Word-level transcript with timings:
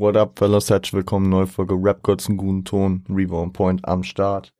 What 0.00 0.16
up, 0.16 0.38
fellas? 0.38 0.70
Herzlich 0.70 0.94
willkommen, 0.94 1.28
neue 1.28 1.46
Folge 1.46 1.74
Rap 1.74 2.02
Gods 2.02 2.26
einen 2.26 2.38
guten 2.38 2.64
Ton, 2.64 3.04
Reborn 3.10 3.52
Point 3.52 3.86
am 3.86 4.02
Start. 4.02 4.54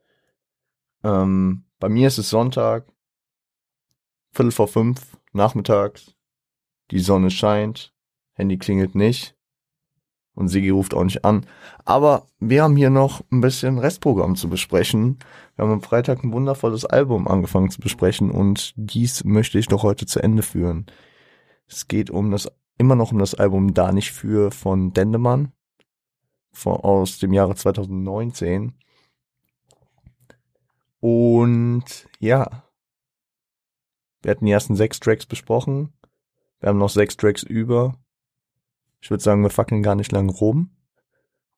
Ähm, 1.02 1.64
bei 1.78 1.88
mir 1.88 2.08
ist 2.08 2.18
es 2.18 2.28
Sonntag, 2.28 2.84
Viertel 4.32 4.50
vor 4.50 4.68
fünf, 4.68 5.16
nachmittags. 5.32 6.14
Die 6.90 6.98
Sonne 6.98 7.30
scheint, 7.30 7.94
Handy 8.34 8.58
klingelt 8.58 8.94
nicht 8.94 9.34
und 10.34 10.48
Sigi 10.48 10.68
ruft 10.68 10.92
auch 10.92 11.04
nicht 11.04 11.24
an. 11.24 11.46
Aber 11.86 12.26
wir 12.38 12.62
haben 12.62 12.76
hier 12.76 12.90
noch 12.90 13.22
ein 13.32 13.40
bisschen 13.40 13.78
Restprogramm 13.78 14.36
zu 14.36 14.50
besprechen. 14.50 15.20
Wir 15.56 15.64
haben 15.64 15.72
am 15.72 15.80
Freitag 15.80 16.22
ein 16.22 16.34
wundervolles 16.34 16.84
Album 16.84 17.26
angefangen 17.26 17.70
zu 17.70 17.80
besprechen 17.80 18.30
und 18.30 18.74
dies 18.76 19.24
möchte 19.24 19.58
ich 19.58 19.68
doch 19.68 19.84
heute 19.84 20.04
zu 20.04 20.22
Ende 20.22 20.42
führen. 20.42 20.84
Es 21.66 21.88
geht 21.88 22.10
um 22.10 22.30
das, 22.30 22.52
immer 22.80 22.96
noch 22.96 23.12
um 23.12 23.18
das 23.18 23.34
Album 23.34 23.74
Da 23.74 23.92
nicht 23.92 24.10
für 24.10 24.50
von 24.50 24.94
Dendemann 24.94 25.52
von, 26.50 26.76
aus 26.76 27.18
dem 27.18 27.34
Jahre 27.34 27.54
2019. 27.54 28.72
Und 30.98 32.08
ja, 32.18 32.64
wir 34.22 34.30
hatten 34.30 34.46
die 34.46 34.50
ersten 34.50 34.76
sechs 34.76 34.98
Tracks 34.98 35.26
besprochen. 35.26 35.92
Wir 36.60 36.70
haben 36.70 36.78
noch 36.78 36.88
sechs 36.88 37.18
Tracks 37.18 37.42
über. 37.42 37.98
Ich 39.02 39.10
würde 39.10 39.22
sagen, 39.22 39.42
wir 39.42 39.50
fackeln 39.50 39.82
gar 39.82 39.94
nicht 39.94 40.12
lang 40.12 40.30
rum 40.30 40.70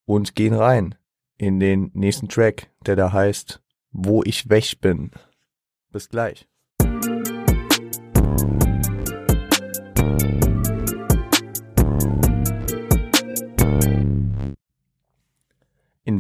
und 0.04 0.34
gehen 0.34 0.54
rein 0.54 0.96
in 1.38 1.60
den 1.60 1.92
nächsten 1.94 2.28
Track, 2.28 2.72
der 2.84 2.96
da 2.96 3.12
heißt 3.12 3.62
Wo 3.92 4.24
ich 4.24 4.48
weg 4.48 4.80
bin. 4.80 5.12
Bis 5.92 6.08
gleich. 6.08 6.48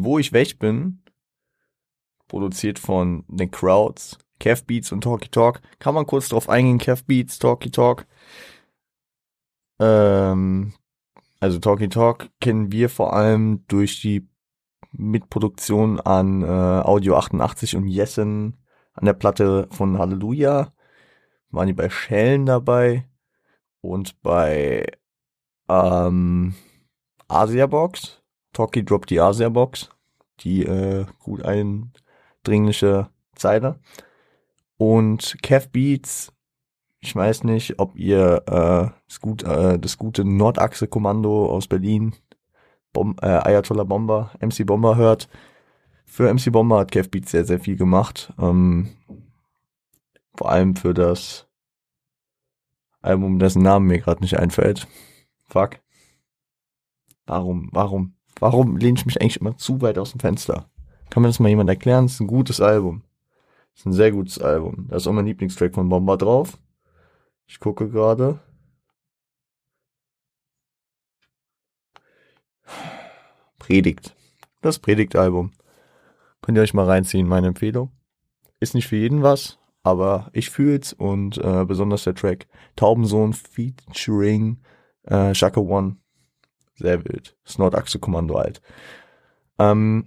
Wo 0.04 0.18
ich 0.18 0.32
weg 0.32 0.58
bin, 0.58 1.02
produziert 2.28 2.78
von 2.78 3.24
den 3.28 3.50
Crowds, 3.50 4.18
Kev 4.40 4.64
Beats 4.66 4.90
und 4.90 5.02
Talky 5.02 5.28
Talk. 5.28 5.60
Kann 5.78 5.94
man 5.94 6.06
kurz 6.06 6.28
drauf 6.28 6.48
eingehen, 6.48 6.78
Kev 6.78 7.04
Beats, 7.06 7.38
Talky 7.38 7.70
Talk. 7.70 8.06
Ähm, 9.78 10.72
also 11.40 11.58
Talky 11.58 11.88
Talk 11.88 12.30
kennen 12.40 12.72
wir 12.72 12.88
vor 12.88 13.12
allem 13.12 13.64
durch 13.68 14.00
die 14.00 14.28
Mitproduktion 14.92 16.00
an 16.00 16.42
äh, 16.42 16.46
Audio 16.46 17.16
88 17.16 17.76
und 17.76 17.86
Jessen 17.86 18.58
an 18.94 19.06
der 19.06 19.14
Platte 19.14 19.68
von 19.70 19.98
Halleluja. 19.98 20.72
Waren 21.50 21.66
die 21.66 21.72
bei 21.72 21.90
Schellen 21.90 22.46
dabei 22.46 23.06
und 23.80 24.20
bei 24.22 24.86
ähm, 25.68 26.54
Asia 27.28 27.66
Box. 27.66 28.21
Talky 28.52 28.84
droppt 28.84 29.10
die 29.10 29.20
Asia 29.20 29.48
Box. 29.48 29.90
Die 30.40 30.64
äh, 30.64 31.06
gut 31.20 31.44
eindringliche 31.44 33.10
Zeile. 33.34 33.78
Und 34.76 35.36
Kev 35.42 35.68
Beats 35.70 36.32
ich 37.04 37.16
weiß 37.16 37.42
nicht, 37.44 37.80
ob 37.80 37.96
ihr 37.96 38.44
äh, 38.46 39.00
das, 39.08 39.20
gut, 39.20 39.42
äh, 39.42 39.76
das 39.76 39.98
gute 39.98 40.24
Nordachse-Kommando 40.24 41.46
aus 41.46 41.66
Berlin, 41.66 42.14
Bom 42.92 43.16
äh, 43.20 43.26
Ayatollah 43.26 43.82
Bomber, 43.82 44.30
MC 44.40 44.64
Bomber 44.64 44.96
hört. 44.96 45.28
Für 46.04 46.32
MC 46.32 46.52
Bomber 46.52 46.78
hat 46.78 46.92
Kev 46.92 47.08
Beats 47.10 47.32
sehr, 47.32 47.44
sehr 47.44 47.58
viel 47.58 47.76
gemacht. 47.76 48.32
Ähm, 48.38 48.90
vor 50.36 50.50
allem 50.50 50.76
für 50.76 50.94
das 50.94 51.48
Album, 53.00 53.40
dessen 53.40 53.62
Namen 53.62 53.88
mir 53.88 53.98
gerade 53.98 54.22
nicht 54.22 54.38
einfällt. 54.38 54.86
Fuck. 55.48 55.80
Warum, 57.26 57.68
warum, 57.72 58.14
warum 58.42 58.76
lehne 58.76 58.98
ich 58.98 59.06
mich 59.06 59.20
eigentlich 59.20 59.40
immer 59.40 59.56
zu 59.56 59.80
weit 59.82 59.98
aus 59.98 60.10
dem 60.10 60.20
Fenster? 60.20 60.68
Kann 61.10 61.22
mir 61.22 61.28
das 61.28 61.38
mal 61.38 61.48
jemand 61.48 61.70
erklären? 61.70 62.06
Das 62.06 62.14
ist 62.14 62.20
ein 62.20 62.26
gutes 62.26 62.60
Album. 62.60 63.04
Das 63.72 63.80
ist 63.82 63.86
ein 63.86 63.92
sehr 63.92 64.10
gutes 64.10 64.40
Album. 64.40 64.88
Da 64.88 64.96
ist 64.96 65.06
auch 65.06 65.12
mein 65.12 65.26
Lieblingstrack 65.26 65.74
von 65.74 65.88
Bomber 65.88 66.16
drauf. 66.16 66.58
Ich 67.46 67.60
gucke 67.60 67.88
gerade. 67.88 68.40
Predigt. 73.58 74.16
Das 74.60 74.80
Predigtalbum. 74.80 75.52
Könnt 76.40 76.58
ihr 76.58 76.62
euch 76.62 76.74
mal 76.74 76.86
reinziehen, 76.86 77.28
meine 77.28 77.46
Empfehlung. 77.46 77.92
Ist 78.58 78.74
nicht 78.74 78.88
für 78.88 78.96
jeden 78.96 79.22
was, 79.22 79.60
aber 79.84 80.30
ich 80.32 80.50
fühl's 80.50 80.92
und 80.92 81.38
äh, 81.38 81.64
besonders 81.64 82.02
der 82.02 82.16
Track 82.16 82.48
Taubensohn 82.74 83.34
featuring 83.34 84.58
äh, 85.04 85.32
Shaka 85.32 85.60
One. 85.60 86.01
Sehr 86.74 87.04
wild. 87.04 87.36
Das 87.44 87.58
Nordachse-Kommando 87.58 88.38
halt. 88.38 88.62
Ähm, 89.58 90.06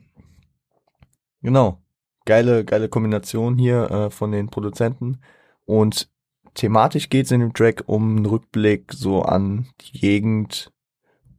genau. 1.41 1.81
Geile, 2.25 2.65
geile 2.65 2.89
Kombination 2.89 3.57
hier 3.57 3.89
äh, 3.91 4.09
von 4.09 4.31
den 4.31 4.49
Produzenten. 4.49 5.21
Und 5.65 6.09
thematisch 6.55 7.09
geht 7.09 7.25
es 7.25 7.31
in 7.31 7.41
dem 7.41 7.53
Track 7.53 7.83
um 7.85 8.17
einen 8.17 8.25
Rückblick 8.25 8.93
so 8.93 9.21
an 9.21 9.67
die 9.81 9.99
Gegend 9.99 10.71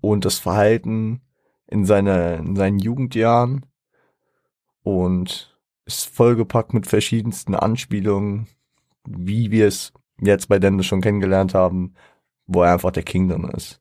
und 0.00 0.24
das 0.24 0.38
Verhalten 0.38 1.22
in, 1.66 1.84
seine, 1.84 2.36
in 2.36 2.54
seinen 2.54 2.78
Jugendjahren 2.78 3.66
und 4.82 5.58
ist 5.84 6.08
vollgepackt 6.08 6.74
mit 6.74 6.86
verschiedensten 6.86 7.54
Anspielungen, 7.54 8.46
wie 9.04 9.50
wir 9.50 9.66
es 9.66 9.92
jetzt 10.20 10.48
bei 10.48 10.58
Dennis 10.58 10.86
schon 10.86 11.00
kennengelernt 11.00 11.54
haben, 11.54 11.94
wo 12.46 12.62
er 12.62 12.74
einfach 12.74 12.92
der 12.92 13.02
King 13.02 13.28
drin 13.28 13.50
ist. 13.56 13.80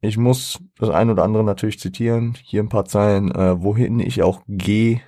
Ich 0.00 0.16
muss 0.16 0.60
das 0.78 0.90
ein 0.90 1.10
oder 1.10 1.24
andere 1.24 1.44
natürlich 1.44 1.78
zitieren. 1.78 2.36
Hier 2.42 2.62
ein 2.62 2.68
paar 2.68 2.84
Zeilen. 2.84 3.30
Äh, 3.32 3.62
wohin 3.62 3.98
ich 4.00 4.22
auch 4.22 4.42
gehe, 4.46 5.00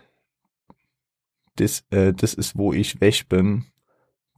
das, 1.57 1.85
äh, 1.91 2.13
das 2.13 2.35
ist, 2.35 2.57
wo 2.57 2.73
ich 2.73 3.01
weg 3.01 3.29
bin 3.29 3.67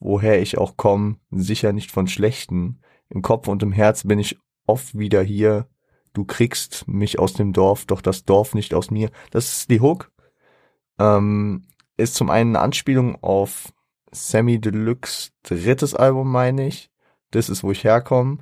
woher 0.01 0.41
ich 0.41 0.59
auch 0.59 0.77
komme, 0.77 1.17
sicher 1.31 1.73
nicht 1.73 1.93
von 1.93 2.09
Schlechten. 2.09 2.81
Im 3.11 3.23
Kopf 3.23 3.47
und 3.47 3.63
im 3.63 3.73
Herz 3.73 4.05
bin 4.05 4.19
ich 4.19 4.39
oft 4.67 4.99
wieder 4.99 5.23
hier. 5.23 5.69
Du 6.13 6.25
kriegst 6.25 6.89
mich 6.89 7.19
aus 7.19 7.35
dem 7.35 7.53
Dorf, 7.53 7.85
doch 7.87 8.01
das 8.01 8.25
Dorf 8.25 8.55
nicht 8.55 8.75
aus 8.75 8.91
mir. 8.91 9.11
Das 9.31 9.59
ist 9.59 9.71
die 9.71 9.81
Hook. 9.81 10.11
Ähm, 10.99 11.67
ist 11.97 12.15
zum 12.15 12.31
einen 12.31 12.57
eine 12.57 12.65
Anspielung 12.65 13.23
auf 13.23 13.73
Sammy 14.11 14.61
Deluxe 14.61 15.31
drittes 15.43 15.95
Album, 15.95 16.33
meine 16.33 16.67
ich. 16.67 16.91
Das 17.31 17.49
ist, 17.49 17.63
wo 17.63 17.71
ich 17.71 17.85
herkomme. 17.85 18.39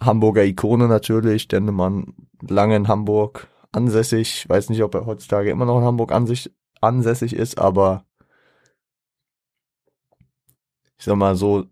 Hamburger 0.00 0.44
Ikone 0.44 0.88
natürlich, 0.88 1.48
denn 1.48 1.66
man 1.66 2.14
lange 2.40 2.76
in 2.76 2.88
Hamburg 2.88 3.48
ansässig. 3.72 4.48
Weiß 4.48 4.70
nicht, 4.70 4.82
ob 4.82 4.94
er 4.94 5.06
heutzutage 5.06 5.50
immer 5.50 5.64
noch 5.64 5.78
in 5.78 5.84
Hamburg 5.84 6.12
ansässig 6.80 7.34
ist, 7.34 7.58
aber 7.58 8.04
ich 10.98 11.04
sag 11.04 11.16
mal 11.16 11.36
so, 11.36 11.66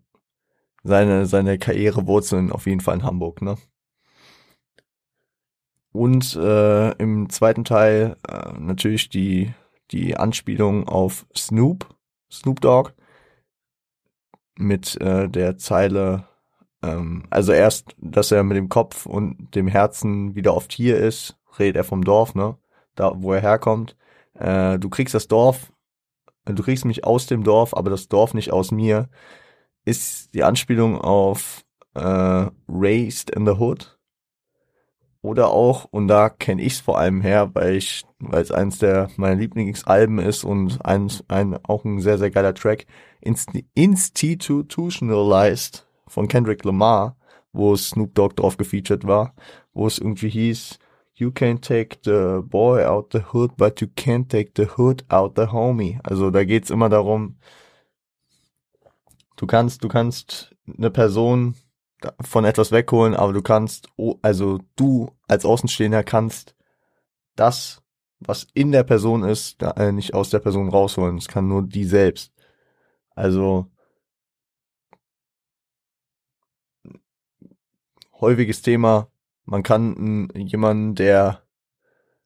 seine, 0.83 1.25
seine 1.25 1.57
Karrierewurzeln 1.57 2.51
auf 2.51 2.65
jeden 2.65 2.81
Fall 2.81 2.95
in 2.95 3.03
Hamburg, 3.03 3.41
ne? 3.41 3.57
Und 5.93 6.35
äh, 6.35 6.91
im 6.97 7.29
zweiten 7.29 7.63
Teil 7.63 8.17
äh, 8.27 8.51
natürlich 8.59 9.09
die, 9.09 9.53
die 9.91 10.17
Anspielung 10.17 10.87
auf 10.87 11.25
Snoop, 11.35 11.87
Snoop 12.31 12.61
Dogg, 12.61 12.93
mit 14.57 14.99
äh, 15.01 15.29
der 15.29 15.57
Zeile, 15.57 16.27
ähm, 16.83 17.23
also 17.29 17.53
erst, 17.53 17.95
dass 17.97 18.31
er 18.31 18.43
mit 18.43 18.57
dem 18.57 18.69
Kopf 18.69 19.05
und 19.05 19.55
dem 19.55 19.67
Herzen 19.67 20.35
wieder 20.35 20.55
oft 20.55 20.71
hier 20.71 20.97
ist, 20.97 21.37
redet 21.57 21.77
er 21.77 21.83
vom 21.83 22.03
Dorf, 22.03 22.35
ne? 22.35 22.57
Da, 22.95 23.13
wo 23.15 23.33
er 23.33 23.41
herkommt. 23.41 23.95
Äh, 24.35 24.77
du 24.77 24.89
kriegst 24.89 25.15
das 25.15 25.27
Dorf 25.27 25.73
du 26.45 26.63
kriegst 26.63 26.85
mich 26.85 27.03
aus 27.03 27.27
dem 27.27 27.43
Dorf, 27.43 27.75
aber 27.75 27.89
das 27.89 28.07
Dorf 28.07 28.33
nicht 28.33 28.51
aus 28.51 28.71
mir, 28.71 29.09
ist 29.85 30.33
die 30.33 30.43
Anspielung 30.43 30.99
auf 30.99 31.63
äh, 31.93 32.47
Raised 32.67 33.29
in 33.29 33.45
the 33.45 33.53
Hood. 33.53 33.97
Oder 35.21 35.51
auch, 35.51 35.85
und 35.85 36.09
da 36.09 36.29
kenne 36.29 36.61
ich 36.61 36.73
es 36.73 36.81
vor 36.81 36.99
allem 36.99 37.21
her, 37.21 37.51
weil 37.53 37.75
ich, 37.75 38.03
weil 38.19 38.41
es 38.41 38.51
eins 38.51 38.79
der 38.79 39.09
meiner 39.15 39.35
Lieblingsalben 39.35 40.19
ist 40.19 40.43
und 40.43 40.85
ein, 40.85 41.09
ein 41.29 41.57
auch 41.63 41.85
ein 41.85 42.01
sehr, 42.01 42.17
sehr 42.17 42.29
geiler 42.29 42.53
Track, 42.53 42.85
Inst 43.21 43.51
Institutionalized 43.73 45.87
von 46.13 46.27
Kendrick 46.27 46.63
Lamar, 46.63 47.17
wo 47.53 47.75
Snoop 47.75 48.13
Dogg 48.13 48.35
drauf 48.35 48.57
gefeatured 48.57 49.05
war, 49.05 49.33
wo 49.73 49.87
es 49.87 49.97
irgendwie 49.97 50.29
hieß, 50.29 50.79
You 51.15 51.31
can 51.31 51.61
take 51.61 51.99
the 52.03 52.41
boy 52.41 52.83
out 52.83 53.11
the 53.13 53.21
hood, 53.31 53.55
but 53.55 53.79
you 53.81 53.87
can't 53.87 54.29
take 54.29 54.53
the 54.55 54.67
hood 54.77 55.05
out 55.09 55.33
the 55.35 55.51
homie. 55.51 55.99
Also 56.03 56.31
da 56.31 56.43
geht's 56.43 56.71
immer 56.71 56.89
darum, 56.89 57.37
du 59.35 59.45
kannst, 59.45 59.83
du 59.83 59.87
kannst 59.89 60.55
eine 60.75 60.89
Person 60.89 61.55
von 62.19 62.45
etwas 62.45 62.71
wegholen, 62.71 63.13
aber 63.15 63.31
du 63.31 63.43
kannst, 63.43 63.89
also 64.23 64.59
du 64.75 65.11
als 65.27 65.45
Außenstehender 65.45 66.03
kannst 66.03 66.55
das, 67.35 67.83
was 68.19 68.47
in 68.53 68.71
der 68.71 68.83
Person 68.83 69.23
ist, 69.23 69.61
äh, 69.61 69.91
nicht 69.91 70.15
aus 70.15 70.31
der 70.31 70.39
Person 70.39 70.69
rausholen. 70.69 71.17
Es 71.17 71.27
kann 71.27 71.47
nur 71.47 71.61
die 71.61 71.85
selbst. 71.85 72.33
Also 73.15 73.67
häufiges 78.23 78.61
Thema. 78.61 79.07
Man 79.45 79.63
kann 79.63 80.29
jemanden, 80.35 80.95
der 80.95 81.43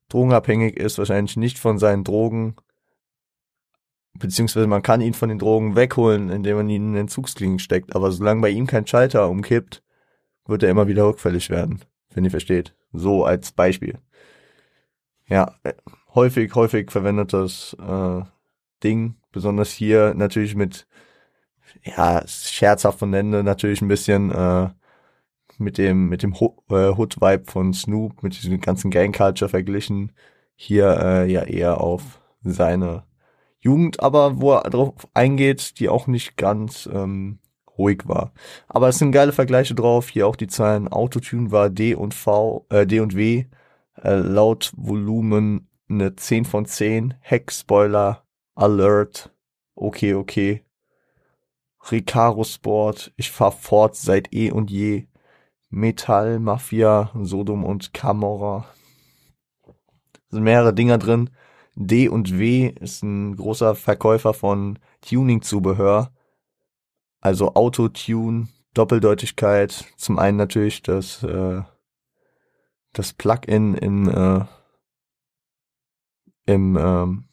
drogenabhängig 0.09 0.77
ist, 0.77 0.97
wahrscheinlich 0.97 1.35
nicht 1.37 1.57
von 1.59 1.79
seinen 1.79 2.03
Drogen, 2.03 2.55
beziehungsweise 4.13 4.67
man 4.67 4.81
kann 4.81 5.01
ihn 5.01 5.13
von 5.13 5.29
den 5.29 5.39
Drogen 5.39 5.75
wegholen, 5.75 6.29
indem 6.29 6.57
man 6.57 6.69
ihn 6.69 6.87
in 6.87 6.93
den 6.93 7.01
Entzugsklinik 7.01 7.61
steckt. 7.61 7.95
Aber 7.95 8.11
solange 8.11 8.41
bei 8.41 8.49
ihm 8.49 8.67
kein 8.67 8.87
Schalter 8.87 9.29
umkippt, 9.29 9.83
wird 10.45 10.63
er 10.63 10.69
immer 10.69 10.87
wieder 10.87 11.05
rückfällig 11.05 11.49
werden, 11.49 11.81
wenn 12.13 12.23
ihr 12.23 12.31
versteht. 12.31 12.75
So 12.93 13.25
als 13.25 13.51
Beispiel. 13.51 13.99
Ja, 15.27 15.55
äh, 15.63 15.73
häufig, 16.15 16.55
häufig 16.55 16.91
verwendetes 16.91 17.75
äh, 17.79 18.21
Ding, 18.83 19.15
besonders 19.31 19.71
hier 19.71 20.13
natürlich 20.13 20.55
mit, 20.55 20.87
ja, 21.83 22.25
scherzhaft 22.27 22.99
von 22.99 23.13
Ende 23.13 23.43
natürlich 23.43 23.81
ein 23.81 23.89
bisschen 23.89 24.31
äh, 24.31 24.69
mit 25.59 25.77
dem 25.77 26.09
mit 26.09 26.23
dem 26.23 26.33
äh, 26.33 26.89
Hood-Vibe 26.91 27.45
von 27.45 27.73
Snoop, 27.73 28.23
mit 28.23 28.35
diesem 28.41 28.59
ganzen 28.61 28.91
Gang-Culture 28.91 29.49
verglichen. 29.49 30.11
Hier 30.55 30.97
äh, 30.99 31.31
ja 31.31 31.43
eher 31.43 31.81
auf 31.81 32.21
seine 32.41 33.03
Jugend, 33.59 34.01
aber 34.01 34.39
wo 34.41 34.53
er 34.53 34.69
drauf 34.69 35.07
eingeht, 35.13 35.79
die 35.79 35.89
auch 35.89 36.07
nicht 36.07 36.37
ganz 36.37 36.87
ähm, 36.91 37.39
ruhig 37.77 38.07
war. 38.07 38.31
Aber 38.67 38.89
es 38.89 38.97
sind 38.99 39.11
geile 39.11 39.33
Vergleiche 39.33 39.75
drauf. 39.75 40.09
Hier 40.09 40.27
auch 40.27 40.35
die 40.35 40.47
Zahlen 40.47 40.87
Autotune 40.87 41.51
war 41.51 41.69
D 41.69 41.95
und 41.95 42.13
V, 42.13 42.65
äh, 42.69 42.85
D 42.87 42.99
und 42.99 43.15
W. 43.15 43.45
Äh, 44.01 44.15
laut 44.15 44.71
Volumen 44.75 45.67
eine 45.89 46.15
10 46.15 46.45
von 46.45 46.65
10. 46.65 47.15
Heck 47.19 47.51
Spoiler, 47.51 48.23
Alert, 48.55 49.31
okay, 49.75 50.13
okay. 50.13 50.63
Recaro 51.89 52.43
Sport, 52.43 53.13
ich 53.15 53.31
fahr 53.31 53.51
fort 53.51 53.95
seit 53.95 54.33
eh 54.33 54.51
und 54.51 54.69
je. 54.69 55.07
Metall, 55.69 56.39
Mafia, 56.39 57.11
Sodom 57.21 57.63
und 57.63 57.93
Camorra. 57.93 58.65
sind 60.29 60.43
mehrere 60.43 60.73
Dinger 60.73 60.97
drin. 60.97 61.29
D 61.75 62.09
und 62.09 62.39
W 62.39 62.69
ist 62.79 63.03
ein 63.03 63.35
großer 63.35 63.75
Verkäufer 63.75 64.33
von 64.33 64.79
Tuning-Zubehör. 65.01 66.11
Also 67.21 67.53
Autotune, 67.55 68.47
Doppeldeutigkeit. 68.73 69.85
Zum 69.97 70.17
einen 70.19 70.37
natürlich 70.37 70.81
das, 70.81 71.23
äh, 71.23 71.61
das 72.93 73.13
Plugin 73.13 73.75
in, 73.75 74.07
äh, 74.07 74.45
im, 76.45 76.77
ähm, 76.77 77.25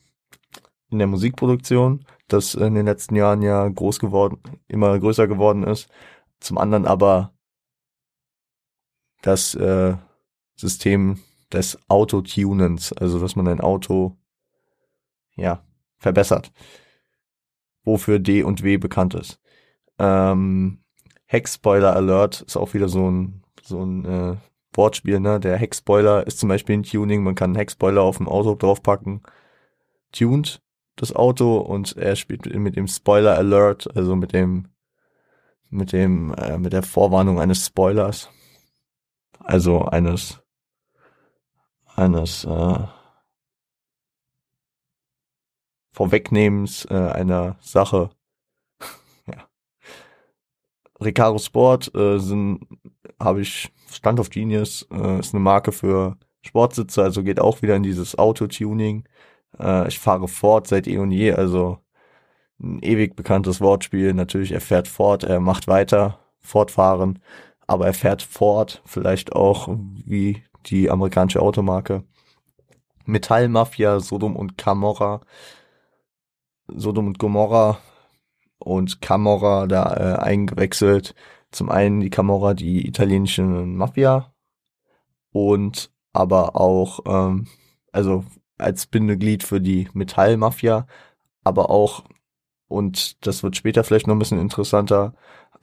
in 0.91 0.99
der 0.99 1.07
Musikproduktion, 1.07 2.05
das 2.29 2.55
in 2.55 2.75
den 2.75 2.87
letzten 2.87 3.17
Jahren 3.17 3.43
ja 3.43 3.67
groß 3.69 3.99
geworden, 3.99 4.41
immer 4.69 4.99
größer 4.99 5.27
geworden 5.27 5.63
ist. 5.65 5.89
Zum 6.41 6.59
anderen 6.59 6.87
aber 6.87 7.34
das 9.25 9.55
äh, 9.55 9.95
System 10.55 11.19
des 11.53 11.79
Autotunens, 11.89 12.93
also 12.93 13.19
dass 13.19 13.37
man 13.37 13.49
ein 13.49 13.61
Auto 13.61 14.17
ja 15.35 15.65
verbessert, 15.99 16.53
wofür 17.85 18.19
D 18.19 18.43
und 18.43 18.63
W 18.63 18.77
bekannt 18.77 19.15
ist. 19.15 19.41
Ähm, 19.99 20.85
Heckspoiler 21.27 21.97
Alert 21.97 22.43
ist 22.43 22.57
auch 22.57 22.75
wieder 22.75 22.89
so 22.89 23.11
ein 23.11 23.43
so 23.63 23.83
ein 23.83 24.05
äh, 24.05 24.37
Wortspiel, 24.75 25.21
ne? 25.21 25.41
Der 25.41 25.57
Heckspoiler 25.57 26.27
ist 26.27 26.39
zum 26.39 26.51
Beispiel 26.51 26.77
ein 26.77 26.83
Tuning, 26.83 27.23
man 27.23 27.35
kann 27.35 27.51
einen 27.51 27.57
Heckspoiler 27.57 28.03
auf 28.03 28.21
ein 28.21 28.29
Auto 28.29 28.55
draufpacken, 28.55 29.23
tuned 30.13 30.61
das 30.97 31.17
Auto 31.17 31.59
und 31.59 31.97
er 31.97 32.15
spielt 32.15 32.47
mit 32.55 32.77
dem 32.77 32.87
Spoiler 32.89 33.37
Alert, 33.37 33.97
also 33.97 34.17
mit 34.17 34.33
dem 34.33 34.69
mit 35.71 35.93
dem 35.93 36.35
äh, 36.35 36.59
mit 36.59 36.73
der 36.73 36.83
Vorwarnung 36.83 37.41
eines 37.41 37.67
Spoilers 37.67 38.29
also 39.45 39.85
eines 39.85 40.41
eines 41.97 42.45
äh, 42.45 42.79
Vorwegnehmens 45.93 46.87
äh, 46.91 46.95
einer 46.95 47.57
Sache. 47.61 48.11
ja. 49.27 49.49
Recaro 51.01 51.39
Sport 51.39 51.95
äh, 51.95 52.19
sind 52.19 52.67
habe 53.21 53.43
ich 53.43 53.73
Stand 53.91 54.19
of 54.19 54.31
Genius 54.31 54.89
äh, 54.91 55.21
ist 55.21 55.35
eine 55.35 55.43
Marke 55.43 55.71
für 55.73 56.17
Sportsitze, 56.43 57.03
also 57.03 57.23
geht 57.23 57.41
auch 57.41 57.63
wieder 57.63 57.77
in 57.77 57.85
dieses 57.85 58.19
Autotuning. 58.19 59.05
Äh, 59.59 59.89
ich 59.89 59.99
fahre 59.99 60.29
fort 60.29 60.67
seit 60.67 60.89
eh 60.89 60.99
und 60.99 61.13
je, 61.13 61.33
also 61.33 61.79
ein 62.61 62.81
ewig 62.83 63.17
bekanntes 63.17 63.61
Wortspiel. 63.61 64.15
Natürlich, 64.15 64.53
er 64.53 64.61
fährt 64.61 64.89
fort, 64.89 65.25
er 65.25 65.41
macht 65.41 65.69
weiter, 65.69 66.19
fortfahren 66.41 67.21
aber 67.67 67.87
er 67.87 67.95
fährt 67.95 68.23
Ford, 68.23 68.83
vielleicht 68.85 69.35
auch 69.35 69.69
wie 70.05 70.45
die 70.67 70.91
amerikanische 70.91 71.41
Automarke. 71.41 72.05
Metallmafia, 73.07 74.01
Sodom 74.01 74.37
und 74.37 74.57
Camorra. 74.57 75.21
Sodom 76.69 77.09
und 77.09 77.19
Gomorra 77.19 77.79
und 78.59 79.01
Camorra 79.03 79.67
da 79.67 79.95
äh, 79.97 80.19
eingewechselt. 80.23 81.15
Zum 81.51 81.71
einen 81.71 82.01
die 82.01 82.11
Camorra, 82.11 82.55
die 82.55 82.87
italienische 82.87 83.43
Mafia 83.43 84.33
und 85.31 85.93
aber 86.13 86.57
auch, 86.57 87.01
ähm, 87.07 87.49
also 87.93 88.25
als 88.57 88.87
Bindeglied 88.87 89.43
für 89.43 89.61
die 89.61 89.89
Metallmafia, 89.93 90.87
aber 91.43 91.71
auch, 91.71 92.05
und 92.69 93.27
das 93.27 93.43
wird 93.43 93.57
später 93.57 93.85
vielleicht 93.85 94.07
noch 94.07 94.15
ein 94.15 94.21
bisschen 94.21 94.41
interessanter, 94.41 95.15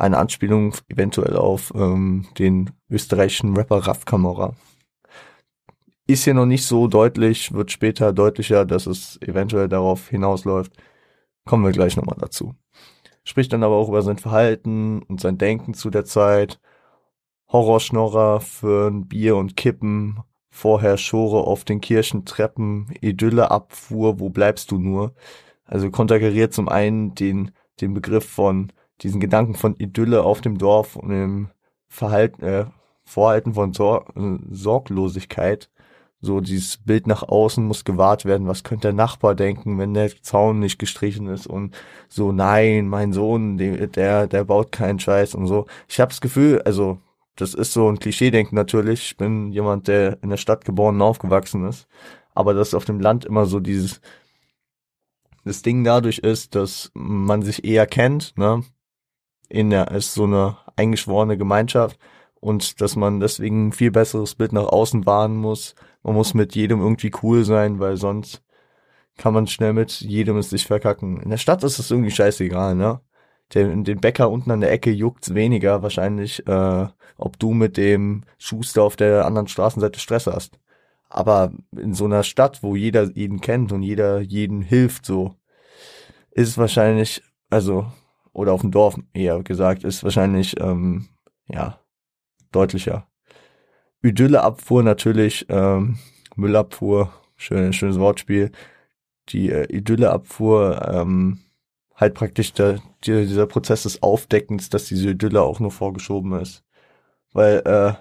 eine 0.02 0.18
Anspielung 0.18 0.76
eventuell 0.90 1.36
auf 1.36 1.72
ähm, 1.76 2.26
den 2.40 2.72
österreichischen 2.90 3.56
Rapper 3.56 3.78
Raf 3.78 4.06
Kamora. 4.06 4.56
Ist 6.08 6.24
hier 6.24 6.34
noch 6.34 6.48
nicht 6.48 6.66
so 6.66 6.88
deutlich, 6.88 7.54
wird 7.54 7.72
später 7.72 8.12
deutlicher, 8.12 8.66
dass 8.66 8.88
es 8.88 9.22
eventuell 9.22 9.70
darauf 9.70 10.10
hinausläuft. 10.10 10.74
Kommen 11.46 11.64
wir 11.64 11.72
gleich 11.72 11.96
nochmal 11.96 12.18
dazu. 12.20 12.56
Spricht 13.24 13.54
dann 13.54 13.64
aber 13.64 13.76
auch 13.76 13.88
über 13.88 14.02
sein 14.02 14.18
Verhalten 14.18 15.04
und 15.04 15.22
sein 15.22 15.38
Denken 15.38 15.74
zu 15.74 15.90
der 15.90 16.06
Zeit. 16.06 16.60
Horrorschnorrer 17.52 18.42
für 18.42 18.90
ein 18.90 19.08
Bier 19.08 19.36
und 19.36 19.56
Kippen, 19.56 20.20
vorher 20.50 20.98
Schore 20.98 21.42
auf 21.46 21.64
den 21.64 21.82
Kirchentreppen, 21.82 22.88
Idylleabfuhr, 23.02 24.20
wo 24.20 24.30
bleibst 24.30 24.72
du 24.72 24.80
nur? 24.80 25.14
Also 25.66 25.92
konterkariert 25.92 26.54
zum 26.54 26.70
einen 26.70 27.14
den, 27.14 27.52
den 27.80 27.94
Begriff 27.94 28.28
von 28.28 28.72
diesen 29.02 29.20
Gedanken 29.20 29.56
von 29.56 29.76
Idylle 29.78 30.24
auf 30.24 30.42
dem 30.42 30.58
Dorf 30.58 30.96
und 30.96 31.10
dem 31.10 31.50
Verhalten, 31.88 32.44
äh, 32.44 32.66
Vorhalten 33.04 33.54
von 33.54 33.74
Sor 33.74 34.06
äh, 34.16 34.38
Sorglosigkeit. 34.50 35.70
So 36.24 36.40
dieses 36.40 36.78
Bild 36.78 37.08
nach 37.08 37.24
außen 37.24 37.66
muss 37.66 37.84
gewahrt 37.84 38.26
werden. 38.26 38.48
Was 38.48 38.64
könnte 38.64 38.90
der 38.90 38.94
Nachbar 38.94 39.34
denken, 39.34 39.80
wenn 39.80 39.96
der 39.96 40.12
Zaun 40.22 40.60
nicht 40.60 40.78
gestrichen 40.78 41.28
ist 41.28 41.48
und 41.48 41.76
so 42.10 42.32
nein, 42.32 42.88
mein 42.88 43.12
Sohn, 43.12 43.58
der 43.58 44.28
der 44.28 44.44
baut 44.44 44.72
keinen 44.72 45.00
Scheiß 45.00 45.34
und 45.34 45.48
so. 45.48 45.66
Ich 45.88 46.00
habe 46.00 46.10
das 46.10 46.22
Gefühl, 46.22 46.62
also 46.62 47.00
das 47.36 47.56
ist 47.56 47.74
so 47.74 47.90
ein 47.90 47.98
Klischee-Denken 47.98 48.56
natürlich. 48.56 49.02
Ich 49.04 49.18
bin 49.18 49.52
jemand, 49.52 49.88
der 49.88 50.22
in 50.22 50.30
der 50.30 50.38
Stadt 50.38 50.64
geboren 50.64 50.96
und 50.96 51.02
aufgewachsen 51.02 51.66
ist, 51.68 51.88
aber 52.36 52.54
das 52.54 52.76
auf 52.76 52.86
dem 52.86 53.00
Land 53.00 53.26
immer 53.26 53.48
so 53.48 53.60
dieses 53.60 54.00
das 55.44 55.64
Ding 55.64 55.84
dadurch 55.84 56.20
ist, 56.20 56.54
dass 56.56 56.92
man 56.94 57.42
sich 57.42 57.66
eher 57.66 57.88
kennt, 57.88 58.38
ne? 58.38 58.64
In 59.52 59.70
der, 59.70 59.92
ist 59.92 60.14
so 60.14 60.24
eine 60.24 60.58
eingeschworene 60.76 61.38
Gemeinschaft 61.38 62.00
und 62.40 62.82
dass 62.82 62.96
man 62.96 63.20
deswegen 63.20 63.68
ein 63.68 63.72
viel 63.74 63.92
besseres 63.92 64.36
Bild 64.36 64.54
nach 64.54 64.68
außen 64.68 65.06
wahren 65.06 65.36
muss. 65.36 65.76
Man 66.04 66.16
muss 66.16 66.34
mit 66.34 66.56
jedem 66.56 66.80
irgendwie 66.80 67.12
cool 67.22 67.44
sein, 67.44 67.80
weil 67.80 67.98
sonst 67.98 68.42
kann 69.18 69.34
man 69.34 69.48
schnell 69.48 69.74
mit 69.74 69.92
jedem 70.02 70.38
es 70.38 70.50
sich 70.50 70.66
verkacken. 70.66 71.22
In 71.22 71.30
der 71.30 71.38
Stadt 71.38 71.64
ist 71.64 71.80
es 71.80 71.92
irgendwie 71.92 72.12
scheißegal, 72.12 72.76
ne? 72.76 73.02
Den, 73.54 73.84
den 73.84 74.00
Bäcker 74.00 74.30
unten 74.32 74.52
an 74.52 74.62
der 74.62 74.72
Ecke 74.72 74.92
juckt's 74.92 75.34
weniger 75.34 75.84
wahrscheinlich, 75.84 76.48
äh, 76.48 76.88
ob 77.18 77.38
du 77.38 77.52
mit 77.52 77.76
dem 77.76 78.24
Schuster 78.38 78.84
auf 78.84 78.96
der 78.96 79.26
anderen 79.26 79.48
Straßenseite 79.48 80.00
Stress 80.00 80.28
hast. 80.28 80.58
Aber 81.10 81.52
in 81.78 81.94
so 81.94 82.06
einer 82.06 82.24
Stadt, 82.24 82.64
wo 82.64 82.76
jeder 82.78 83.12
jeden 83.12 83.42
kennt 83.42 83.74
und 83.74 83.84
jeder 83.84 84.22
jeden 84.22 84.62
hilft, 84.62 85.06
so, 85.06 85.36
ist 86.32 86.50
es 86.50 86.58
wahrscheinlich, 86.58 87.22
also 87.50 87.88
oder 88.34 88.54
auf 88.54 88.62
dem 88.62 88.72
Dorf 88.72 88.98
eher 89.14 89.42
gesagt, 89.44 89.84
ist 89.84 90.04
wahrscheinlich 90.04 90.60
ähm, 90.60 91.08
ja 91.48 91.80
deutlicher. 92.52 93.08
Idylleabfuhr 94.04 94.84
natürlich, 94.84 95.46
ähm, 95.50 95.98
Müllabfuhr, 96.36 97.14
schön, 97.36 97.74
schönes 97.74 98.00
Wortspiel. 98.00 98.52
Die 99.30 99.50
äh, 99.50 99.66
Idylleabfuhr, 99.66 100.90
ähm, 100.92 101.40
halt 101.96 102.16
praktisch 102.16 102.54
der, 102.54 102.82
die, 103.04 103.28
dieser 103.28 103.46
Prozess 103.46 103.84
des 103.84 104.02
Aufdeckens, 104.02 104.70
dass 104.70 104.86
diese 104.86 105.12
Idylle 105.12 105.42
auch 105.42 105.60
nur 105.60 105.72
vorgeschoben 105.72 106.34
ist. 106.34 106.64
Weil 107.32 107.62
äh, 107.66 107.94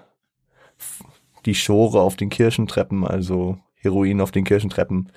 die 1.45 1.55
Schore 1.55 2.01
auf 2.01 2.15
den 2.15 2.29
Kirchentreppen, 2.29 3.05
also 3.05 3.59
Heroin 3.75 4.21
auf 4.21 4.31
den 4.31 4.43
Kirchentreppen, 4.43 5.11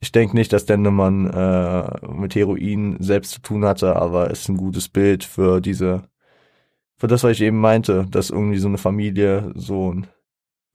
ich 0.00 0.12
denke 0.12 0.36
nicht, 0.36 0.52
dass 0.52 0.66
Dendemann 0.66 1.26
äh, 1.30 2.06
mit 2.08 2.34
Heroin 2.34 2.96
selbst 3.00 3.32
zu 3.32 3.40
tun 3.40 3.64
hatte, 3.64 3.96
aber 3.96 4.30
ist 4.30 4.48
ein 4.48 4.56
gutes 4.56 4.88
Bild 4.88 5.24
für 5.24 5.60
diese 5.60 6.02
für 6.96 7.06
das, 7.06 7.24
was 7.24 7.32
ich 7.32 7.42
eben 7.42 7.58
meinte, 7.58 8.06
dass 8.10 8.28
irgendwie 8.28 8.58
so 8.58 8.68
eine 8.68 8.78
Familie 8.78 9.52
so 9.54 9.92
ein 9.92 10.06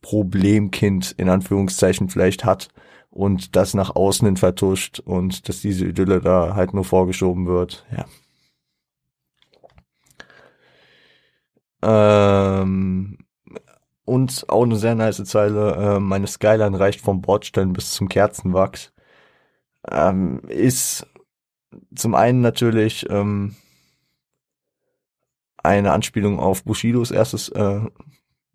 Problemkind 0.01 1.13
in 1.17 1.29
Anführungszeichen 1.29 2.09
vielleicht 2.09 2.45
hat 2.45 2.69
und 3.11 3.55
das 3.55 3.73
nach 3.73 3.95
außen 3.95 4.25
hin 4.25 4.37
vertuscht 4.37 4.99
und 4.99 5.47
dass 5.49 5.61
diese 5.61 5.85
Idylle 5.85 6.21
da 6.21 6.55
halt 6.55 6.73
nur 6.73 6.83
vorgeschoben 6.83 7.47
wird. 7.47 7.85
Ja. 7.95 8.05
Ähm, 12.61 13.17
und 14.05 14.45
auch 14.49 14.63
eine 14.63 14.75
sehr 14.75 14.95
nice 14.95 15.23
Zeile, 15.25 15.75
äh, 15.75 15.99
meine 15.99 16.27
Skyline 16.27 16.79
reicht 16.79 17.01
vom 17.01 17.21
Bordstein 17.21 17.73
bis 17.73 17.91
zum 17.91 18.09
Kerzenwachs. 18.09 18.94
Ähm, 19.89 20.41
ist 20.47 21.07
zum 21.95 22.15
einen 22.15 22.41
natürlich 22.41 23.09
ähm, 23.09 23.55
eine 25.65 25.91
Anspielung 25.91 26.39
auf 26.39 26.63
Bushidos 26.63 27.11
erstes 27.11 27.49
äh, 27.49 27.81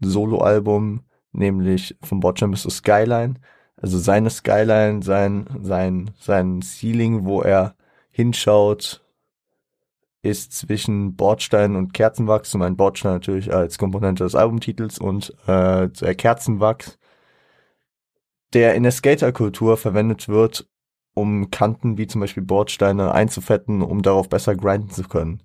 Soloalbum, 0.00 1.04
nämlich 1.32 1.96
vom 2.02 2.20
bis 2.20 2.62
zur 2.62 2.70
Skyline. 2.70 3.34
Also 3.76 3.99
seine 3.99 4.30
Skyline, 4.30 5.02
sein, 5.02 5.46
sein, 5.62 6.10
sein 6.20 6.62
Ceiling, 6.62 7.25
wo 7.25 7.42
er 7.42 7.75
hinschaut, 8.10 9.02
ist 10.22 10.52
zwischen 10.52 11.16
Bordstein 11.16 11.76
und 11.76 11.94
Kerzenwachs. 11.94 12.54
Und 12.54 12.60
mein 12.60 12.76
Bordstein 12.76 13.12
natürlich 13.12 13.52
als 13.52 13.78
Komponente 13.78 14.25
des 14.25 14.34
Albumtitels 14.34 14.99
und 14.99 15.30
äh, 15.46 15.88
der 15.88 16.14
Kerzenwachs, 16.14 16.99
der 18.52 18.75
in 18.75 18.82
der 18.82 18.92
Skaterkultur 18.92 19.76
verwendet 19.76 20.28
wird, 20.28 20.69
um 21.20 21.50
Kanten 21.50 21.98
wie 21.98 22.06
zum 22.06 22.20
Beispiel 22.20 22.42
Bordsteine 22.42 23.12
einzufetten, 23.12 23.82
um 23.82 24.02
darauf 24.02 24.28
besser 24.28 24.56
grinden 24.56 24.90
zu 24.90 25.04
können. 25.04 25.42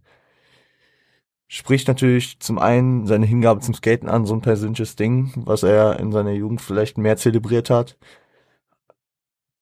Spricht 1.48 1.88
natürlich 1.88 2.39
zum 2.39 2.58
einen 2.58 3.05
seine 3.05 3.25
Hingabe 3.25 3.60
zum 3.62 3.75
Skaten 3.75 4.10
an, 4.10 4.25
so 4.25 4.34
ein 4.34 4.41
persönliches 4.41 4.96
Ding, 4.96 5.32
was 5.36 5.63
er 5.63 6.00
in 6.00 6.12
seiner 6.12 6.32
Jugend 6.32 6.62
vielleicht 6.62 6.98
mehr 6.98 7.17
zelebriert 7.17 7.70
hat. 7.70 7.98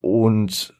Und 0.00 0.74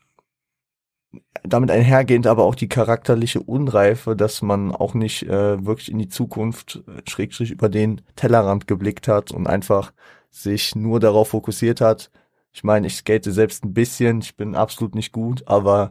damit 1.43 1.71
einhergehend 1.71 2.27
aber 2.27 2.45
auch 2.45 2.55
die 2.55 2.69
charakterliche 2.69 3.41
Unreife, 3.41 4.17
dass 4.17 4.43
man 4.43 4.73
auch 4.73 4.95
nicht 4.95 5.25
äh, 5.25 5.65
wirklich 5.65 5.91
in 5.91 5.99
die 5.99 6.09
Zukunft 6.09 6.83
äh, 6.87 7.09
schrägstrich 7.09 7.51
über 7.51 7.69
den 7.69 8.01
Tellerrand 8.17 8.67
geblickt 8.67 9.09
hat 9.09 9.31
und 9.31 9.47
einfach 9.47 9.93
sich 10.31 10.75
nur 10.75 11.01
darauf 11.01 11.29
fokussiert 11.29 11.81
hat. 11.81 12.11
Ich 12.55 12.65
meine, 12.65 12.87
ich 12.87 12.97
skate 12.97 13.25
selbst 13.25 13.65
ein 13.65 13.75
bisschen, 13.75 14.21
ich 14.21 14.37
bin 14.37 14.55
absolut 14.55 14.95
nicht 14.95 15.13
gut, 15.13 15.43
aber 15.47 15.91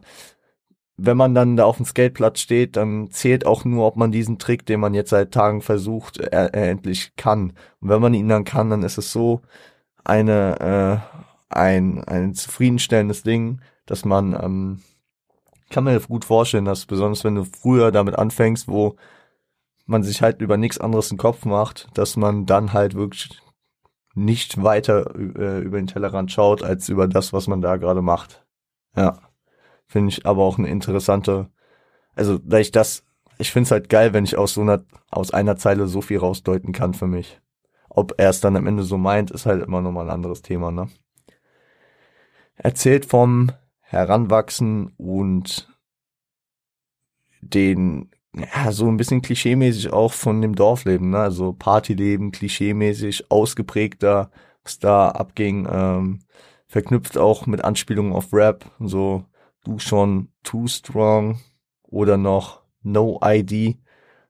wenn 0.96 1.16
man 1.16 1.34
dann 1.34 1.56
da 1.56 1.64
auf 1.64 1.76
dem 1.76 1.86
Skateplatz 1.86 2.40
steht, 2.40 2.76
dann 2.76 3.10
zählt 3.10 3.46
auch 3.46 3.64
nur, 3.64 3.86
ob 3.86 3.96
man 3.96 4.12
diesen 4.12 4.38
Trick, 4.38 4.64
den 4.66 4.80
man 4.80 4.94
jetzt 4.94 5.10
seit 5.10 5.32
Tagen 5.32 5.60
versucht, 5.60 6.18
er, 6.18 6.54
er 6.54 6.70
endlich 6.70 7.16
kann. 7.16 7.52
Und 7.80 7.88
wenn 7.90 8.00
man 8.00 8.14
ihn 8.14 8.28
dann 8.28 8.44
kann, 8.44 8.70
dann 8.70 8.82
ist 8.82 8.98
es 8.98 9.12
so 9.12 9.42
eine 10.04 11.02
äh, 11.50 11.54
ein 11.54 12.02
ein 12.04 12.34
zufriedenstellendes 12.34 13.22
Ding, 13.24 13.60
dass 13.86 14.04
man 14.04 14.32
ähm, 14.34 14.82
kann 15.70 15.84
mir 15.84 15.98
gut 16.00 16.24
vorstellen, 16.24 16.64
dass 16.64 16.86
besonders 16.86 17.24
wenn 17.24 17.34
du 17.36 17.44
früher 17.44 17.92
damit 17.92 18.16
anfängst, 18.16 18.68
wo 18.68 18.96
man 19.86 20.02
sich 20.02 20.22
halt 20.22 20.40
über 20.40 20.56
nichts 20.56 20.78
anderes 20.78 21.10
im 21.10 21.18
Kopf 21.18 21.44
macht, 21.44 21.88
dass 21.94 22.16
man 22.16 22.46
dann 22.46 22.72
halt 22.72 22.94
wirklich 22.94 23.30
nicht 24.14 24.62
weiter 24.62 25.14
äh, 25.16 25.60
über 25.60 25.78
den 25.78 25.86
Tellerrand 25.86 26.30
schaut, 26.32 26.62
als 26.62 26.88
über 26.88 27.08
das, 27.08 27.32
was 27.32 27.46
man 27.46 27.60
da 27.60 27.76
gerade 27.76 28.02
macht. 28.02 28.46
Ja. 28.96 29.18
Finde 29.86 30.10
ich 30.10 30.24
aber 30.24 30.42
auch 30.42 30.58
eine 30.58 30.68
interessante, 30.68 31.50
also 32.14 32.38
da 32.38 32.58
ich 32.58 32.70
das, 32.70 33.04
ich 33.38 33.50
finde 33.50 33.66
es 33.66 33.70
halt 33.70 33.88
geil, 33.88 34.12
wenn 34.12 34.24
ich 34.24 34.38
aus 34.38 34.54
so 34.54 34.62
einer, 34.62 34.84
aus 35.10 35.32
einer 35.32 35.56
Zeile 35.56 35.86
so 35.86 36.00
viel 36.00 36.18
rausdeuten 36.18 36.72
kann 36.72 36.94
für 36.94 37.06
mich. 37.06 37.40
Ob 37.90 38.14
er 38.18 38.30
es 38.30 38.40
dann 38.40 38.56
am 38.56 38.66
Ende 38.66 38.82
so 38.82 38.98
meint, 38.98 39.30
ist 39.30 39.46
halt 39.46 39.62
immer 39.62 39.80
nochmal 39.80 40.06
ein 40.06 40.14
anderes 40.14 40.42
Thema, 40.42 40.70
ne? 40.70 40.88
Erzählt 42.56 43.04
vom 43.04 43.50
Heranwachsen 43.80 44.94
und 44.96 45.68
den, 47.40 48.10
ja, 48.36 48.72
so 48.72 48.88
ein 48.88 48.96
bisschen 48.96 49.22
klischeemäßig 49.22 49.92
auch 49.92 50.12
von 50.12 50.42
dem 50.42 50.54
Dorfleben, 50.54 51.10
ne? 51.10 51.18
Also 51.18 51.52
Partyleben, 51.52 52.32
klischeemäßig, 52.32 53.30
ausgeprägter, 53.30 54.30
was 54.62 54.78
da 54.78 55.10
abging, 55.10 55.68
ähm, 55.70 56.20
verknüpft 56.66 57.18
auch 57.18 57.46
mit 57.46 57.64
Anspielungen 57.64 58.12
auf 58.12 58.32
Rap, 58.32 58.64
so 58.80 59.24
du 59.64 59.78
schon 59.78 60.28
too 60.42 60.66
strong 60.66 61.40
oder 61.82 62.16
noch 62.16 62.62
no 62.82 63.20
ID. 63.24 63.78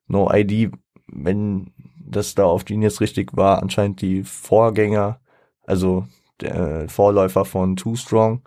No 0.07 0.31
ID, 0.33 0.73
wenn 1.07 1.73
das 1.99 2.35
da 2.35 2.45
auf 2.45 2.65
Genius 2.67 3.01
richtig 3.01 3.37
war, 3.37 3.63
anscheinend 3.63 4.03
die 4.03 4.23
Vorgänger, 4.23 5.21
also 5.67 6.07
der 6.41 6.89
Vorläufer 6.89 7.45
von 7.45 7.77
Too 7.77 7.97
Strong 7.97 8.43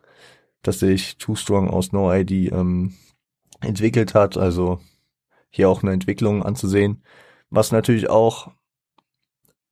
dass 0.68 0.80
sich 0.80 1.18
Too 1.18 1.36
Strong 1.36 1.70
aus 1.70 1.94
No 1.94 2.14
ID 2.14 2.52
ähm, 2.52 2.94
entwickelt 3.62 4.14
hat. 4.14 4.38
Also 4.38 4.80
hier 5.50 5.70
auch 5.70 5.84
eine 5.84 5.94
Entwicklung 5.94 6.44
anzusehen. 6.44 7.04
Was 7.50 7.72
natürlich 7.72 8.10
auch 8.10 8.52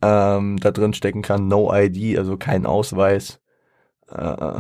ähm, 0.02 0.58
da 0.58 0.72
drin 0.72 0.94
stecken 0.94 1.22
kann, 1.22 1.48
No 1.48 1.74
ID, 1.74 2.18
also 2.18 2.38
kein 2.38 2.66
Ausweis, 2.66 3.42
äh, 4.10 4.60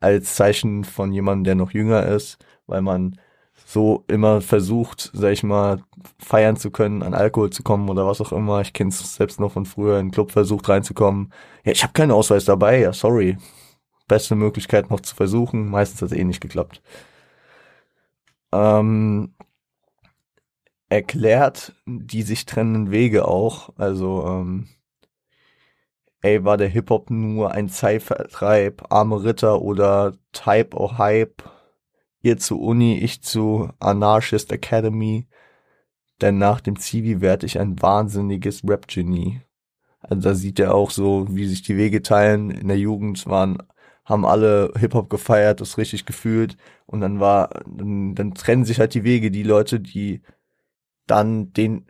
als 0.00 0.34
Zeichen 0.34 0.84
von 0.84 1.12
jemandem, 1.12 1.44
der 1.44 1.54
noch 1.54 1.72
jünger 1.72 2.06
ist, 2.06 2.38
weil 2.66 2.82
man 2.82 3.18
so 3.66 4.04
immer 4.08 4.40
versucht, 4.40 5.10
sag 5.14 5.32
ich 5.32 5.42
mal, 5.42 5.82
feiern 6.18 6.56
zu 6.56 6.70
können, 6.70 7.02
an 7.02 7.14
Alkohol 7.14 7.50
zu 7.50 7.62
kommen 7.62 7.88
oder 7.88 8.06
was 8.06 8.20
auch 8.20 8.32
immer. 8.32 8.60
Ich 8.60 8.72
kenne 8.72 8.90
es 8.90 9.14
selbst 9.14 9.40
noch 9.40 9.52
von 9.52 9.64
früher, 9.66 9.98
in 9.98 10.06
den 10.08 10.12
Club 10.12 10.32
versucht 10.32 10.68
reinzukommen. 10.68 11.32
Ja, 11.64 11.72
ich 11.72 11.82
habe 11.82 11.92
keinen 11.94 12.10
Ausweis 12.10 12.44
dabei, 12.44 12.80
ja, 12.80 12.92
sorry 12.92 13.38
beste 14.08 14.34
Möglichkeit 14.34 14.90
noch 14.90 15.00
zu 15.00 15.14
versuchen. 15.14 15.68
Meistens 15.68 16.02
hat 16.02 16.12
es 16.12 16.18
eh 16.18 16.24
nicht 16.24 16.40
geklappt. 16.40 16.82
Ähm, 18.52 19.33
erklärt 20.94 21.74
die 21.86 22.22
sich 22.22 22.46
trennenden 22.46 22.90
Wege 22.90 23.26
auch. 23.26 23.70
Also, 23.76 24.24
ähm, 24.26 24.68
ey, 26.22 26.44
war 26.44 26.56
der 26.56 26.68
Hip-Hop 26.68 27.10
nur 27.10 27.50
ein 27.52 27.68
Zeitvertreib, 27.68 28.92
arme 28.92 29.24
Ritter 29.24 29.60
oder 29.60 30.14
Type 30.32 30.76
or 30.76 30.98
Hype? 30.98 31.42
Ihr 32.22 32.38
zu 32.38 32.60
Uni, 32.60 32.98
ich 32.98 33.22
zu 33.22 33.70
Anarchist 33.80 34.52
Academy. 34.52 35.26
Denn 36.20 36.38
nach 36.38 36.60
dem 36.60 36.78
Zivi 36.78 37.20
werde 37.20 37.44
ich 37.46 37.58
ein 37.58 37.82
wahnsinniges 37.82 38.62
Rap-Genie. 38.66 39.42
Also 40.00 40.22
da 40.22 40.34
sieht 40.34 40.60
er 40.60 40.74
auch 40.74 40.90
so, 40.90 41.26
wie 41.28 41.46
sich 41.46 41.62
die 41.62 41.76
Wege 41.76 42.02
teilen. 42.02 42.50
In 42.50 42.68
der 42.68 42.78
Jugend 42.78 43.26
waren 43.26 43.58
haben 44.04 44.26
alle 44.26 44.72
Hip-Hop 44.76 45.08
gefeiert, 45.10 45.60
das 45.60 45.78
richtig 45.78 46.04
gefühlt 46.04 46.56
und 46.86 47.00
dann 47.00 47.20
war, 47.20 47.48
dann, 47.66 48.14
dann 48.14 48.34
trennen 48.34 48.64
sich 48.64 48.78
halt 48.78 48.94
die 48.94 49.04
Wege, 49.04 49.30
die 49.30 49.42
Leute, 49.42 49.80
die 49.80 50.20
dann 51.06 51.52
den, 51.52 51.86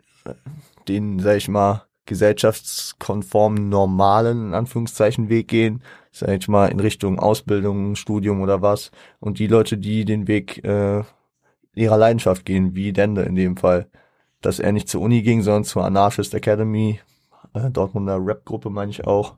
den, 0.87 1.19
sag 1.19 1.37
ich 1.37 1.47
mal, 1.47 1.83
gesellschaftskonformen, 2.05 3.69
normalen, 3.69 4.47
in 4.47 4.53
Anführungszeichen, 4.53 5.29
Weg 5.29 5.47
gehen, 5.47 5.81
sag 6.11 6.29
ich 6.29 6.47
mal, 6.47 6.67
in 6.67 6.79
Richtung 6.79 7.19
Ausbildung, 7.19 7.95
Studium 7.95 8.41
oder 8.41 8.61
was, 8.61 8.91
und 9.19 9.39
die 9.39 9.47
Leute, 9.47 9.77
die 9.77 10.05
den 10.05 10.27
Weg 10.27 10.63
äh, 10.63 11.03
ihrer 11.73 11.97
Leidenschaft 11.97 12.45
gehen, 12.45 12.75
wie 12.75 12.93
Dende 12.93 13.23
in 13.23 13.35
dem 13.35 13.57
Fall, 13.57 13.87
dass 14.41 14.59
er 14.59 14.71
nicht 14.71 14.87
zur 14.87 15.01
Uni 15.01 15.23
ging, 15.23 15.41
sondern 15.41 15.63
zur 15.63 15.83
Anarchist 15.83 16.33
Academy, 16.33 16.99
äh, 17.53 17.71
Dortmunder 17.71 18.19
Rap-Gruppe 18.23 18.69
meine 18.69 18.91
ich 18.91 19.05
auch, 19.07 19.35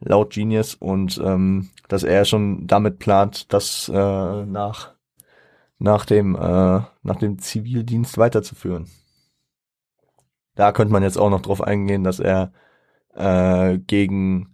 laut 0.00 0.34
Genius. 0.34 0.74
Und 0.74 1.20
ähm, 1.24 1.70
dass 1.88 2.04
er 2.04 2.24
schon 2.24 2.66
damit 2.66 2.98
plant, 2.98 3.52
das 3.52 3.88
äh, 3.88 3.94
nach 4.44 4.94
nach 5.78 6.04
dem 6.04 6.34
äh, 6.34 6.80
nach 7.02 7.16
dem 7.20 7.38
Zivildienst 7.38 8.18
weiterzuführen. 8.18 8.88
Da 10.54 10.72
könnte 10.72 10.92
man 10.92 11.02
jetzt 11.02 11.18
auch 11.18 11.30
noch 11.30 11.42
drauf 11.42 11.62
eingehen, 11.62 12.04
dass 12.04 12.20
er 12.20 12.52
äh, 13.14 13.78
gegen 13.78 14.52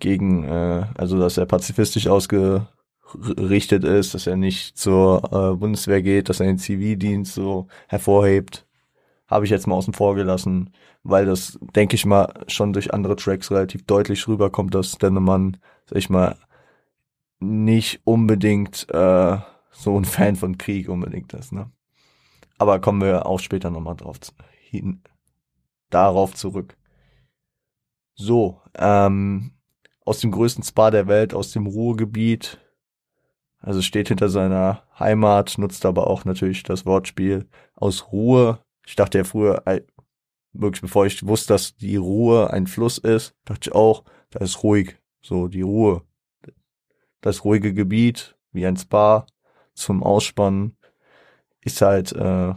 gegen 0.00 0.44
äh, 0.44 0.86
also 0.96 1.18
dass 1.18 1.38
er 1.38 1.46
pazifistisch 1.46 2.06
ausgerichtet 2.08 3.84
ist, 3.84 4.14
dass 4.14 4.26
er 4.26 4.36
nicht 4.36 4.78
zur 4.78 5.22
äh, 5.32 5.56
Bundeswehr 5.56 6.02
geht, 6.02 6.28
dass 6.28 6.40
er 6.40 6.46
den 6.46 6.58
Zivildienst 6.58 7.34
so 7.34 7.68
hervorhebt 7.88 8.68
habe 9.28 9.44
ich 9.44 9.50
jetzt 9.50 9.66
mal 9.66 9.76
außen 9.76 9.92
vor 9.92 10.14
gelassen, 10.14 10.72
weil 11.02 11.26
das, 11.26 11.58
denke 11.76 11.94
ich 11.94 12.06
mal, 12.06 12.32
schon 12.48 12.72
durch 12.72 12.92
andere 12.92 13.14
Tracks 13.16 13.50
relativ 13.50 13.84
deutlich 13.84 14.26
rüberkommt, 14.26 14.74
dass 14.74 14.98
Dennemann, 14.98 15.58
sag 15.86 15.98
ich 15.98 16.10
mal, 16.10 16.36
nicht 17.38 18.00
unbedingt 18.04 18.86
äh, 18.90 19.36
so 19.78 19.98
ein 19.98 20.04
Fan 20.04 20.36
von 20.36 20.58
Krieg 20.58 20.88
unbedingt 20.88 21.32
ist, 21.34 21.52
ne? 21.52 21.70
Aber 22.58 22.80
kommen 22.80 23.00
wir 23.00 23.26
auch 23.26 23.38
später 23.38 23.70
nochmal 23.70 23.94
drauf 23.96 24.18
hin, 24.60 25.02
darauf 25.90 26.34
zurück. 26.34 26.76
So, 28.14 28.60
ähm, 28.74 29.52
aus 30.04 30.18
dem 30.18 30.32
größten 30.32 30.64
Spa 30.64 30.90
der 30.90 31.06
Welt, 31.06 31.32
aus 31.32 31.52
dem 31.52 31.66
Ruhrgebiet, 31.66 32.58
also 33.60 33.80
steht 33.80 34.08
hinter 34.08 34.28
seiner 34.28 34.82
Heimat, 34.98 35.56
nutzt 35.58 35.86
aber 35.86 36.08
auch 36.08 36.24
natürlich 36.24 36.64
das 36.64 36.84
Wortspiel 36.84 37.48
aus 37.74 38.10
Ruhe 38.10 38.58
Ich 38.84 38.96
dachte 38.96 39.18
ja 39.18 39.24
früher, 39.24 39.62
wirklich 40.52 40.80
bevor 40.80 41.06
ich 41.06 41.24
wusste, 41.26 41.54
dass 41.54 41.76
die 41.76 41.96
Ruhe 41.96 42.50
ein 42.50 42.66
Fluss 42.66 42.98
ist, 42.98 43.36
dachte 43.44 43.70
ich 43.70 43.74
auch, 43.74 44.04
da 44.30 44.40
ist 44.40 44.62
ruhig. 44.64 44.96
So, 45.20 45.46
die 45.46 45.62
Ruhe. 45.62 46.02
Das 47.20 47.44
ruhige 47.44 47.74
Gebiet, 47.74 48.36
wie 48.52 48.66
ein 48.66 48.76
Spa 48.76 49.26
zum 49.78 50.02
Ausspannen, 50.02 50.76
ist 51.62 51.80
halt 51.80 52.12
äh, 52.12 52.54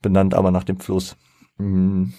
benannt 0.00 0.34
aber 0.34 0.50
nach 0.50 0.64
dem 0.64 0.78
Fluss. 0.78 1.16
Mhm. 1.58 2.14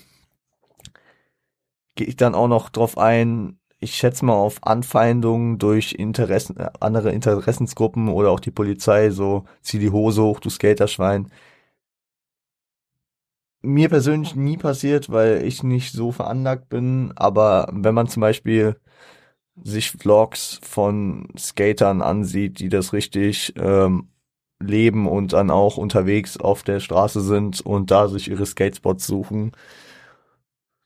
Gehe 1.96 2.08
ich 2.08 2.18
dann 2.18 2.36
auch 2.36 2.48
noch 2.48 2.70
drauf 2.70 2.98
ein, 2.98 3.60
ich 3.80 3.96
schätze 3.96 4.25
mal 4.25 4.34
auf 4.34 4.63
Anfeindungen 4.63 5.60
durch 5.60 5.94
Interessen, 5.94 6.58
äh, 6.58 6.70
andere 6.80 7.12
Interessensgruppen 7.12 8.10
oder 8.10 8.32
auch 8.32 8.39
die 8.39 8.51
Polizei, 8.51 9.12
so 9.12 9.46
zieh 9.62 9.80
die 9.80 9.92
Hose 9.92 10.24
hoch, 10.24 10.39
du 10.39 10.50
Skaterschwein. 10.50 11.32
Mir 13.62 13.89
persönlich 13.89 14.36
nie 14.36 14.58
passiert, 14.58 15.10
weil 15.10 15.44
ich 15.44 15.63
nicht 15.63 15.92
so 15.92 16.12
veranlagt 16.12 16.70
bin, 16.70 17.13
aber 17.15 17.70
wenn 17.72 17.96
man 17.96 18.08
zum 18.08 18.22
Beispiel 18.22 18.75
sich 19.63 19.91
Vlogs 19.91 20.59
von 20.63 21.29
Skatern 21.38 22.01
ansieht, 22.01 22.59
die 22.59 22.69
das 22.69 22.93
richtig 22.93 23.53
ähm, 23.57 24.09
leben 24.59 25.07
und 25.07 25.33
dann 25.33 25.51
auch 25.51 25.77
unterwegs 25.77 26.38
auf 26.38 26.63
der 26.63 26.79
Straße 26.79 27.21
sind 27.21 27.62
und 27.62 27.91
da 27.91 28.07
sich 28.07 28.29
ihre 28.29 28.45
Skatespots 28.45 29.05
suchen, 29.07 29.51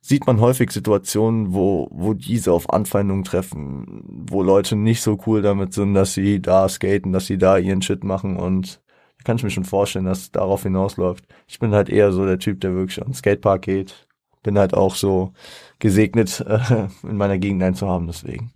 sieht 0.02 0.26
man 0.28 0.40
häufig 0.40 0.72
Situationen, 0.72 1.54
wo, 1.54 1.88
wo 1.92 2.14
diese 2.14 2.52
auf 2.54 2.70
Anfeindungen 2.72 3.24
treffen, 3.24 4.04
wo 4.30 4.44
Leute 4.44 4.76
nicht 4.76 5.02
so 5.02 5.18
cool 5.28 5.42
damit 5.42 5.74
sind, 5.74 5.94
dass 5.94 6.14
sie 6.14 6.42
da 6.42 6.68
skaten, 6.70 7.12
dass 7.12 7.28
sie 7.28 7.38
da 7.38 7.58
ihren 7.58 7.82
Shit 7.82 8.04
machen 8.04 8.38
und 8.38 8.82
da 9.18 9.24
kann 9.24 9.38
ich 9.38 9.44
mir 9.44 9.50
schon 9.50 9.66
vorstellen, 9.66 10.06
dass 10.06 10.20
es 10.20 10.32
darauf 10.32 10.64
hinausläuft. 10.64 11.26
Ich 11.48 11.60
bin 11.60 11.74
halt 11.74 11.90
eher 11.90 12.12
so 12.14 12.26
der 12.26 12.40
Typ, 12.40 12.62
der 12.62 12.74
wirklich 12.74 13.02
an 13.02 13.10
den 13.10 13.14
Skatepark 13.14 13.64
geht. 13.64 14.08
Bin 14.44 14.58
halt 14.58 14.74
auch 14.74 14.96
so 14.96 15.34
gesegnet, 15.80 16.40
äh, 16.48 16.88
in 17.04 17.18
meiner 17.18 17.38
Gegend 17.38 17.62
einzuhaben, 17.62 18.08
deswegen. 18.08 18.54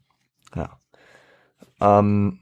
Ja. 0.55 0.79
Ähm, 1.81 2.39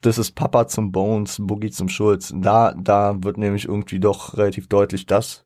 das 0.00 0.18
ist 0.18 0.32
Papa 0.32 0.68
zum 0.68 0.92
Bones, 0.92 1.38
Boogie 1.40 1.70
zum 1.70 1.88
Schulz. 1.88 2.32
Da, 2.36 2.72
da 2.74 3.22
wird 3.22 3.36
nämlich 3.36 3.64
irgendwie 3.64 4.00
doch 4.00 4.36
relativ 4.36 4.68
deutlich, 4.68 5.06
dass 5.06 5.44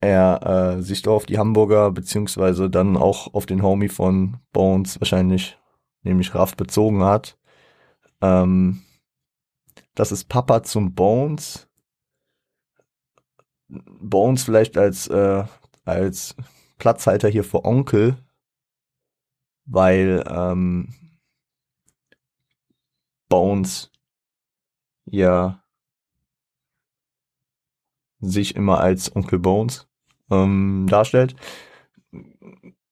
er 0.00 0.76
äh, 0.76 0.82
sich 0.82 1.02
doch 1.02 1.14
auf 1.14 1.26
die 1.26 1.38
Hamburger 1.38 1.90
beziehungsweise 1.90 2.70
dann 2.70 2.96
auch 2.96 3.32
auf 3.34 3.46
den 3.46 3.62
Homie 3.62 3.88
von 3.88 4.38
Bones 4.52 5.00
wahrscheinlich, 5.00 5.58
nämlich 6.02 6.34
Raff, 6.34 6.56
bezogen 6.56 7.04
hat. 7.04 7.38
Ähm, 8.20 8.82
das 9.94 10.12
ist 10.12 10.28
Papa 10.28 10.62
zum 10.62 10.94
Bones. 10.94 11.68
Bones 13.68 14.44
vielleicht 14.44 14.76
als, 14.76 15.08
äh, 15.08 15.44
als 15.84 16.36
Platzhalter 16.78 17.28
hier 17.28 17.44
für 17.44 17.64
Onkel, 17.64 18.16
weil 19.66 20.24
ähm, 20.28 20.94
Bones 23.28 23.90
ja 25.06 25.62
sich 28.20 28.56
immer 28.56 28.80
als 28.80 29.14
Onkel 29.14 29.38
Bones 29.38 29.88
ähm, 30.30 30.86
darstellt. 30.88 31.36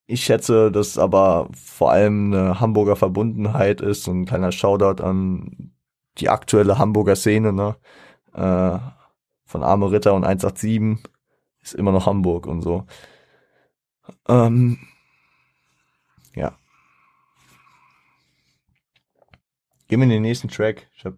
Ich 0.07 0.25
schätze, 0.25 0.71
dass 0.71 0.99
aber 0.99 1.49
vor 1.55 1.93
allem 1.93 2.33
eine 2.35 2.61
Hamburger 2.61 2.97
Verbundenheit 2.97 3.81
ist, 3.81 4.05
so 4.05 4.11
ein 4.11 4.26
kleiner 4.26 4.52
Shoutout 4.52 5.02
an 5.02 5.73
die 6.19 6.29
aktuelle 6.29 6.79
Hamburger 6.79 7.17
Szene, 7.17 7.52
ne? 7.52 7.76
Äh, 8.35 8.79
von 9.47 9.62
Arme 9.62 9.91
Ritter 9.91 10.14
und 10.14 10.25
187 10.25 10.99
ist 11.62 11.75
immer 11.75 11.93
noch 11.93 12.07
Hamburg 12.07 12.47
und 12.47 12.62
so. 12.62 12.87
Ähm, 14.29 14.79
ja. 16.35 16.57
Gehen 19.93 20.00
wir 20.00 20.05
in 20.05 20.09
den 20.09 20.23
nächsten 20.23 20.49
Track. 20.49 20.89
Ich 20.97 21.05
hab, 21.05 21.17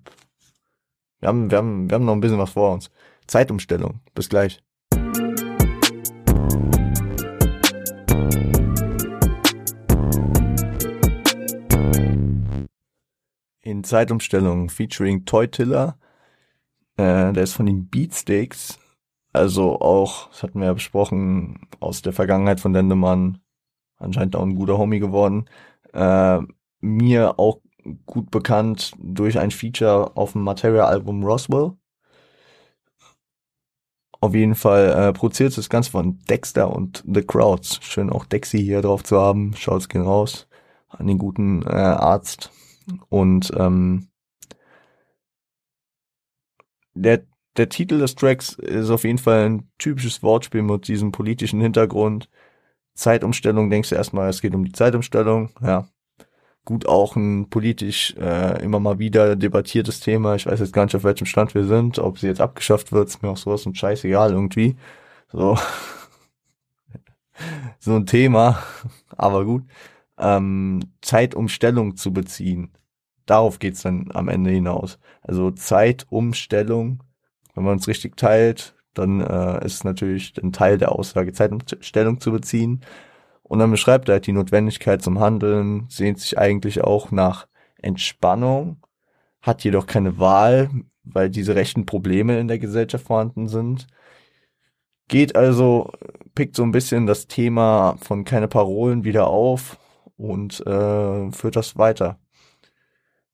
wir, 1.20 1.28
haben, 1.28 1.48
wir, 1.48 1.58
haben, 1.58 1.88
wir 1.88 1.94
haben 1.94 2.04
noch 2.04 2.12
ein 2.12 2.20
bisschen 2.20 2.40
was 2.40 2.50
vor 2.50 2.72
uns. 2.72 2.90
Zeitumstellung. 3.28 4.00
Bis 4.16 4.28
gleich. 4.28 4.64
in 13.60 13.84
Zeitumstellung 13.84 14.68
featuring 14.68 15.24
Toy 15.24 15.46
Tiller. 15.46 15.96
Äh, 16.96 17.32
der 17.32 17.44
ist 17.44 17.52
von 17.52 17.66
den 17.66 17.88
Beatsteaks. 17.88 18.80
Also 19.32 19.80
auch, 19.80 20.30
das 20.30 20.42
hatten 20.42 20.58
wir 20.58 20.66
ja 20.66 20.72
besprochen, 20.72 21.68
aus 21.78 22.02
der 22.02 22.12
Vergangenheit 22.12 22.58
von 22.58 22.72
Dendemann. 22.72 23.38
Anscheinend 23.98 24.34
auch 24.34 24.42
ein 24.42 24.56
guter 24.56 24.78
Homie 24.78 24.98
geworden. 24.98 25.48
Äh, 25.92 26.40
mir 26.80 27.38
auch 27.38 27.60
gut 28.06 28.30
bekannt 28.30 28.92
durch 28.98 29.38
ein 29.38 29.50
Feature 29.50 30.16
auf 30.16 30.32
dem 30.32 30.42
Materia-Album 30.42 31.24
Roswell. 31.24 31.72
Auf 34.20 34.34
jeden 34.34 34.54
Fall 34.54 34.88
äh, 34.88 35.12
produziert 35.12 35.56
das 35.56 35.68
Ganze 35.68 35.90
von 35.90 36.18
Dexter 36.30 36.74
und 36.74 37.04
The 37.06 37.22
Crowds. 37.22 37.78
Schön 37.82 38.10
auch 38.10 38.24
Dexy 38.24 38.58
hier 38.58 38.80
drauf 38.80 39.04
zu 39.04 39.20
haben. 39.20 39.54
Schaut's 39.54 39.88
gehen 39.88 40.02
raus 40.02 40.48
an 40.88 41.06
den 41.06 41.18
guten 41.18 41.62
äh, 41.62 41.70
Arzt. 41.70 42.50
Und 43.08 43.52
ähm, 43.56 44.08
der, 46.94 47.26
der 47.56 47.68
Titel 47.68 47.98
des 47.98 48.14
Tracks 48.14 48.54
ist 48.54 48.90
auf 48.90 49.04
jeden 49.04 49.18
Fall 49.18 49.46
ein 49.46 49.70
typisches 49.78 50.22
Wortspiel 50.22 50.62
mit 50.62 50.88
diesem 50.88 51.12
politischen 51.12 51.60
Hintergrund. 51.60 52.30
Zeitumstellung, 52.94 53.70
denkst 53.70 53.90
du 53.90 53.96
erstmal, 53.96 54.28
es 54.30 54.40
geht 54.40 54.54
um 54.54 54.64
die 54.64 54.72
Zeitumstellung, 54.72 55.50
ja. 55.60 55.88
Gut, 56.64 56.86
auch 56.86 57.16
ein 57.16 57.50
politisch 57.50 58.14
äh, 58.18 58.62
immer 58.62 58.80
mal 58.80 58.98
wieder 58.98 59.36
debattiertes 59.36 60.00
Thema. 60.00 60.34
Ich 60.34 60.46
weiß 60.46 60.60
jetzt 60.60 60.72
gar 60.72 60.84
nicht, 60.84 60.96
auf 60.96 61.04
welchem 61.04 61.26
Stand 61.26 61.54
wir 61.54 61.64
sind, 61.64 61.98
ob 61.98 62.18
sie 62.18 62.26
jetzt 62.26 62.40
abgeschafft 62.40 62.92
wird, 62.92 63.08
ist 63.08 63.22
mir 63.22 63.30
auch 63.30 63.36
sowas 63.36 63.66
und 63.66 63.76
scheißegal 63.76 64.32
irgendwie. 64.32 64.76
So. 65.30 65.58
so 67.78 67.96
ein 67.96 68.06
Thema, 68.06 68.62
aber 69.16 69.44
gut 69.44 69.64
ähm, 70.18 70.80
Zeitumstellung 71.00 71.96
zu 71.96 72.12
beziehen. 72.12 72.72
Darauf 73.26 73.58
geht's 73.58 73.82
dann 73.82 74.10
am 74.12 74.28
Ende 74.28 74.50
hinaus. 74.50 74.98
Also 75.22 75.50
Zeitumstellung, 75.50 77.02
wenn 77.54 77.64
man 77.64 77.78
es 77.78 77.88
richtig 77.88 78.16
teilt, 78.16 78.74
dann 78.94 79.20
äh, 79.20 79.64
ist 79.64 79.74
es 79.74 79.84
natürlich 79.84 80.34
ein 80.42 80.52
Teil 80.52 80.78
der 80.78 80.92
Aussage, 80.92 81.32
Zeitumstellung 81.32 82.20
zu 82.20 82.32
beziehen. 82.32 82.82
Und 83.54 83.60
dann 83.60 83.70
beschreibt 83.70 84.08
er 84.08 84.14
halt 84.14 84.26
die 84.26 84.32
Notwendigkeit 84.32 85.00
zum 85.00 85.20
Handeln, 85.20 85.86
sehnt 85.88 86.18
sich 86.18 86.36
eigentlich 86.36 86.82
auch 86.82 87.12
nach 87.12 87.46
Entspannung, 87.80 88.82
hat 89.42 89.62
jedoch 89.62 89.86
keine 89.86 90.18
Wahl, 90.18 90.70
weil 91.04 91.30
diese 91.30 91.54
rechten 91.54 91.86
Probleme 91.86 92.40
in 92.40 92.48
der 92.48 92.58
Gesellschaft 92.58 93.06
vorhanden 93.06 93.46
sind. 93.46 93.86
Geht 95.06 95.36
also, 95.36 95.92
pickt 96.34 96.56
so 96.56 96.64
ein 96.64 96.72
bisschen 96.72 97.06
das 97.06 97.28
Thema 97.28 97.96
von 98.00 98.24
keine 98.24 98.48
Parolen 98.48 99.04
wieder 99.04 99.28
auf 99.28 99.78
und 100.16 100.58
äh, 100.66 101.30
führt 101.30 101.54
das 101.54 101.78
weiter. 101.78 102.18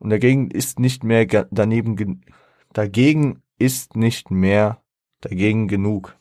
Und 0.01 0.11
dagegen 0.11 0.51
ist 0.51 0.79
nicht 0.79 1.03
mehr 1.03 1.25
daneben 1.51 2.27
dagegen 2.75 3.43
ist 3.59 3.97
nicht 3.97 4.31
mehr 4.31 4.83
dagegen 5.23 5.67
genug. 5.67 6.20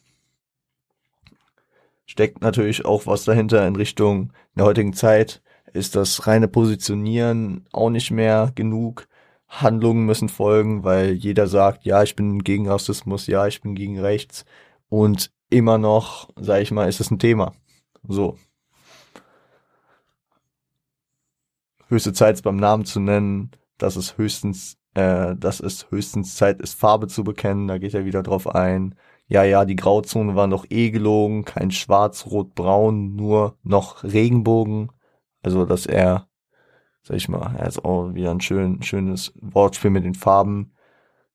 Steckt 2.10 2.42
natürlich 2.42 2.86
auch 2.86 3.06
was 3.06 3.24
dahinter 3.24 3.68
in 3.68 3.76
Richtung 3.76 4.34
der 4.56 4.66
heutigen 4.66 4.94
Zeit. 4.94 5.44
Ist 5.74 5.96
das 5.96 6.26
reine 6.26 6.48
Positionieren 6.48 7.68
auch 7.72 7.92
nicht 7.92 8.10
mehr 8.10 8.52
genug? 8.56 9.08
Handlungen 9.48 10.08
müssen 10.08 10.28
folgen, 10.28 10.84
weil 10.84 11.12
jeder 11.12 11.46
sagt, 11.46 11.86
ja, 11.86 12.02
ich 12.02 12.16
bin 12.16 12.44
gegen 12.44 12.68
Rassismus, 12.68 13.28
ja, 13.28 13.46
ich 13.46 13.62
bin 13.62 13.76
gegen 13.76 14.00
rechts. 14.00 14.44
Und 14.90 15.32
immer 15.52 15.78
noch, 15.78 16.30
sag 16.36 16.64
ich 16.64 16.72
mal, 16.72 16.90
ist 16.90 17.00
es 17.00 17.12
ein 17.12 17.20
Thema. 17.20 17.54
So. 18.08 18.40
höchste 21.90 22.14
Zeit 22.14 22.38
es 22.38 22.42
beim 22.42 22.58
Namen 22.58 22.86
zu 22.86 23.00
nennen, 23.00 23.52
dass 23.78 23.98
es 23.98 24.18
höchstens, 24.18 24.78
äh, 24.96 25.36
dass 25.36 25.60
es 25.60 25.92
höchstens 25.92 26.36
Zeit 26.36 26.60
ist, 26.60 26.74
Farbe 26.74 27.08
zu 27.08 27.24
bekennen, 27.24 27.68
da 27.68 27.78
geht 27.78 27.94
er 27.94 28.06
wieder 28.06 28.24
drauf 28.24 28.48
ein. 28.48 28.96
Ja, 29.30 29.44
ja, 29.44 29.64
die 29.64 29.76
Grauzone 29.76 30.36
war 30.36 30.48
noch 30.48 30.66
eh 30.72 30.90
gelogen, 30.90 31.46
kein 31.46 31.70
Schwarz, 31.70 32.26
Rot, 32.26 32.56
Braun, 32.56 33.16
nur 33.16 33.58
noch 33.64 34.04
Regenbogen. 34.04 34.92
Also, 35.44 35.66
dass 35.66 35.86
er, 35.86 36.28
sag 37.04 37.18
ich 37.18 37.30
mal, 37.30 37.56
er 37.56 37.68
ist 37.68 37.86
auch 37.86 38.14
wieder 38.16 38.32
ein 38.32 38.42
schön, 38.42 38.82
schönes 38.82 39.32
Wortspiel 39.40 39.92
mit 39.92 40.04
den 40.04 40.16
Farben, 40.16 40.74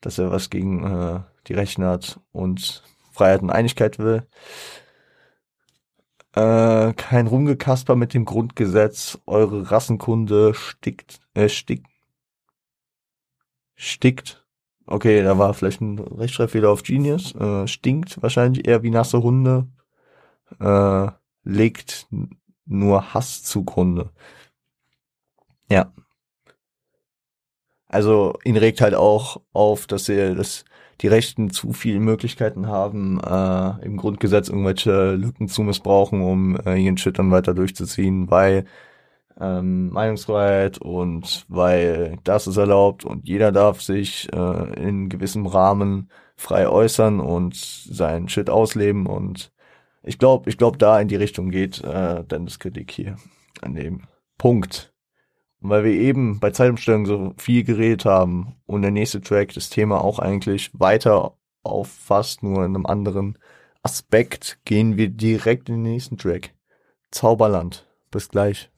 dass 0.00 0.18
er 0.18 0.32
was 0.32 0.50
gegen 0.50 0.84
äh, 0.84 1.20
die 1.46 1.54
Rechten 1.54 1.84
hat 1.84 2.20
und 2.32 2.82
Freiheit 3.12 3.42
und 3.42 3.50
Einigkeit 3.50 4.00
will. 4.00 4.26
Äh, 6.34 6.94
kein 6.94 7.28
Rumgekasper 7.28 7.94
mit 7.94 8.12
dem 8.12 8.24
Grundgesetz. 8.24 9.20
Eure 9.26 9.70
Rassenkunde 9.70 10.52
stickt, 10.54 11.20
äh, 11.34 11.48
stickt, 11.48 11.86
stickt 13.76 14.43
Okay, 14.86 15.22
da 15.22 15.38
war 15.38 15.54
vielleicht 15.54 15.80
ein 15.80 15.98
Rechtschreibfehler 15.98 16.70
auf 16.70 16.82
Genius. 16.82 17.34
Äh, 17.34 17.66
stinkt 17.66 18.22
wahrscheinlich 18.22 18.66
eher 18.66 18.82
wie 18.82 18.90
nasse 18.90 19.22
Hunde. 19.22 19.66
Äh, 20.60 21.08
legt 21.44 22.06
nur 22.66 23.14
Hass 23.14 23.42
zugrunde. 23.42 24.10
Ja. 25.70 25.92
Also 27.88 28.38
ihn 28.44 28.56
regt 28.56 28.80
halt 28.80 28.94
auch 28.94 29.40
auf, 29.52 29.86
dass 29.86 30.08
er, 30.08 30.34
dass 30.34 30.64
die 31.00 31.08
Rechten 31.08 31.50
zu 31.50 31.72
viele 31.72 32.00
Möglichkeiten 32.00 32.66
haben, 32.66 33.20
äh, 33.20 33.84
im 33.84 33.96
Grundgesetz 33.96 34.48
irgendwelche 34.48 35.14
Lücken 35.14 35.48
zu 35.48 35.62
missbrauchen, 35.62 36.20
um 36.20 36.56
äh, 36.60 36.76
ihren 36.76 36.98
Shit 36.98 37.18
dann 37.18 37.30
weiter 37.30 37.54
durchzuziehen, 37.54 38.30
weil 38.30 38.66
ähm, 39.40 39.90
Meinungsfreiheit 39.90 40.78
und 40.78 41.44
weil 41.48 42.18
das 42.24 42.46
ist 42.46 42.56
erlaubt 42.56 43.04
und 43.04 43.26
jeder 43.26 43.52
darf 43.52 43.80
sich 43.80 44.32
äh, 44.32 44.82
in 44.82 45.08
gewissem 45.08 45.46
Rahmen 45.46 46.10
frei 46.36 46.68
äußern 46.68 47.20
und 47.20 47.54
seinen 47.56 48.28
Shit 48.28 48.50
ausleben 48.50 49.06
und 49.06 49.52
ich 50.02 50.18
glaube, 50.18 50.50
ich 50.50 50.58
glaube, 50.58 50.78
da 50.78 51.00
in 51.00 51.08
die 51.08 51.16
Richtung 51.16 51.50
geht 51.50 51.82
äh, 51.82 52.24
Dennis 52.24 52.58
Kritik 52.58 52.90
hier 52.90 53.16
an 53.62 53.74
dem 53.74 54.02
Punkt. 54.36 54.92
Und 55.62 55.70
weil 55.70 55.84
wir 55.84 55.92
eben 55.92 56.40
bei 56.40 56.50
Zeitumstellung 56.50 57.06
so 57.06 57.32
viel 57.38 57.64
geredet 57.64 58.04
haben 58.04 58.56
und 58.66 58.82
der 58.82 58.90
nächste 58.90 59.22
Track 59.22 59.54
das 59.54 59.70
Thema 59.70 60.04
auch 60.04 60.18
eigentlich 60.18 60.70
weiter 60.78 61.38
auffasst, 61.62 62.42
nur 62.42 62.58
in 62.58 62.74
einem 62.74 62.86
anderen 62.86 63.38
Aspekt, 63.82 64.58
gehen 64.64 64.98
wir 64.98 65.08
direkt 65.08 65.68
in 65.68 65.76
den 65.76 65.92
nächsten 65.92 66.18
Track. 66.18 66.54
Zauberland. 67.10 67.86
Bis 68.10 68.28
gleich. 68.28 68.70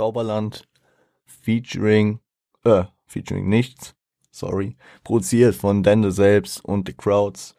Zauberland 0.00 0.66
featuring, 1.26 2.20
äh, 2.64 2.84
featuring 3.04 3.50
nichts, 3.50 3.94
sorry, 4.30 4.78
produziert 5.04 5.54
von 5.54 5.82
Dende 5.82 6.10
selbst 6.10 6.64
und 6.64 6.88
The 6.88 6.94
Crowds 6.94 7.54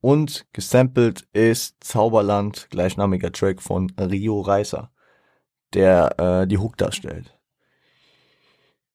und 0.00 0.46
gesampelt 0.52 1.26
ist 1.32 1.82
Zauberland, 1.82 2.68
gleichnamiger 2.70 3.32
Track 3.32 3.60
von 3.60 3.90
Rio 3.98 4.42
Reiser, 4.42 4.92
der 5.74 6.20
äh, 6.20 6.46
die 6.46 6.58
Hook 6.58 6.76
darstellt. 6.76 7.36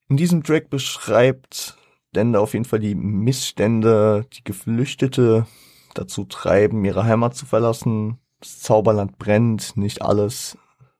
In 0.08 0.16
diesem 0.16 0.44
Track 0.44 0.70
beschreibt 0.70 1.78
Dende 2.16 2.40
auf 2.40 2.54
jeden 2.54 2.64
Fall 2.64 2.80
die 2.80 2.96
Missstände, 2.96 4.26
die 4.32 4.46
Geflüchtete 4.46 5.46
dazu 5.94 6.24
treiben, 6.24 6.86
ihre 6.86 7.04
Heimat 7.04 7.36
zu 7.36 7.46
verlassen. 7.46 8.20
Das 8.40 8.62
Zauberland 8.62 9.18
brennt, 9.18 9.76
nicht 9.76 10.02
alles 10.02 10.58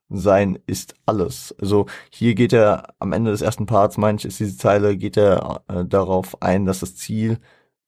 sein 0.10 0.60
ist 0.68 0.96
alles. 1.06 1.56
Also 1.60 1.88
hier 2.10 2.36
geht 2.36 2.54
er 2.54 2.94
am 3.00 3.14
Ende 3.14 3.32
des 3.32 3.42
ersten 3.42 3.66
Parts, 3.66 3.98
meine 3.98 4.18
ich, 4.18 4.26
ist 4.26 4.40
diese 4.40 4.58
Zeile, 4.58 4.98
geht 4.98 5.18
er 5.18 5.64
äh, 5.68 5.86
darauf 5.86 6.42
ein, 6.42 6.66
dass 6.66 6.80
das 6.80 6.96
Ziel 6.96 7.40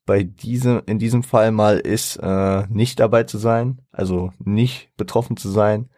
bei 0.05 0.23
diesem, 0.23 0.81
in 0.87 0.99
diesem 0.99 1.23
Fall 1.23 1.51
mal 1.51 1.77
ist, 1.79 2.17
äh, 2.17 2.65
nicht 2.69 2.99
dabei 2.99 3.23
zu 3.23 3.37
sein, 3.37 3.81
also 3.91 4.31
nicht 4.39 4.89
betroffen 4.97 5.37
zu 5.37 5.49
sein. 5.49 5.89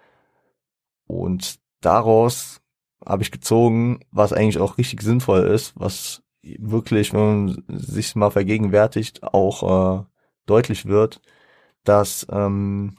Und 1.08 1.60
daraus 1.82 2.62
habe 3.06 3.24
ich 3.24 3.32
gezogen, 3.32 4.02
was 4.12 4.34
eigentlich 4.34 4.60
auch 4.60 4.78
richtig 4.78 5.02
sinnvoll 5.02 5.42
ist, 5.42 5.74
was 5.76 6.24
wirklich, 6.44 7.14
wenn 7.14 7.46
man 7.46 7.64
sich 7.70 8.16
mal 8.16 8.32
vergegenwärtigt, 8.32 9.24
auch 9.24 10.02
äh, 10.02 10.04
deutlich 10.46 10.86
wird, 10.86 11.22
dass 11.84 12.28
ähm, 12.32 12.98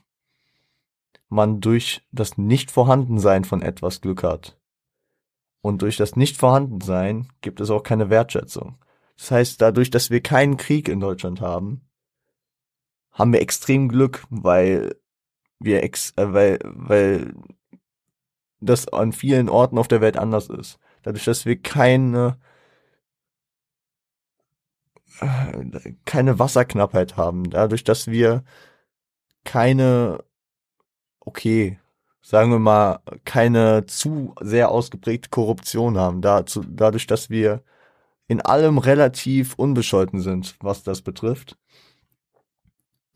man 1.32 1.60
durch 1.60 2.06
das 2.12 2.36
Nicht-Vorhandensein 2.36 3.44
von 3.44 3.62
etwas 3.62 4.00
Glück 4.00 4.22
hat. 4.22 4.58
Und 5.62 5.82
durch 5.82 5.96
das 5.96 6.14
Nicht-Vorhandensein 6.14 7.28
gibt 7.40 7.60
es 7.60 7.70
auch 7.70 7.82
keine 7.82 8.10
Wertschätzung. 8.10 8.78
Das 9.16 9.30
heißt, 9.30 9.60
dadurch, 9.60 9.90
dass 9.90 10.10
wir 10.10 10.20
keinen 10.20 10.56
Krieg 10.56 10.88
in 10.88 11.00
Deutschland 11.00 11.40
haben, 11.40 11.88
haben 13.12 13.32
wir 13.32 13.40
extrem 13.40 13.88
Glück, 13.88 14.26
weil 14.30 14.96
wir 15.58 15.82
ex, 15.82 16.12
äh, 16.16 16.32
weil, 16.32 16.58
weil 16.64 17.34
das 18.60 18.88
an 18.88 19.12
vielen 19.12 19.48
Orten 19.48 19.78
auf 19.78 19.88
der 19.88 20.00
Welt 20.00 20.16
anders 20.16 20.48
ist. 20.48 20.78
Dadurch, 21.02 21.24
dass 21.24 21.46
wir 21.46 21.60
keine 21.60 22.38
äh, 25.20 25.94
keine 26.04 26.38
Wasserknappheit 26.38 27.16
haben, 27.16 27.48
dadurch, 27.50 27.84
dass 27.84 28.08
wir 28.08 28.44
keine 29.44 30.24
okay, 31.24 31.78
sagen 32.20 32.50
wir 32.50 32.58
mal, 32.58 33.00
keine 33.24 33.86
zu 33.86 34.34
sehr 34.40 34.70
ausgeprägte 34.70 35.30
Korruption 35.30 35.98
haben. 35.98 36.22
Dazu, 36.22 36.62
dadurch, 36.66 37.06
dass 37.06 37.30
wir 37.30 37.62
in 38.28 38.40
allem 38.40 38.78
relativ 38.78 39.54
unbescholten 39.54 40.20
sind, 40.20 40.56
was 40.60 40.82
das 40.82 41.02
betrifft. 41.02 41.58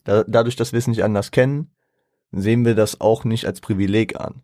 Da, 0.04 0.24
dadurch, 0.26 0.56
dass 0.56 0.72
wir 0.72 0.78
es 0.78 0.86
nicht 0.88 1.04
anders 1.04 1.30
kennen, 1.30 1.70
sehen 2.32 2.64
wir 2.64 2.74
das 2.74 3.00
auch 3.00 3.24
nicht 3.24 3.46
als 3.46 3.60
Privileg 3.60 4.20
an. 4.20 4.42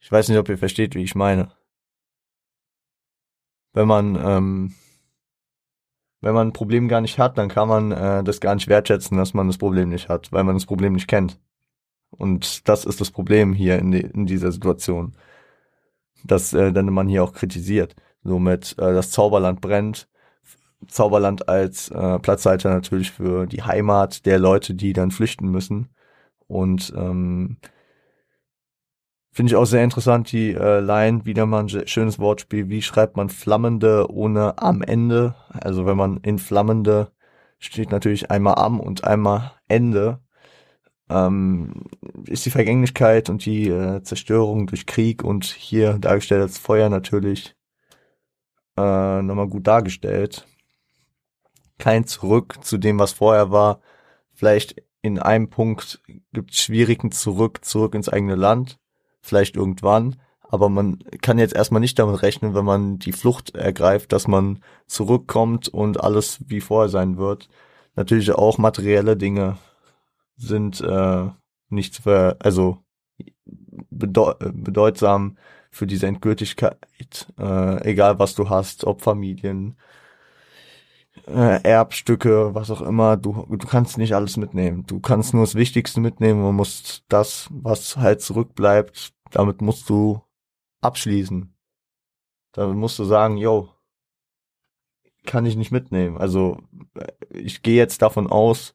Ich 0.00 0.10
weiß 0.10 0.28
nicht, 0.28 0.38
ob 0.38 0.48
ihr 0.48 0.58
versteht, 0.58 0.94
wie 0.94 1.02
ich 1.02 1.14
meine. 1.14 1.52
Wenn 3.72 3.88
man, 3.88 4.16
ähm, 4.16 4.74
wenn 6.20 6.34
man 6.34 6.48
ein 6.48 6.52
Problem 6.52 6.88
gar 6.88 7.00
nicht 7.00 7.18
hat, 7.18 7.36
dann 7.36 7.48
kann 7.48 7.68
man 7.68 7.92
äh, 7.92 8.24
das 8.24 8.40
gar 8.40 8.54
nicht 8.54 8.68
wertschätzen, 8.68 9.16
dass 9.16 9.34
man 9.34 9.48
das 9.48 9.58
Problem 9.58 9.90
nicht 9.90 10.08
hat, 10.08 10.32
weil 10.32 10.44
man 10.44 10.56
das 10.56 10.66
Problem 10.66 10.94
nicht 10.94 11.08
kennt. 11.08 11.38
Und 12.10 12.68
das 12.68 12.84
ist 12.84 13.00
das 13.00 13.10
Problem 13.10 13.52
hier 13.52 13.78
in, 13.78 13.90
die, 13.90 14.00
in 14.00 14.26
dieser 14.26 14.52
Situation. 14.52 15.14
Dass 16.24 16.52
äh, 16.52 16.72
dann 16.72 16.86
man 16.86 17.08
hier 17.08 17.22
auch 17.22 17.32
kritisiert. 17.32 17.94
Somit 18.22 18.72
äh, 18.78 18.92
das 18.92 19.10
Zauberland 19.10 19.60
brennt. 19.60 20.08
Zauberland 20.86 21.48
als 21.48 21.90
äh, 21.90 22.18
Platzhalter 22.18 22.70
natürlich 22.70 23.10
für 23.10 23.46
die 23.46 23.62
Heimat 23.62 24.26
der 24.26 24.38
Leute, 24.38 24.74
die 24.74 24.92
dann 24.92 25.10
flüchten 25.10 25.48
müssen. 25.48 25.88
Und 26.46 26.92
ähm, 26.96 27.58
finde 29.32 29.52
ich 29.52 29.56
auch 29.56 29.66
sehr 29.66 29.84
interessant, 29.84 30.32
die 30.32 30.52
äh, 30.54 30.80
Line, 30.80 31.24
wieder 31.24 31.46
mal 31.46 31.64
ein 31.64 31.86
schönes 31.86 32.18
Wortspiel. 32.18 32.68
Wie 32.68 32.82
schreibt 32.82 33.16
man 33.16 33.28
Flammende 33.28 34.10
ohne 34.10 34.58
am 34.58 34.82
Ende? 34.82 35.34
Also 35.50 35.86
wenn 35.86 35.96
man 35.96 36.18
in 36.18 36.38
Flammende 36.38 37.12
steht 37.58 37.90
natürlich 37.90 38.30
einmal 38.30 38.54
am 38.54 38.80
und 38.80 39.04
einmal 39.04 39.52
Ende 39.66 40.20
ähm, 41.08 41.84
ist 42.26 42.46
die 42.46 42.50
Vergänglichkeit 42.50 43.30
und 43.30 43.44
die 43.44 43.68
äh, 43.68 44.02
Zerstörung 44.02 44.66
durch 44.66 44.86
Krieg 44.86 45.24
und 45.24 45.44
hier 45.44 45.98
dargestellt 45.98 46.42
als 46.42 46.58
Feuer 46.58 46.88
natürlich 46.88 47.54
äh, 48.76 49.22
nochmal 49.22 49.48
gut 49.48 49.66
dargestellt. 49.66 50.46
Kein 51.78 52.06
Zurück 52.06 52.58
zu 52.62 52.78
dem, 52.78 52.98
was 52.98 53.12
vorher 53.12 53.50
war. 53.50 53.80
Vielleicht 54.34 54.82
in 55.02 55.18
einem 55.18 55.48
Punkt 55.48 56.02
gibt 56.32 56.52
es 56.52 56.60
schwierigen 56.60 57.12
Zurück, 57.12 57.64
zurück 57.64 57.94
ins 57.94 58.08
eigene 58.08 58.34
Land. 58.34 58.78
Vielleicht 59.20 59.56
irgendwann. 59.56 60.16
Aber 60.40 60.68
man 60.68 60.98
kann 61.20 61.38
jetzt 61.38 61.54
erstmal 61.54 61.80
nicht 61.80 61.98
damit 61.98 62.22
rechnen, 62.22 62.54
wenn 62.54 62.64
man 62.64 62.98
die 62.98 63.12
Flucht 63.12 63.54
ergreift, 63.54 64.12
dass 64.12 64.26
man 64.26 64.62
zurückkommt 64.86 65.68
und 65.68 66.02
alles 66.02 66.40
wie 66.46 66.60
vorher 66.60 66.88
sein 66.88 67.18
wird. 67.18 67.48
Natürlich 67.96 68.32
auch 68.32 68.58
materielle 68.58 69.16
Dinge 69.16 69.58
sind 70.38 70.80
äh, 70.80 71.26
nicht 71.68 71.96
für, 71.96 72.36
also 72.40 72.78
bedeu 73.90 74.34
bedeutsam 74.40 75.36
für 75.70 75.86
diese 75.86 76.06
Endgültigkeit, 76.06 76.78
äh, 77.38 77.90
egal 77.90 78.18
was 78.18 78.34
du 78.34 78.48
hast, 78.48 78.84
ob 78.84 79.02
Familien, 79.02 79.76
äh, 81.26 81.62
Erbstücke, 81.62 82.54
was 82.54 82.70
auch 82.70 82.80
immer, 82.80 83.16
du, 83.16 83.46
du 83.48 83.66
kannst 83.66 83.98
nicht 83.98 84.14
alles 84.14 84.36
mitnehmen. 84.36 84.86
Du 84.86 85.00
kannst 85.00 85.34
nur 85.34 85.42
das 85.42 85.54
Wichtigste 85.54 86.00
mitnehmen 86.00 86.44
und 86.44 86.56
musst 86.56 87.04
das, 87.08 87.48
was 87.50 87.96
halt 87.96 88.22
zurückbleibt, 88.22 89.12
damit 89.30 89.60
musst 89.60 89.88
du 89.90 90.22
abschließen. 90.80 91.54
Damit 92.52 92.76
musst 92.76 92.98
du 92.98 93.04
sagen, 93.04 93.36
yo, 93.36 93.68
kann 95.26 95.44
ich 95.44 95.56
nicht 95.56 95.70
mitnehmen. 95.70 96.16
Also 96.16 96.58
ich 97.30 97.62
gehe 97.62 97.76
jetzt 97.76 98.00
davon 98.00 98.28
aus, 98.28 98.74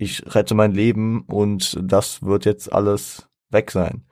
ich 0.00 0.34
rette 0.34 0.54
mein 0.54 0.72
Leben 0.72 1.24
und 1.26 1.78
das 1.82 2.22
wird 2.22 2.46
jetzt 2.46 2.72
alles 2.72 3.28
weg 3.50 3.70
sein. 3.70 4.06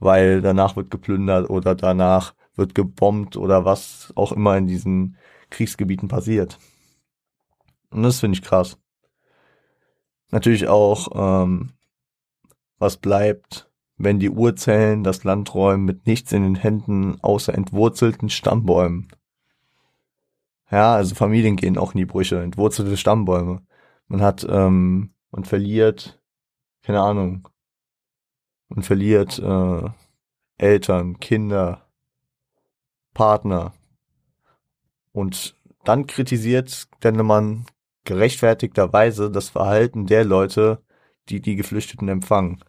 Weil 0.00 0.42
danach 0.42 0.74
wird 0.74 0.90
geplündert 0.90 1.48
oder 1.48 1.76
danach 1.76 2.34
wird 2.56 2.74
gebombt 2.74 3.36
oder 3.36 3.64
was 3.64 4.12
auch 4.16 4.32
immer 4.32 4.56
in 4.56 4.66
diesen 4.66 5.16
Kriegsgebieten 5.50 6.08
passiert. 6.08 6.58
Und 7.90 8.02
das 8.02 8.18
finde 8.18 8.38
ich 8.38 8.42
krass. 8.42 8.76
Natürlich 10.32 10.66
auch, 10.66 11.08
ähm, 11.14 11.74
was 12.78 12.96
bleibt, 12.96 13.70
wenn 13.98 14.18
die 14.18 14.30
Urzellen 14.30 15.04
das 15.04 15.22
Land 15.22 15.54
räumen 15.54 15.84
mit 15.84 16.06
nichts 16.08 16.32
in 16.32 16.42
den 16.42 16.56
Händen 16.56 17.20
außer 17.22 17.54
entwurzelten 17.54 18.30
Stammbäumen. 18.30 19.12
Ja, 20.72 20.94
also 20.94 21.14
Familien 21.14 21.54
gehen 21.54 21.78
auch 21.78 21.94
in 21.94 21.98
die 21.98 22.06
Brüche, 22.06 22.42
entwurzelte 22.42 22.96
Stammbäume. 22.96 23.62
Man 24.08 24.22
hat 24.22 24.44
ähm, 24.48 25.12
man 25.30 25.44
verliert, 25.44 26.20
keine 26.82 27.00
Ahnung, 27.00 27.48
Man 28.68 28.82
verliert 28.84 29.38
äh, 29.38 29.90
Eltern, 30.56 31.18
Kinder, 31.18 31.88
Partner. 33.14 33.74
Und 35.12 35.56
dann 35.84 36.06
kritisiert 36.06 36.88
Dennemann 37.02 37.66
gerechtfertigterweise 38.04 39.30
das 39.30 39.50
Verhalten 39.50 40.06
der 40.06 40.24
Leute, 40.24 40.82
die 41.28 41.40
die 41.40 41.56
Geflüchteten 41.56 42.08
empfangen. 42.08 42.62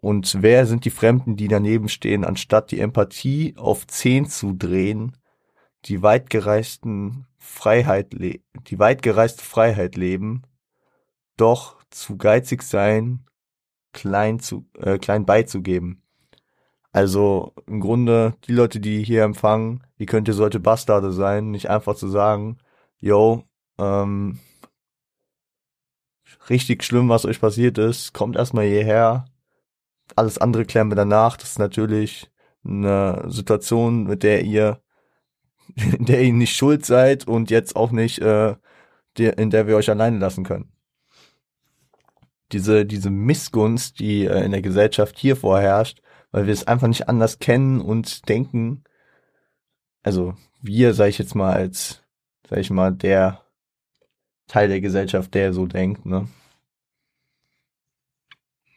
Und 0.00 0.40
wer 0.40 0.66
sind 0.66 0.84
die 0.84 0.90
Fremden, 0.90 1.36
die 1.36 1.48
daneben 1.48 1.88
stehen, 1.88 2.24
anstatt 2.24 2.70
die 2.70 2.80
Empathie 2.80 3.54
auf 3.56 3.86
10 3.86 4.26
zu 4.26 4.52
drehen, 4.52 5.16
die 5.86 6.02
weitgereisten 6.02 7.26
Freiheit, 7.38 8.12
die 8.12 8.78
weitgereiste 8.78 9.42
Freiheit 9.42 9.96
leben, 9.96 10.42
doch 11.36 11.82
zu 11.90 12.16
geizig 12.16 12.62
sein, 12.62 13.26
klein 13.92 14.40
zu, 14.40 14.66
äh, 14.78 14.98
klein 14.98 15.26
beizugeben. 15.26 16.02
Also 16.92 17.52
im 17.66 17.80
Grunde 17.80 18.34
die 18.46 18.52
Leute, 18.52 18.80
die 18.80 19.02
hier 19.04 19.24
empfangen, 19.24 19.84
wie 19.98 20.06
könnt 20.06 20.28
ihr 20.28 20.34
solche 20.34 20.60
Bastarde 20.60 21.12
sein, 21.12 21.50
nicht 21.50 21.68
einfach 21.68 21.94
zu 21.96 22.08
sagen, 22.08 22.58
yo, 22.98 23.44
ähm, 23.78 24.38
richtig 26.48 26.84
schlimm, 26.84 27.08
was 27.08 27.24
euch 27.26 27.40
passiert 27.40 27.78
ist, 27.78 28.12
kommt 28.14 28.36
erstmal 28.36 28.66
hierher. 28.66 29.26
Alles 30.16 30.38
andere 30.38 30.64
klären 30.64 30.90
wir 30.90 30.96
danach. 30.96 31.36
Das 31.36 31.50
ist 31.50 31.58
natürlich 31.58 32.30
eine 32.64 33.24
Situation, 33.28 34.04
mit 34.04 34.22
der 34.22 34.42
ihr, 34.44 34.80
in 35.76 36.06
der 36.06 36.22
ihr 36.22 36.32
nicht 36.32 36.56
schuld 36.56 36.86
seid 36.86 37.26
und 37.28 37.50
jetzt 37.50 37.76
auch 37.76 37.90
nicht, 37.90 38.20
äh, 38.20 38.56
in 39.18 39.50
der 39.50 39.66
wir 39.66 39.76
euch 39.76 39.90
alleine 39.90 40.18
lassen 40.18 40.44
können. 40.44 40.75
Diese, 42.52 42.86
diese 42.86 43.10
Missgunst, 43.10 43.98
die 43.98 44.24
äh, 44.24 44.44
in 44.44 44.52
der 44.52 44.62
Gesellschaft 44.62 45.18
hier 45.18 45.36
vorherrscht, 45.36 46.00
weil 46.30 46.46
wir 46.46 46.52
es 46.52 46.66
einfach 46.66 46.88
nicht 46.88 47.08
anders 47.08 47.38
kennen 47.38 47.80
und 47.80 48.28
denken, 48.28 48.84
also 50.02 50.34
wir, 50.60 50.94
sage 50.94 51.10
ich 51.10 51.18
jetzt 51.18 51.34
mal 51.34 51.52
als, 51.52 52.02
sag 52.48 52.58
ich 52.58 52.70
mal, 52.70 52.92
der 52.92 53.42
Teil 54.46 54.68
der 54.68 54.80
Gesellschaft, 54.80 55.34
der 55.34 55.52
so 55.52 55.66
denkt, 55.66 56.06
ne? 56.06 56.28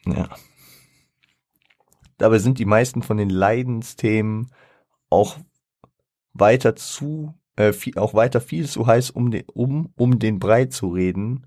Ja. 0.05 0.29
Dabei 2.17 2.39
sind 2.39 2.59
die 2.59 2.65
meisten 2.65 3.03
von 3.03 3.17
den 3.17 3.29
Leidensthemen 3.29 4.51
auch 5.09 5.37
weiter 6.33 6.75
zu, 6.75 7.33
äh, 7.55 7.73
viel, 7.73 7.97
auch 7.97 8.13
weiter 8.13 8.41
viel 8.41 8.67
zu 8.67 8.87
heiß, 8.87 9.11
um 9.11 9.31
den, 9.31 9.43
um, 9.53 9.93
um 9.95 10.19
den 10.19 10.39
Brei 10.39 10.65
zu 10.65 10.89
reden. 10.89 11.45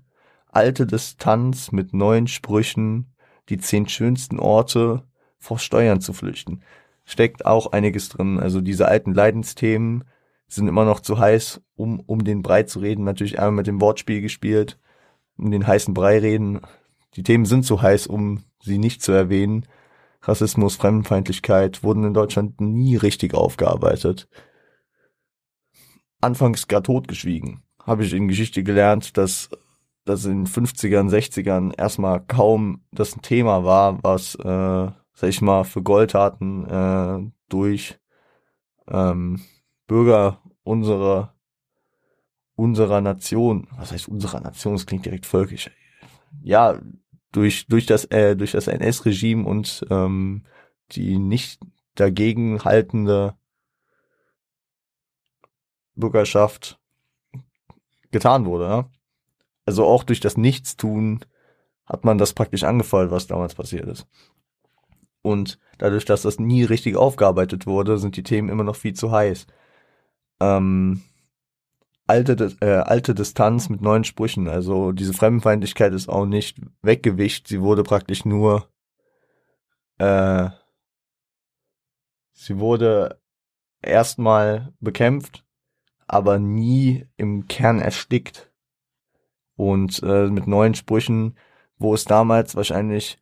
Alte 0.53 0.85
Distanz 0.85 1.71
mit 1.71 1.93
neuen 1.93 2.27
Sprüchen, 2.27 3.15
die 3.49 3.57
zehn 3.57 3.87
schönsten 3.89 4.39
Orte 4.39 5.03
vor 5.39 5.57
Steuern 5.57 5.99
zu 5.99 6.13
flüchten. 6.13 6.61
Steckt 7.05 7.45
auch 7.45 7.71
einiges 7.71 8.09
drin. 8.09 8.39
Also 8.39 8.61
diese 8.61 8.87
alten 8.87 9.15
Leidensthemen 9.15 10.03
sind 10.47 10.67
immer 10.67 10.85
noch 10.85 10.99
zu 10.99 11.17
heiß, 11.17 11.61
um, 11.75 11.99
um 12.01 12.23
den 12.23 12.43
Brei 12.43 12.63
zu 12.63 12.79
reden. 12.79 13.03
Natürlich 13.03 13.39
einmal 13.39 13.53
mit 13.53 13.67
dem 13.67 13.81
Wortspiel 13.81 14.21
gespielt, 14.21 14.79
um 15.37 15.49
den 15.49 15.65
heißen 15.65 15.95
Brei 15.95 16.19
reden. 16.19 16.61
Die 17.15 17.23
Themen 17.23 17.45
sind 17.45 17.65
zu 17.65 17.81
heiß, 17.81 18.05
um 18.05 18.43
sie 18.61 18.77
nicht 18.77 19.01
zu 19.01 19.11
erwähnen. 19.11 19.65
Rassismus, 20.21 20.75
Fremdenfeindlichkeit 20.75 21.83
wurden 21.83 22.03
in 22.03 22.13
Deutschland 22.13 22.61
nie 22.61 22.95
richtig 22.95 23.33
aufgearbeitet. 23.33 24.29
Anfangs 26.21 26.67
gar 26.67 26.83
totgeschwiegen. 26.83 27.63
Habe 27.83 28.05
ich 28.05 28.13
in 28.13 28.27
Geschichte 28.27 28.63
gelernt, 28.63 29.17
dass 29.17 29.49
das 30.05 30.25
in 30.25 30.45
50ern, 30.45 31.09
60ern 31.09 31.73
erstmal 31.77 32.21
kaum 32.25 32.83
das 32.91 33.15
ein 33.15 33.21
Thema 33.21 33.63
war, 33.63 34.03
was, 34.03 34.35
äh, 34.35 34.91
sag 35.13 35.29
ich 35.29 35.41
mal, 35.41 35.63
für 35.63 35.81
Goldtaten 35.81 36.65
äh, 36.65 37.31
durch 37.49 37.99
ähm, 38.87 39.41
Bürger 39.87 40.41
unserer 40.63 41.33
unserer 42.55 43.01
Nation, 43.01 43.67
was 43.77 43.91
heißt 43.91 44.07
unserer 44.07 44.39
Nation, 44.39 44.73
das 44.73 44.85
klingt 44.85 45.05
direkt 45.05 45.25
völkisch. 45.25 45.71
Ja, 46.41 46.79
durch 47.31 47.67
durch 47.67 47.85
das 47.85 48.05
äh, 48.05 48.35
durch 48.35 48.51
das 48.51 48.67
NS-Regime 48.67 49.45
und 49.45 49.85
ähm, 49.89 50.43
die 50.91 51.17
nicht 51.17 51.59
dagegen 51.95 52.63
haltende 52.63 53.35
Bürgerschaft 55.95 56.79
getan 58.11 58.45
wurde. 58.45 58.65
Ja? 58.65 58.89
Also 59.65 59.85
auch 59.85 60.03
durch 60.03 60.19
das 60.19 60.37
Nichtstun 60.37 61.25
hat 61.85 62.05
man 62.05 62.17
das 62.17 62.33
praktisch 62.33 62.63
angefeuert, 62.63 63.11
was 63.11 63.27
damals 63.27 63.55
passiert 63.55 63.87
ist. 63.87 64.07
Und 65.21 65.59
dadurch, 65.77 66.05
dass 66.05 66.23
das 66.23 66.39
nie 66.39 66.63
richtig 66.63 66.95
aufgearbeitet 66.95 67.65
wurde, 67.65 67.97
sind 67.97 68.17
die 68.17 68.23
Themen 68.23 68.49
immer 68.49 68.63
noch 68.63 68.75
viel 68.75 68.93
zu 68.93 69.11
heiß 69.11 69.47
ähm, 70.43 71.01
alte, 72.07 72.55
äh, 72.61 72.65
alte 72.65 73.15
Distanz 73.15 73.69
mit 73.69 73.81
neuen 73.81 74.03
Sprüchen. 74.03 74.47
Also 74.47 74.91
diese 74.91 75.13
Fremdenfeindlichkeit 75.13 75.93
ist 75.93 76.09
auch 76.09 76.25
nicht 76.25 76.57
weggewischt. 76.81 77.47
Sie 77.47 77.61
wurde 77.61 77.83
praktisch 77.83 78.25
nur, 78.25 78.67
äh, 79.99 80.49
sie 82.33 82.59
wurde 82.59 83.21
erstmal 83.81 84.73
bekämpft, 84.79 85.45
aber 86.07 86.39
nie 86.39 87.05
im 87.17 87.47
Kern 87.47 87.79
erstickt. 87.79 88.51
Und 89.55 90.01
äh, 90.03 90.27
mit 90.27 90.47
neuen 90.47 90.75
Sprüchen, 90.75 91.37
wo 91.77 91.93
es 91.93 92.05
damals 92.05 92.55
wahrscheinlich 92.55 93.19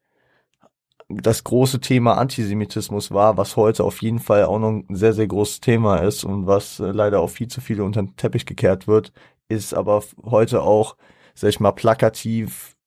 das 1.10 1.44
große 1.44 1.82
Thema 1.82 2.18
Antisemitismus 2.18 3.12
war, 3.12 3.38
was 3.38 3.58
heute 3.58 3.84
auf 3.84 4.02
jeden 4.02 4.20
Fall 4.20 4.46
auch 4.46 4.60
noch 4.60 4.70
ein 4.70 4.96
sehr, 4.96 5.14
sehr 5.14 5.28
großes 5.28 5.60
Thema 5.60 5.98
ist 5.98 6.24
und 6.24 6.48
was 6.48 6.80
äh, 6.80 6.92
leider 6.92 7.20
auch 7.20 7.30
viel 7.30 7.48
zu 7.48 7.60
viele 7.60 7.84
unter 7.84 8.02
den 8.02 8.16
Teppich 8.16 8.46
gekehrt 8.46 8.88
wird, 8.88 9.12
ist 9.50 9.74
aber 9.74 10.04
heute 10.24 10.62
auch, 10.62 10.96
sag 11.34 11.50
ich 11.50 11.60
mal, 11.60 11.74
plakativ 11.74 12.78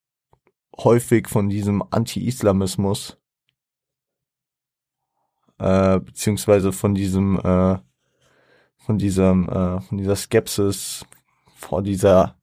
häufig 0.78 1.28
von 1.28 1.48
diesem 1.48 1.84
Anti-Islamismus 1.90 3.18
äh, 5.58 6.00
beziehungsweise 6.00 6.72
von 6.72 6.94
diesem 6.94 7.38
äh, 7.38 7.78
von 8.76 8.98
diesem 8.98 9.48
äh, 9.48 9.80
von 9.80 9.98
dieser 9.98 10.16
Skepsis 10.16 11.06
vor 11.54 11.82
dieser 11.82 12.36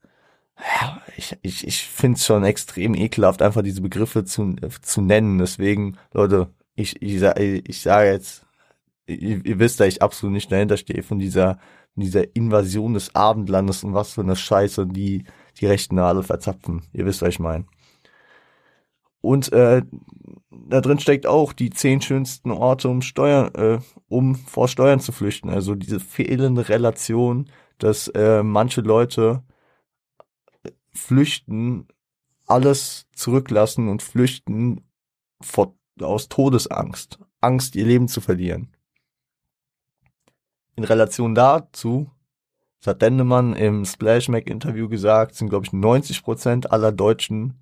ja, 0.62 1.02
ich, 1.18 1.38
ich, 1.42 1.68
ich 1.68 1.88
finde 1.88 2.18
es 2.18 2.26
schon 2.26 2.44
extrem 2.44 2.94
ekelhaft, 2.94 3.42
einfach 3.42 3.62
diese 3.62 3.82
Begriffe 3.82 4.26
zu, 4.26 4.56
zu 4.82 5.02
nennen. 5.02 5.40
Deswegen, 5.40 5.98
Leute, 6.14 6.50
ich, 6.76 7.02
ich, 7.02 7.22
ich 7.22 7.82
sage 7.82 8.12
jetzt, 8.12 8.46
ihr, 9.08 9.46
ihr 9.46 9.60
wisst, 9.60 9.80
da 9.80 9.86
ich 9.86 10.02
absolut 10.02 10.34
nicht 10.34 10.52
dahinter 10.52 10.78
stehe 10.78 11.04
von 11.04 11.20
dieser, 11.20 11.60
dieser 11.96 12.36
Invasion 12.36 12.94
des 12.94 13.16
Abendlandes 13.16 13.84
und 13.84 13.94
was 13.94 14.14
für 14.14 14.22
eine 14.22 14.36
Scheiße 14.36 14.88
die, 14.88 15.26
die 15.60 15.66
Rechten 15.66 16.00
alle 16.00 16.24
verzapfen. 16.24 16.84
Ihr 16.94 17.06
wisst, 17.06 17.22
was 17.22 17.30
ich 17.30 17.40
meine. 17.40 17.66
Und 19.22 19.52
äh, 19.54 19.84
da 20.50 20.82
drin 20.82 21.00
steckt 21.00 21.28
auch 21.28 21.54
die 21.54 21.70
zehn 21.70 22.02
schönsten 22.02 22.52
Orte, 22.52 22.90
um 22.90 23.02
Steuern, 23.02 23.54
äh, 23.56 23.80
um 24.10 24.36
vor 24.36 24.68
Steuern 24.68 25.00
zu 25.00 25.12
flüchten. 25.12 25.50
Also 25.50 25.76
diese 25.76 26.00
fehlende 26.00 26.70
Relation, 26.70 27.50
dass 27.78 28.08
äh, 28.10 28.42
manche 28.42 28.82
Leute 28.82 29.44
flüchten, 30.94 31.88
alles 32.48 33.08
zurücklassen 33.14 33.88
und 33.88 34.02
flüchten 34.02 34.84
vor, 35.42 35.76
aus 36.00 36.30
Todesangst. 36.30 37.20
Angst, 37.40 37.76
ihr 37.76 37.86
Leben 37.86 38.08
zu 38.08 38.22
verlieren. 38.22 38.76
In 40.76 40.84
Relation 40.84 41.36
dazu, 41.36 42.12
das 42.80 42.88
hat 42.88 43.02
Dendemann 43.02 43.56
im 43.56 43.86
Splash 43.86 44.30
Mac 44.30 44.48
Interview 44.50 44.88
gesagt, 44.90 45.36
sind 45.36 45.50
glaube 45.50 45.66
ich 45.66 45.74
90 45.74 46.24
Prozent 46.24 46.72
aller 46.72 46.92
Deutschen 46.92 47.62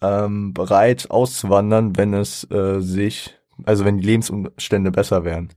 ähm, 0.00 0.52
bereit 0.52 1.10
auszuwandern, 1.10 1.96
wenn 1.96 2.14
es 2.14 2.48
äh, 2.50 2.80
sich, 2.80 3.38
also 3.64 3.84
wenn 3.84 3.98
die 3.98 4.06
Lebensumstände 4.06 4.90
besser 4.90 5.24
wären. 5.24 5.48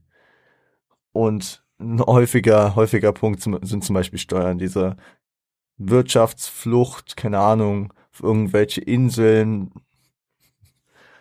Und 1.12 1.64
ein 1.78 2.00
häufiger, 2.00 2.74
häufiger 2.76 3.12
Punkt 3.12 3.42
sind 3.42 3.84
zum 3.84 3.94
Beispiel 3.94 4.18
Steuern. 4.18 4.58
Diese 4.58 4.96
Wirtschaftsflucht, 5.80 7.16
keine 7.16 7.38
Ahnung, 7.38 7.92
auf 8.12 8.22
irgendwelche 8.22 8.82
Inseln. 8.82 9.72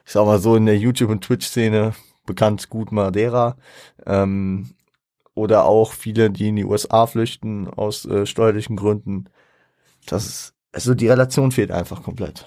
Ich 0.05 0.11
sag 0.11 0.25
mal 0.25 0.39
so 0.39 0.55
in 0.55 0.65
der 0.65 0.77
YouTube- 0.77 1.09
und 1.09 1.23
Twitch-Szene 1.23 1.93
bekannt 2.25 2.69
gut 2.69 2.91
Madeira. 2.91 3.57
Ähm, 4.05 4.71
oder 5.33 5.65
auch 5.65 5.93
viele, 5.93 6.29
die 6.29 6.49
in 6.49 6.57
die 6.57 6.65
USA 6.65 7.07
flüchten 7.07 7.67
aus 7.69 8.05
äh, 8.05 8.25
steuerlichen 8.25 8.75
Gründen. 8.75 9.29
Das 10.05 10.25
ist, 10.25 10.53
also 10.73 10.93
die 10.93 11.07
Relation 11.07 11.51
fehlt 11.51 11.71
einfach 11.71 12.03
komplett. 12.03 12.45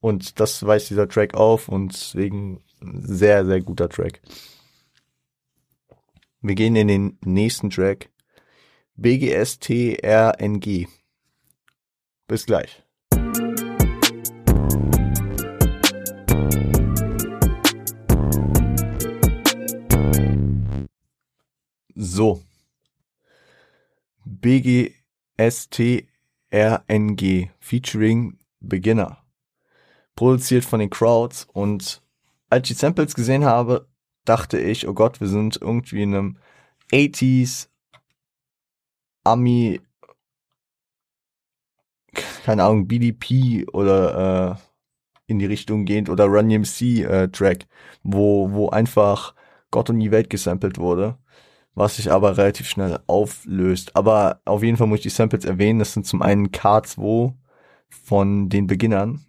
Und 0.00 0.40
das 0.40 0.64
weist 0.66 0.88
dieser 0.90 1.08
Track 1.08 1.34
auf 1.34 1.68
und 1.68 1.92
deswegen 1.92 2.62
sehr, 2.80 3.44
sehr 3.44 3.60
guter 3.60 3.88
Track. 3.88 4.22
Wir 6.40 6.54
gehen 6.54 6.76
in 6.76 6.88
den 6.88 7.18
nächsten 7.24 7.70
Track. 7.70 8.10
BGSTRNG. 8.96 10.86
Bis 12.28 12.46
gleich. 12.46 12.82
So. 21.94 22.42
BGSTRNG 24.24 24.90
featuring 27.58 28.38
Beginner. 28.60 29.18
Produziert 30.14 30.64
von 30.64 30.80
den 30.80 30.90
Crowds 30.90 31.48
und 31.52 32.00
als 32.48 32.70
ich 32.70 32.76
die 32.76 32.80
Samples 32.80 33.14
gesehen 33.14 33.44
habe, 33.44 33.88
dachte 34.24 34.58
ich, 34.60 34.86
oh 34.86 34.94
Gott, 34.94 35.20
wir 35.20 35.26
sind 35.26 35.58
irgendwie 35.60 36.02
in 36.02 36.14
einem 36.14 36.38
80s 36.92 37.68
Ami 39.24 39.80
keine 42.44 42.64
Ahnung, 42.64 42.86
BDP 42.86 43.66
oder 43.72 44.58
äh, 44.58 44.62
in 45.26 45.38
die 45.38 45.46
Richtung 45.46 45.86
gehend 45.86 46.10
oder 46.10 46.26
Run 46.26 46.48
DMC 46.48 46.82
äh, 47.04 47.28
Track, 47.28 47.66
wo, 48.02 48.52
wo 48.52 48.68
einfach 48.68 49.34
Gott 49.70 49.90
und 49.90 49.98
die 49.98 50.10
Welt 50.10 50.30
gesampelt 50.30 50.78
wurde, 50.78 51.18
was 51.74 51.96
sich 51.96 52.12
aber 52.12 52.36
relativ 52.36 52.68
schnell 52.68 53.00
auflöst. 53.06 53.96
Aber 53.96 54.40
auf 54.44 54.62
jeden 54.62 54.76
Fall 54.76 54.86
muss 54.86 54.98
ich 54.98 55.04
die 55.04 55.08
Samples 55.08 55.44
erwähnen. 55.44 55.78
Das 55.78 55.94
sind 55.94 56.06
zum 56.06 56.22
einen 56.22 56.48
K2 56.48 57.32
von 57.88 58.48
den 58.50 58.66
Beginnern, 58.66 59.24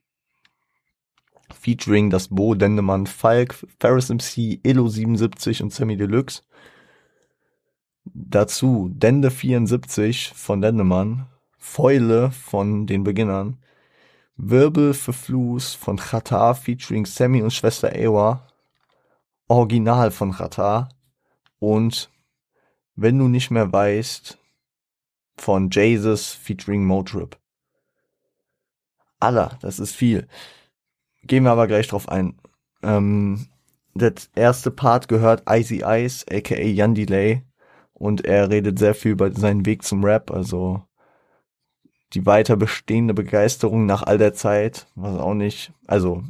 featuring 1.54 2.10
das 2.10 2.28
Bo, 2.28 2.54
Dendemann, 2.54 3.08
Falk, 3.08 3.56
Ferris 3.80 4.10
MC, 4.10 4.60
Elo 4.64 4.88
77 4.90 5.64
und 5.64 5.74
Sammy 5.74 5.96
Deluxe. 5.96 6.42
Dazu 8.06 8.90
Dende 8.94 9.32
74 9.32 10.34
von 10.36 10.62
Dendemann, 10.62 11.28
Fäule 11.58 12.32
von 12.32 12.86
den 12.86 13.04
Beginnern, 13.04 13.58
Wirbel 14.38 14.94
für 14.94 15.14
Fluss 15.14 15.74
von 15.74 15.98
Chata 15.98 16.54
featuring 16.54 17.06
Sammy 17.06 17.42
und 17.42 17.52
Schwester 17.52 17.96
Ewa, 17.96 18.48
Original 19.48 20.12
von 20.12 20.34
Chata 20.34 20.90
und 21.60 22.10
Wenn 22.96 23.20
du 23.20 23.28
nicht 23.28 23.52
mehr 23.52 23.74
weißt 23.74 24.38
von 25.38 25.70
Jesus 25.70 26.32
featuring 26.32 26.86
Motrip. 26.86 27.38
Allah, 29.20 29.58
das 29.62 29.80
ist 29.80 29.96
viel. 29.96 30.28
Gehen 31.24 31.44
wir 31.44 31.52
aber 31.52 31.68
gleich 31.68 31.88
drauf 31.88 32.08
ein. 32.08 32.40
Ähm, 32.84 33.48
das 33.94 34.30
erste 34.36 34.72
Part 34.72 35.08
gehört 35.08 35.44
Icy 35.50 35.84
Ice, 35.86 36.26
aka 36.30 36.56
Jan 36.56 36.96
Delay. 36.96 37.44
Und 37.96 38.26
er 38.26 38.50
redet 38.50 38.78
sehr 38.78 38.94
viel 38.94 39.12
über 39.14 39.32
seinen 39.32 39.66
Weg 39.66 39.84
zum 39.84 40.04
Rap, 40.04 40.30
also 40.30 40.84
die 42.14 42.26
weiter 42.26 42.58
bestehende 42.58 43.14
Begeisterung 43.14 43.86
nach 43.86 44.04
all 44.04 44.18
der 44.18 44.34
Zeit, 44.34 44.88
was 44.96 45.18
auch 45.18 45.34
nicht, 45.34 45.72
also 45.88 46.24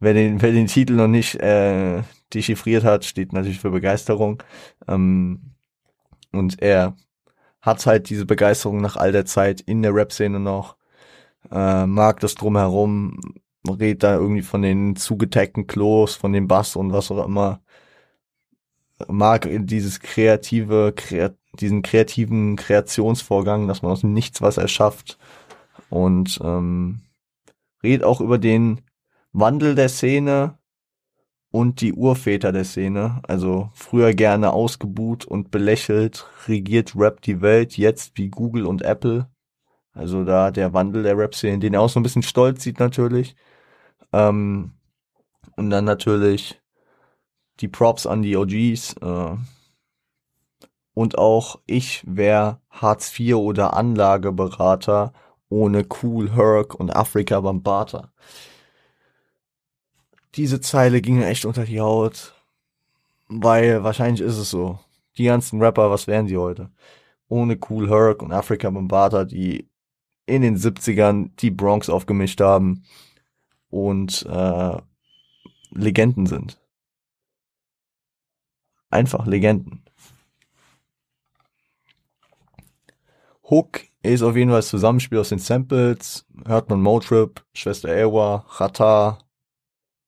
wer 0.00 0.14
den, 0.14 0.42
wer 0.42 0.52
den 0.52 0.66
Titel 0.66 0.94
noch 0.94 1.06
nicht 1.06 1.36
äh, 1.36 2.02
dechiffriert 2.32 2.82
hat, 2.82 3.04
steht 3.04 3.32
natürlich 3.32 3.60
für 3.60 3.70
Begeisterung. 3.70 4.42
Ähm, 4.88 5.54
und 6.32 6.60
er 6.62 6.96
hat 7.60 7.84
halt 7.86 8.10
diese 8.10 8.26
Begeisterung 8.26 8.80
nach 8.80 8.96
all 8.96 9.12
der 9.12 9.26
Zeit 9.26 9.60
in 9.60 9.82
der 9.82 9.94
Rap-Szene 9.94 10.40
noch, 10.40 10.76
äh, 11.50 11.86
mag 11.86 12.20
das 12.20 12.34
drumherum, 12.34 13.20
redet 13.68 14.02
da 14.02 14.14
irgendwie 14.16 14.42
von 14.42 14.62
den 14.62 14.96
zugetagten 14.96 15.66
Klos, 15.66 16.16
von 16.16 16.32
dem 16.32 16.48
Bass 16.48 16.74
und 16.74 16.92
was 16.92 17.10
auch 17.10 17.24
immer, 17.24 17.60
mag 19.08 19.48
dieses 19.50 20.00
kreative, 20.00 20.92
kreat 20.94 21.36
diesen 21.60 21.82
kreativen 21.82 22.56
Kreationsvorgang, 22.56 23.68
dass 23.68 23.82
man 23.82 23.92
aus 23.92 24.02
nichts 24.02 24.42
was 24.42 24.56
erschafft 24.56 25.18
und 25.88 26.40
ähm, 26.42 27.02
redet 27.82 28.04
auch 28.04 28.20
über 28.20 28.38
den 28.38 28.80
Wandel 29.32 29.74
der 29.74 29.88
Szene 29.88 30.58
und 31.50 31.80
die 31.80 31.92
Urväter 31.92 32.50
der 32.50 32.64
Szene. 32.64 33.20
Also 33.28 33.70
früher 33.74 34.14
gerne 34.14 34.52
ausgebuht 34.52 35.24
und 35.24 35.52
belächelt, 35.52 36.26
regiert 36.48 36.96
Rap 36.96 37.20
die 37.22 37.40
Welt, 37.40 37.76
jetzt 37.76 38.18
wie 38.18 38.28
Google 38.28 38.66
und 38.66 38.82
Apple. 38.82 39.28
Also 39.92 40.24
da 40.24 40.50
der 40.50 40.72
Wandel 40.72 41.04
der 41.04 41.16
Rap-Szene, 41.16 41.60
den 41.60 41.74
er 41.74 41.80
auch 41.80 41.88
so 41.88 42.00
ein 42.00 42.02
bisschen 42.02 42.24
stolz 42.24 42.64
sieht 42.64 42.80
natürlich. 42.80 43.36
Ähm, 44.12 44.72
und 45.56 45.70
dann 45.70 45.84
natürlich 45.84 46.60
die 47.60 47.68
Props 47.68 48.06
an 48.06 48.22
die 48.22 48.36
OGs. 48.36 48.94
Äh, 49.00 49.36
und 50.94 51.18
auch 51.18 51.60
ich 51.66 52.02
wäre 52.06 52.60
Hartz 52.70 53.18
IV 53.18 53.36
oder 53.36 53.74
Anlageberater 53.74 55.12
ohne 55.48 55.86
Cool 56.02 56.34
Herc 56.34 56.74
und 56.74 56.94
Afrika 56.94 57.40
Bambata. 57.40 58.12
Diese 60.34 60.60
Zeile 60.60 61.00
ging 61.00 61.16
mir 61.18 61.26
echt 61.26 61.44
unter 61.44 61.64
die 61.64 61.80
Haut, 61.80 62.34
weil 63.28 63.84
wahrscheinlich 63.84 64.20
ist 64.20 64.38
es 64.38 64.50
so. 64.50 64.78
Die 65.16 65.24
ganzen 65.24 65.62
Rapper, 65.62 65.90
was 65.90 66.08
wären 66.08 66.26
sie 66.26 66.36
heute? 66.36 66.70
Ohne 67.28 67.58
Cool 67.68 67.88
Herc 67.88 68.22
und 68.22 68.32
Afrika 68.32 68.68
Bambata, 68.70 69.24
die 69.24 69.68
in 70.26 70.42
den 70.42 70.56
70ern 70.56 71.30
die 71.38 71.50
Bronx 71.50 71.88
aufgemischt 71.88 72.40
haben 72.40 72.84
und 73.68 74.26
äh, 74.28 74.76
Legenden 75.70 76.26
sind. 76.26 76.63
Einfach 78.94 79.26
Legenden. 79.26 79.82
Hook 83.50 83.80
ist 84.04 84.22
auf 84.22 84.36
jeden 84.36 84.50
Fall 84.50 84.60
das 84.60 84.68
Zusammenspiel 84.68 85.18
aus 85.18 85.30
den 85.30 85.40
Samples. 85.40 86.24
Hört 86.46 86.70
man 86.70 86.80
Motrip, 86.80 87.44
Schwester 87.54 87.88
Ewa, 87.88 88.46
Chata 88.56 89.18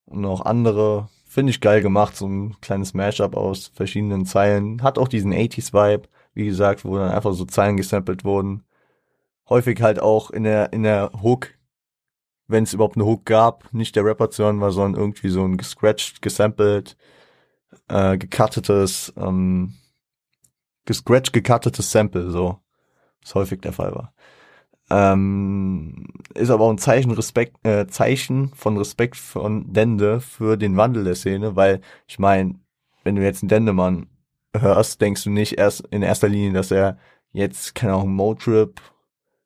und 0.04 0.20
noch 0.20 0.42
andere. 0.44 1.08
Finde 1.26 1.50
ich 1.50 1.60
geil 1.60 1.82
gemacht, 1.82 2.16
so 2.16 2.28
ein 2.28 2.60
kleines 2.60 2.94
Mashup 2.94 3.34
aus 3.34 3.72
verschiedenen 3.74 4.24
Zeilen. 4.24 4.80
Hat 4.84 4.98
auch 4.98 5.08
diesen 5.08 5.34
80s-Vibe, 5.34 6.08
wie 6.34 6.46
gesagt, 6.46 6.84
wo 6.84 6.96
dann 6.96 7.10
einfach 7.10 7.32
so 7.32 7.44
Zeilen 7.44 7.76
gesampelt 7.76 8.24
wurden. 8.24 8.62
Häufig 9.48 9.82
halt 9.82 9.98
auch 9.98 10.30
in 10.30 10.44
der, 10.44 10.72
in 10.72 10.84
der 10.84 11.10
Hook, 11.22 11.48
wenn 12.46 12.62
es 12.62 12.72
überhaupt 12.72 12.94
eine 12.94 13.06
Hook 13.06 13.24
gab, 13.24 13.74
nicht 13.74 13.96
der 13.96 14.04
Rapper 14.04 14.30
zu 14.30 14.44
hören 14.44 14.60
war, 14.60 14.70
sondern 14.70 15.00
irgendwie 15.00 15.28
so 15.28 15.44
ein 15.44 15.56
gescratcht, 15.56 16.22
gesampelt, 16.22 16.96
äh, 17.88 18.18
gecuttetes, 18.18 19.12
ähm, 19.16 19.74
gescratcht, 20.84 21.32
gecuttetes 21.32 21.90
Sample, 21.90 22.30
so 22.30 22.60
was 23.22 23.34
häufig 23.34 23.60
der 23.60 23.72
Fall 23.72 23.94
war. 23.94 24.12
Ähm, 24.88 26.06
ist 26.34 26.50
aber 26.50 26.64
auch 26.64 26.70
ein 26.70 26.78
Zeichen 26.78 27.10
Respekt, 27.10 27.66
äh, 27.66 27.86
Zeichen 27.88 28.52
von 28.54 28.76
Respekt 28.76 29.16
von 29.16 29.72
Dende 29.72 30.20
für 30.20 30.56
den 30.56 30.76
Wandel 30.76 31.04
der 31.04 31.16
Szene, 31.16 31.56
weil 31.56 31.80
ich 32.06 32.18
meine, 32.20 32.60
wenn 33.02 33.16
du 33.16 33.22
jetzt 33.22 33.42
einen 33.42 33.48
Dendemann 33.48 34.06
hörst, 34.56 35.00
denkst 35.00 35.24
du 35.24 35.30
nicht 35.30 35.58
erst 35.58 35.86
in 35.90 36.02
erster 36.02 36.28
Linie, 36.28 36.52
dass 36.52 36.70
er 36.70 36.98
jetzt, 37.32 37.74
keine 37.74 37.94
Ahnung, 37.94 38.14
Motrip, 38.14 38.80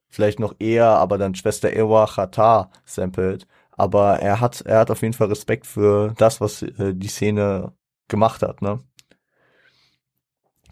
vielleicht 0.09 0.41
noch 0.41 0.55
eher, 0.59 0.89
aber 0.89 1.19
dann 1.19 1.35
Schwester 1.35 1.73
Ewa 1.73 2.07
Chata 2.07 2.71
samplet. 2.85 3.47
Aber 3.73 4.19
er 4.21 4.41
hat, 4.41 4.61
er 4.63 4.81
hat 4.81 4.91
auf 4.91 5.03
jeden 5.03 5.15
Fall 5.15 5.29
Respekt 5.29 5.67
für 5.67 6.13
das, 6.19 6.41
was 6.41 6.63
äh, 6.63 6.95
die 6.95 7.09
Szene 7.09 7.73
gemacht 8.11 8.43
hat, 8.43 8.61
ne? 8.61 8.81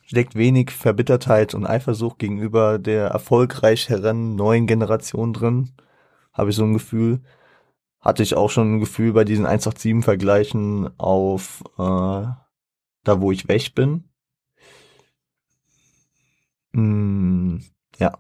steckt 0.09 0.37
wenig 0.37 0.71
Verbittertheit 0.71 1.55
und 1.55 1.67
Eifersucht 1.67 2.19
gegenüber 2.19 2.79
der 2.79 3.09
erfolgreicheren 3.09 4.37
neuen 4.37 4.67
Generation 4.67 5.35
drin, 5.35 5.75
habe 6.33 6.49
ich 6.49 6.57
so 6.57 6.65
ein 6.65 6.73
Gefühl. 6.73 7.21
Hatte 8.01 8.23
ich 8.23 8.35
auch 8.35 8.49
schon 8.49 8.77
ein 8.77 8.81
Gefühl 8.81 9.13
bei 9.13 9.25
diesen 9.25 9.47
187-Vergleichen 9.47 10.99
auf 10.99 11.63
äh, 11.79 12.27
da, 13.05 13.21
wo 13.21 13.33
ich 13.33 13.49
weg 13.49 13.75
bin. 13.75 14.05
Mm, 16.73 17.59
ja. 17.99 18.19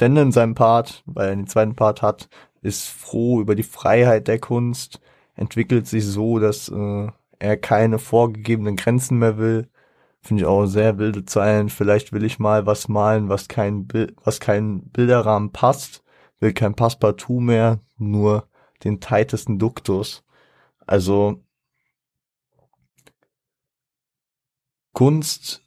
Denn 0.00 0.16
in 0.16 0.32
seinem 0.32 0.54
Part, 0.54 1.04
weil 1.06 1.28
er 1.28 1.36
den 1.36 1.46
zweiten 1.46 1.76
Part 1.76 2.02
hat, 2.02 2.28
ist 2.62 2.88
froh 2.88 3.40
über 3.40 3.54
die 3.54 3.62
Freiheit 3.62 4.26
der 4.26 4.40
Kunst, 4.40 5.00
entwickelt 5.34 5.86
sich 5.86 6.04
so, 6.04 6.40
dass 6.40 6.68
äh, 6.68 7.08
er 7.44 7.56
keine 7.56 7.98
vorgegebenen 7.98 8.76
Grenzen 8.76 9.18
mehr 9.18 9.38
will, 9.38 9.68
Finde 10.24 10.42
ich 10.42 10.46
auch 10.46 10.64
sehr 10.64 10.96
wilde 10.96 11.26
Zeilen. 11.26 11.68
Vielleicht 11.68 12.12
will 12.12 12.24
ich 12.24 12.38
mal 12.38 12.64
was 12.64 12.88
malen, 12.88 13.28
was 13.28 13.46
kein, 13.46 13.86
Bild, 13.86 14.16
was 14.24 14.40
kein 14.40 14.88
Bilderrahmen 14.90 15.52
passt. 15.52 16.02
Will 16.40 16.54
kein 16.54 16.74
Passepartout 16.74 17.40
mehr, 17.40 17.80
nur 17.98 18.48
den 18.84 19.00
tightesten 19.00 19.58
Duktus. 19.58 20.24
Also 20.86 21.44
Kunst 24.94 25.62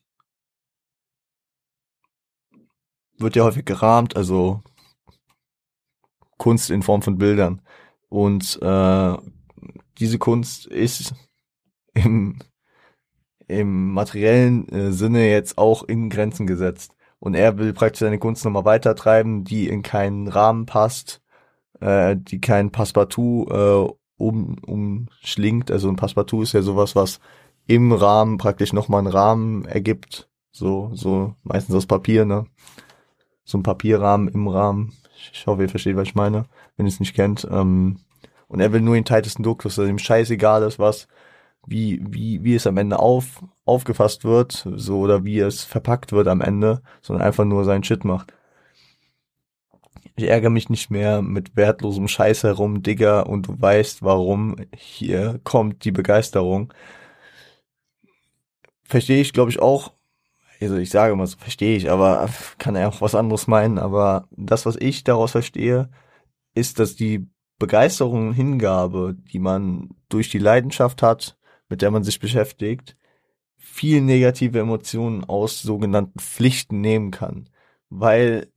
wird 3.19 3.35
ja 3.35 3.43
häufig 3.43 3.65
gerahmt, 3.65 4.15
also 4.17 4.63
Kunst 6.37 6.71
in 6.71 6.81
Form 6.81 7.03
von 7.03 7.19
Bildern. 7.19 7.61
Und 8.09 8.59
äh, 8.61 9.17
diese 9.99 10.17
Kunst 10.17 10.65
ist 10.65 11.13
im 11.97 12.39
im 13.47 13.93
materiellen 13.93 14.67
äh, 14.69 14.91
Sinne 14.91 15.29
jetzt 15.29 15.57
auch 15.57 15.83
in 15.83 16.09
Grenzen 16.09 16.47
gesetzt. 16.47 16.93
Und 17.19 17.33
er 17.33 17.57
will 17.57 17.73
praktisch 17.73 18.01
seine 18.01 18.19
Kunst 18.19 18.45
nochmal 18.45 18.65
weitertreiben, 18.65 19.43
die 19.43 19.67
in 19.67 19.81
keinen 19.81 20.27
Rahmen 20.27 20.65
passt, 20.65 21.21
äh, 21.79 22.15
die 22.17 22.41
kein 22.41 22.71
Passepartout 22.71 23.47
äh, 23.49 23.93
um, 24.17 24.57
umschlingt. 24.59 25.71
Also 25.71 25.89
ein 25.89 25.95
Passepartout 25.95 26.43
ist 26.43 26.53
ja 26.53 26.61
sowas, 26.61 26.95
was 26.95 27.19
im 27.65 27.91
Rahmen 27.91 28.37
praktisch 28.37 28.73
nochmal 28.73 28.99
einen 28.99 29.07
Rahmen 29.07 29.65
ergibt. 29.65 30.29
So, 30.51 30.91
so 30.93 31.35
meistens 31.43 31.75
aus 31.75 31.85
Papier, 31.85 32.25
ne? 32.25 32.45
So 33.43 33.57
ein 33.57 33.63
Papierrahmen 33.63 34.27
im 34.27 34.47
Rahmen. 34.47 34.93
Ich 35.31 35.47
hoffe, 35.47 35.63
ihr 35.63 35.69
versteht, 35.69 35.95
was 35.95 36.09
ich 36.09 36.15
meine, 36.15 36.45
wenn 36.75 36.85
ihr 36.85 36.91
es 36.91 36.99
nicht 36.99 37.15
kennt. 37.15 37.47
Ähm, 37.49 37.99
und 38.47 38.59
er 38.59 38.73
will 38.73 38.81
nur 38.81 38.95
den 38.95 39.05
tightesten 39.05 39.43
Duktus, 39.43 39.75
dass 39.75 39.87
ihm 39.87 39.99
scheißegal 39.99 40.63
ist, 40.63 40.79
was, 40.79 41.07
wie, 41.67 42.01
wie, 42.07 42.43
wie 42.43 42.55
es 42.55 42.65
am 42.65 42.77
Ende 42.77 42.97
auf, 42.97 43.43
aufgefasst 43.65 44.23
wird, 44.23 44.67
so, 44.75 44.99
oder 44.99 45.25
wie 45.25 45.39
es 45.39 45.63
verpackt 45.63 46.13
wird 46.13 46.27
am 46.29 46.41
Ende, 46.41 46.81
sondern 47.01 47.27
einfach 47.27 47.43
nur 47.43 47.65
seinen 47.65 47.83
Shit 47.83 48.05
macht. 48.05 48.33
Ich 50.15 50.27
ärgere 50.27 50.49
mich 50.49 50.69
nicht 50.69 50.89
mehr 50.89 51.21
mit 51.21 51.55
wertlosem 51.57 52.07
Scheiß 52.07 52.43
herum, 52.43 52.81
Digger, 52.81 53.27
und 53.27 53.49
du 53.49 53.61
weißt, 53.61 54.01
warum 54.01 54.55
hier 54.75 55.39
kommt 55.43 55.83
die 55.83 55.91
Begeisterung. 55.91 56.73
Verstehe 58.83 59.21
ich, 59.21 59.33
glaube 59.33 59.51
ich, 59.51 59.59
auch. 59.59 59.91
Also 60.61 60.77
ich 60.77 60.89
sage 60.89 61.15
mal 61.15 61.27
so, 61.27 61.37
verstehe 61.37 61.75
ich, 61.75 61.91
aber 61.91 62.29
kann 62.57 62.75
er 62.75 62.87
auch 62.87 63.01
was 63.01 63.13
anderes 63.13 63.45
meinen. 63.45 63.77
Aber 63.77 64.27
das, 64.31 64.65
was 64.65 64.77
ich 64.77 65.03
daraus 65.03 65.33
verstehe, 65.33 65.89
ist, 66.55 66.79
dass 66.79 66.95
die 66.95 67.29
Begeisterung 67.59 68.29
und 68.29 68.33
Hingabe, 68.33 69.15
die 69.31 69.39
man 69.39 69.89
durch 70.09 70.29
die 70.29 70.39
Leidenschaft 70.39 71.03
hat, 71.03 71.37
mit 71.69 71.81
der 71.81 71.91
man 71.91 72.03
sich 72.03 72.19
beschäftigt, 72.19 72.95
viel 73.57 74.01
negative 74.01 74.59
Emotionen 74.59 75.23
aus 75.23 75.61
sogenannten 75.61 76.19
Pflichten 76.19 76.81
nehmen 76.81 77.11
kann. 77.11 77.49
Weil 77.89 78.51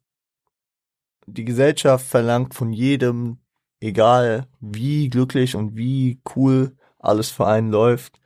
die 1.27 1.45
Gesellschaft 1.45 2.07
verlangt 2.07 2.55
von 2.55 2.73
jedem, 2.73 3.39
egal 3.81 4.47
wie 4.61 5.09
glücklich 5.09 5.57
und 5.57 5.77
wie 5.77 6.21
cool 6.35 6.77
alles 6.99 7.31
für 7.31 7.47
einen 7.47 7.71
läuft, 7.71 8.21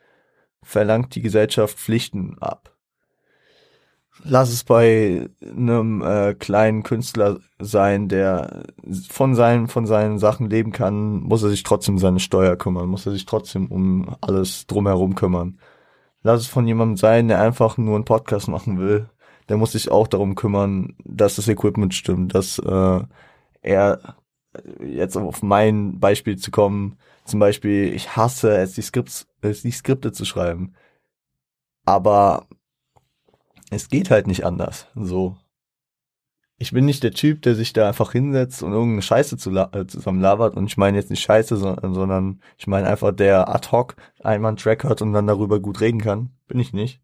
verlangt 0.63 1.15
die 1.15 1.23
Gesellschaft 1.23 1.79
Pflichten 1.79 2.39
ab. 2.39 2.74
Lass 4.23 4.51
es 4.51 4.65
bei 4.65 5.29
einem 5.43 6.03
äh, 6.03 6.35
kleinen 6.35 6.83
Künstler 6.83 7.41
sein, 7.59 8.09
der 8.09 8.63
von 9.09 9.35
seinen 9.35 9.69
von 9.69 9.87
seinen 9.87 10.19
Sachen 10.19 10.49
leben 10.49 10.73
kann, 10.73 11.21
muss 11.21 11.43
er 11.43 11.51
sich 11.51 11.63
trotzdem 11.63 11.99
seine 11.99 12.21
Steuer 12.21 12.57
kümmern, 12.57 12.89
muss 12.89 13.07
er 13.07 13.13
sich 13.13 13.27
trotzdem 13.27 13.67
um 13.67 14.17
alles 14.21 14.67
drumherum 14.67 15.15
kümmern. 15.15 15.59
Lass 16.23 16.43
es 16.43 16.47
von 16.47 16.67
jemandem 16.67 16.97
sein, 16.97 17.29
der 17.29 17.41
einfach 17.41 17.77
nur 17.77 17.97
einen 17.97 18.05
Podcast 18.05 18.49
machen 18.49 18.79
will, 18.79 19.09
der 19.49 19.57
muss 19.57 19.73
sich 19.73 19.91
auch 19.91 20.07
darum 20.07 20.37
kümmern, 20.37 20.97
dass 21.05 21.37
das 21.37 21.49
Equipment 21.49 21.93
stimmt, 21.95 22.35
dass 22.35 22.59
äh, 22.59 23.01
er 23.63 24.17
jetzt 24.81 25.17
auf 25.17 25.43
mein 25.43 25.99
Beispiel 25.99 26.37
zu 26.37 26.51
kommen, 26.51 26.99
zum 27.25 27.41
Beispiel, 27.41 27.93
ich 27.95 28.17
hasse 28.17 28.57
es, 28.57 28.75
die 28.75 28.83
Skripts, 28.83 29.27
es 29.41 29.63
die 29.63 29.71
Skripte 29.71 30.13
zu 30.13 30.25
schreiben. 30.25 30.75
Aber 31.85 32.47
es 33.71 33.89
geht 33.89 34.11
halt 34.11 34.27
nicht 34.27 34.45
anders. 34.45 34.87
So. 34.95 35.37
Ich 36.57 36.71
bin 36.73 36.85
nicht 36.85 37.03
der 37.03 37.13
Typ, 37.13 37.43
der 37.43 37.55
sich 37.57 37.73
da 37.73 37.89
einfach 37.89 38.13
hinsetzt 38.13 38.63
und 38.63 38.73
irgendeine 38.73 39.03
Scheiße 39.03 39.37
zu 39.37 39.51
äh, 39.51 39.87
zusammen 39.87 40.21
labert. 40.21 40.57
Und 40.57 40.67
ich 40.67 40.77
meine 40.77 40.97
jetzt 40.97 41.11
nicht 41.11 41.23
Scheiße, 41.23 41.57
sondern, 41.57 41.95
sondern 41.95 42.41
ich 42.57 42.67
meine 42.67 42.87
einfach 42.87 43.13
der 43.13 43.49
ad 43.49 43.69
hoc 43.73 43.97
einmal 44.23 44.51
einen 44.51 44.57
Track 44.57 44.85
hört 44.85 45.03
und 45.03 45.13
dann 45.13 45.27
darüber 45.27 45.61
gut 45.61 45.81
reden 45.81 46.01
kann. 46.01 46.31
Bin 46.47 46.61
ich 46.61 46.73
nicht 46.73 47.01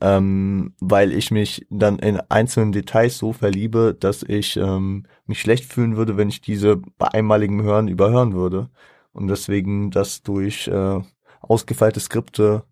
ähm, 0.00 0.74
weil 0.80 1.12
ich 1.12 1.30
mich 1.30 1.66
dann 1.70 1.98
in 1.98 2.20
einzelnen 2.28 2.72
Details 2.72 3.18
so 3.18 3.32
verliebe, 3.32 3.96
dass 3.98 4.22
ich 4.22 4.56
ähm, 4.56 5.06
mich 5.26 5.40
schlecht 5.40 5.64
fühlen 5.64 5.96
würde, 5.96 6.16
wenn 6.16 6.28
ich 6.28 6.40
diese 6.40 6.76
bei 6.76 7.08
einmaligem 7.08 7.62
Hören 7.62 7.88
überhören 7.88 8.34
würde. 8.34 8.70
Und 9.12 9.28
deswegen 9.28 9.90
das 9.90 10.22
durch 10.22 10.68
äh, 10.68 11.00
ausgefeilte 11.40 12.00
Skripte 12.00 12.64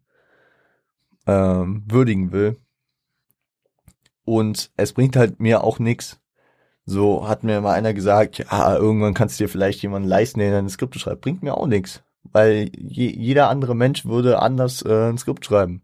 ähm, 1.27 1.85
würdigen 1.87 2.33
will. 2.33 2.57
Und 4.27 4.73
es 4.77 4.93
bringt 4.93 5.17
halt 5.17 5.41
mir 5.41 5.65
auch 5.65 5.79
nix. 5.79 6.21
So 6.85 7.29
hat 7.29 7.45
mir 7.45 7.61
mal 7.61 7.75
einer 7.75 7.95
gesagt, 7.95 8.39
ja, 8.39 8.77
irgendwann 8.77 9.15
kannst 9.15 9.39
du 9.41 9.45
dir 9.45 9.49
vielleicht 9.49 9.83
jemanden 9.83 10.09
leisten, 10.09 10.41
der 10.41 10.51
deine 10.51 10.69
Skripte 10.69 10.99
schreibt. 10.99 11.23
Bringt 11.23 11.43
mir 11.43 11.57
auch 11.57 11.67
nix. 11.67 12.03
Weil 12.25 12.71
je, 12.77 13.09
jeder 13.09 13.49
andere 13.49 13.77
Mensch 13.77 14.05
würde 14.05 14.41
anders 14.41 14.83
äh, 14.83 15.09
ein 15.09 15.17
Skript 15.17 15.45
schreiben. 15.45 15.83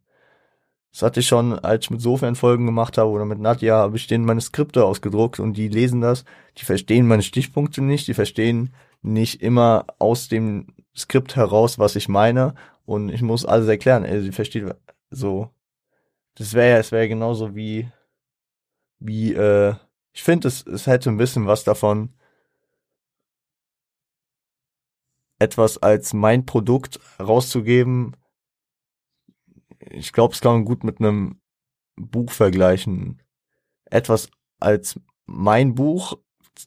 Das 0.92 1.02
hatte 1.02 1.20
ich 1.20 1.26
schon, 1.26 1.58
als 1.58 1.84
ich 1.84 1.90
mit 1.90 2.02
Sofern 2.02 2.34
Folgen 2.34 2.66
gemacht 2.66 2.98
habe 2.98 3.10
oder 3.10 3.24
mit 3.24 3.38
Nadja, 3.38 3.76
habe 3.76 3.96
ich 3.96 4.08
denen 4.08 4.26
meine 4.26 4.40
Skripte 4.40 4.84
ausgedruckt 4.84 5.40
und 5.40 5.56
die 5.56 5.68
lesen 5.68 6.00
das. 6.00 6.24
Die 6.58 6.64
verstehen 6.64 7.06
meine 7.06 7.22
Stichpunkte 7.22 7.80
nicht, 7.80 8.08
die 8.08 8.14
verstehen 8.14 8.74
nicht 9.02 9.40
immer 9.40 9.86
aus 9.98 10.28
dem 10.28 10.66
Skript 10.96 11.36
heraus, 11.36 11.78
was 11.78 11.96
ich 11.96 12.08
meine. 12.08 12.54
Und 12.84 13.08
ich 13.08 13.22
muss 13.22 13.46
alles 13.46 13.68
erklären. 13.68 14.04
Also 14.04 14.24
sie 14.24 14.32
versteht 14.32 14.66
so. 15.10 15.48
Das 16.34 16.54
wäre 16.54 16.70
ja, 16.70 16.78
es 16.78 16.92
wäre 16.92 17.08
genauso 17.08 17.54
wie, 17.54 17.88
wie, 19.04 19.34
äh, 19.34 19.74
ich 20.12 20.22
finde, 20.22 20.48
es, 20.48 20.66
es 20.66 20.86
hätte 20.86 21.10
ein 21.10 21.16
bisschen 21.16 21.46
was 21.46 21.64
davon, 21.64 22.14
etwas 25.38 25.78
als 25.78 26.12
mein 26.12 26.46
Produkt 26.46 27.00
rauszugeben, 27.18 28.16
ich 29.90 30.12
glaube, 30.12 30.34
es 30.34 30.40
kann 30.40 30.52
man 30.52 30.64
gut 30.64 30.84
mit 30.84 31.00
einem 31.00 31.40
Buch 31.96 32.30
vergleichen. 32.30 33.20
Etwas 33.86 34.30
als 34.60 35.00
mein 35.26 35.74
Buch 35.74 36.18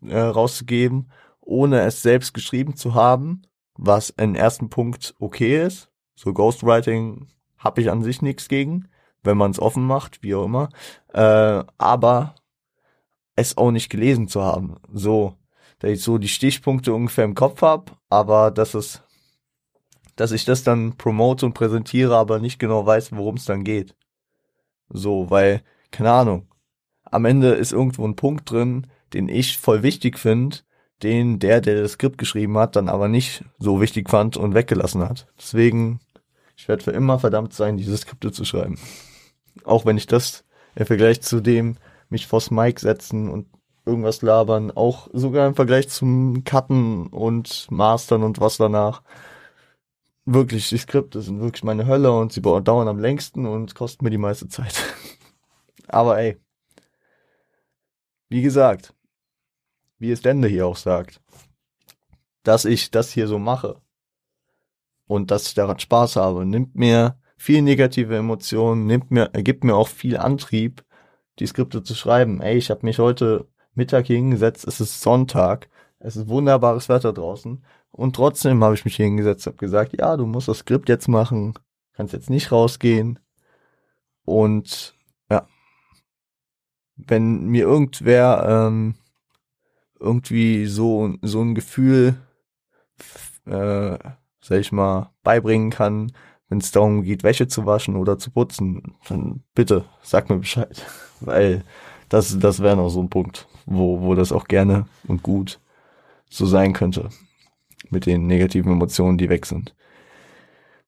äh, 0.02 0.20
rauszugeben, 0.20 1.10
ohne 1.40 1.82
es 1.82 2.02
selbst 2.02 2.34
geschrieben 2.34 2.76
zu 2.76 2.94
haben, 2.94 3.44
was 3.76 4.10
im 4.10 4.36
ersten 4.36 4.70
Punkt 4.70 5.16
okay 5.20 5.66
ist. 5.66 5.90
So 6.16 6.34
Ghostwriting 6.34 7.28
habe 7.58 7.82
ich 7.82 7.90
an 7.90 8.04
sich 8.04 8.22
nichts 8.22 8.48
gegen, 8.48 8.90
wenn 9.26 9.38
man 9.38 9.52
es 9.52 9.60
offen 9.60 9.86
macht, 9.86 10.24
wie 10.24 10.36
auch 10.36 10.46
immer. 10.46 10.70
Äh, 11.14 11.64
aber 11.78 12.36
es 13.36 13.58
auch 13.58 13.72
nicht 13.72 13.90
gelesen 13.90 14.28
zu 14.28 14.42
haben. 14.42 14.76
So, 14.92 15.36
dass 15.80 15.92
ich 15.92 16.02
so 16.02 16.18
die 16.18 16.28
Stichpunkte 16.28 16.94
ungefähr 16.94 17.26
im 17.26 17.36
Kopf 17.36 17.62
hab, 17.62 17.98
aber 18.10 18.52
dass 18.52 18.74
es 18.74 19.02
dass 20.16 20.32
ich 20.32 20.46
das 20.46 20.64
dann 20.64 20.96
promote 20.98 21.46
und 21.46 21.54
präsentiere, 21.54 22.16
aber 22.16 22.40
nicht 22.40 22.60
genau 22.60 22.86
weiß, 22.86 23.12
worum 23.14 23.36
es 23.36 23.46
dann 23.46 23.64
geht. 23.64 23.96
So, 24.90 25.30
weil, 25.30 25.62
keine 25.92 26.12
Ahnung, 26.12 26.48
am 27.04 27.26
Ende 27.26 27.50
ist 27.50 27.74
irgendwo 27.74 28.08
ein 28.08 28.16
Punkt 28.16 28.50
drin, 28.50 28.88
den 29.14 29.30
ich 29.30 29.58
voll 29.58 29.84
wichtig 29.84 30.18
finde, 30.18 30.58
den 31.04 31.40
der, 31.40 31.62
der 31.62 31.82
das 31.82 31.94
Skript 31.94 32.18
geschrieben 32.18 32.58
hat, 32.58 32.76
dann 32.76 32.90
aber 32.90 33.08
nicht 33.08 33.44
so 33.60 33.82
wichtig 33.82 34.10
fand 34.10 34.38
und 34.38 34.54
weggelassen 34.54 35.02
hat. 35.02 35.28
Deswegen, 35.38 36.00
ich 36.56 36.68
werde 36.68 36.84
für 36.84 36.92
immer 36.92 37.20
verdammt 37.20 37.54
sein, 37.54 37.78
diese 37.78 37.98
Skripte 37.98 38.32
zu 38.32 38.46
schreiben. 38.46 38.80
Auch 39.64 39.86
wenn 39.86 39.98
ich 39.98 40.08
das 40.08 40.44
im 40.76 40.86
Vergleich 40.86 41.22
zu 41.22 41.42
dem 41.42 41.78
mich 42.10 42.28
vors 42.28 42.52
Mic 42.52 42.80
setzen 42.80 43.30
und 43.30 43.48
irgendwas 43.86 44.22
labern, 44.22 44.72
auch 44.72 45.10
sogar 45.14 45.48
im 45.48 45.56
Vergleich 45.56 45.90
zum 45.90 46.44
Cutten 46.44 47.08
und 47.08 47.70
Mastern 47.72 48.24
und 48.24 48.40
was 48.40 48.58
danach, 48.58 49.04
wirklich, 50.26 50.70
die 50.70 50.78
Skripte 50.78 51.22
sind 51.22 51.40
wirklich 51.40 51.64
meine 51.64 51.86
Hölle 51.86 52.12
und 52.12 52.34
sie 52.34 52.42
dauern 52.42 52.88
am 52.88 53.00
längsten 53.00 53.46
und 53.46 53.76
kosten 53.76 54.04
mir 54.04 54.12
die 54.12 54.18
meiste 54.18 54.48
Zeit. 54.48 54.76
Aber 55.88 56.18
ey, 56.20 56.38
wie 58.30 58.42
gesagt, 58.42 58.94
wie 60.00 60.12
es 60.12 60.22
Dende 60.22 60.48
hier 60.48 60.68
auch 60.68 60.78
sagt, 60.78 61.22
dass 62.44 62.66
ich 62.66 62.92
das 62.92 63.12
hier 63.12 63.28
so 63.28 63.40
mache 63.40 63.82
und 65.08 65.32
dass 65.32 65.48
ich 65.48 65.54
daran 65.54 65.80
Spaß 65.80 66.16
habe, 66.16 66.46
nimmt 66.46 66.76
mir 66.76 67.18
viel 67.38 67.62
negative 67.62 68.16
Emotionen, 68.16 68.86
nimmt 68.86 69.12
mir, 69.12 69.30
gibt 69.30 69.64
mir 69.64 69.76
auch 69.76 69.88
viel 69.88 70.18
Antrieb, 70.18 70.84
die 71.40 71.48
Skripte 71.48 71.84
zu 71.84 71.96
schreiben. 71.96 72.42
Ey, 72.42 72.58
ich 72.58 72.70
habe 72.70 72.86
mich 72.86 73.00
heute 73.00 73.48
Mittag 73.74 74.08
hingesetzt, 74.08 74.66
es 74.68 74.80
ist 74.80 75.02
Sonntag, 75.02 75.70
es 76.00 76.16
ist 76.16 76.30
wunderbares 76.30 76.90
Wetter 76.90 77.14
draußen 77.14 77.64
und 77.92 78.16
trotzdem 78.16 78.64
habe 78.64 78.76
ich 78.76 78.86
mich 78.86 78.98
hingesetzt, 78.98 79.48
habe 79.48 79.58
gesagt, 79.58 79.98
ja, 79.98 80.18
du 80.18 80.26
musst 80.26 80.48
das 80.48 80.60
Skript 80.60 80.90
jetzt 80.90 81.08
machen, 81.08 81.54
kannst 81.94 82.14
jetzt 82.14 82.30
nicht 82.30 82.52
rausgehen. 82.52 83.20
Und 84.26 84.96
ja, 85.30 85.48
wenn 86.96 87.46
mir 87.46 87.64
irgendwer 87.64 88.68
ähm, 88.68 88.96
irgendwie 90.00 90.66
so 90.66 91.14
so 91.22 91.42
ein 91.42 91.56
Gefühl, 91.56 92.16
äh, 93.46 93.98
sag 94.42 94.60
ich 94.60 94.72
mal, 94.72 95.12
beibringen 95.24 95.70
kann, 95.70 96.12
wenn 96.50 96.60
es 96.60 96.72
darum 96.72 97.04
geht, 97.04 97.24
Wäsche 97.24 97.48
zu 97.48 97.66
waschen 97.66 97.96
oder 97.96 98.18
zu 98.18 98.32
putzen, 98.32 98.96
dann 99.08 99.44
bitte 99.54 99.86
sag 100.02 100.30
mir 100.30 100.38
Bescheid, 100.38 100.86
weil 101.20 101.64
das 102.10 102.38
das 102.40 102.62
wäre 102.62 102.78
noch 102.78 102.90
so 102.90 103.02
ein 103.02 103.10
Punkt, 103.10 103.48
wo 103.66 104.02
wo 104.02 104.16
das 104.16 104.32
auch 104.32 104.48
gerne 104.48 104.88
und 105.08 105.24
gut 105.24 105.60
so 106.30 106.46
sein 106.46 106.74
könnte 106.74 107.10
mit 107.90 108.06
den 108.06 108.28
negativen 108.28 108.72
Emotionen, 108.72 109.18
die 109.18 109.30
weg 109.30 109.46
sind. 109.46 109.76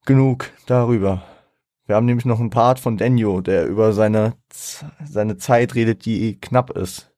Genug 0.05 0.51
darüber. 0.65 1.23
Wir 1.85 1.95
haben 1.95 2.05
nämlich 2.05 2.25
noch 2.25 2.39
einen 2.39 2.49
Part 2.49 2.79
von 2.79 2.97
Daniel, 2.97 3.41
der 3.41 3.65
über 3.65 3.93
seine, 3.93 4.33
seine 4.49 5.37
Zeit 5.37 5.75
redet, 5.75 6.05
die 6.05 6.39
knapp 6.39 6.71
ist. 6.71 7.11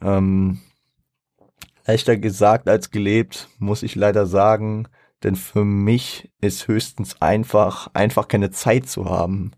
Ähm, 0.00 0.60
leichter 1.86 2.16
gesagt 2.16 2.68
als 2.68 2.90
gelebt, 2.90 3.48
muss 3.58 3.82
ich 3.82 3.94
leider 3.94 4.26
sagen, 4.26 4.88
Denn 5.22 5.36
für 5.36 5.64
mich 5.64 6.32
ist 6.40 6.68
höchstens 6.68 7.20
einfach, 7.22 7.88
einfach 7.94 8.28
keine 8.28 8.50
Zeit 8.50 8.88
zu 8.88 9.06
haben. 9.06 9.52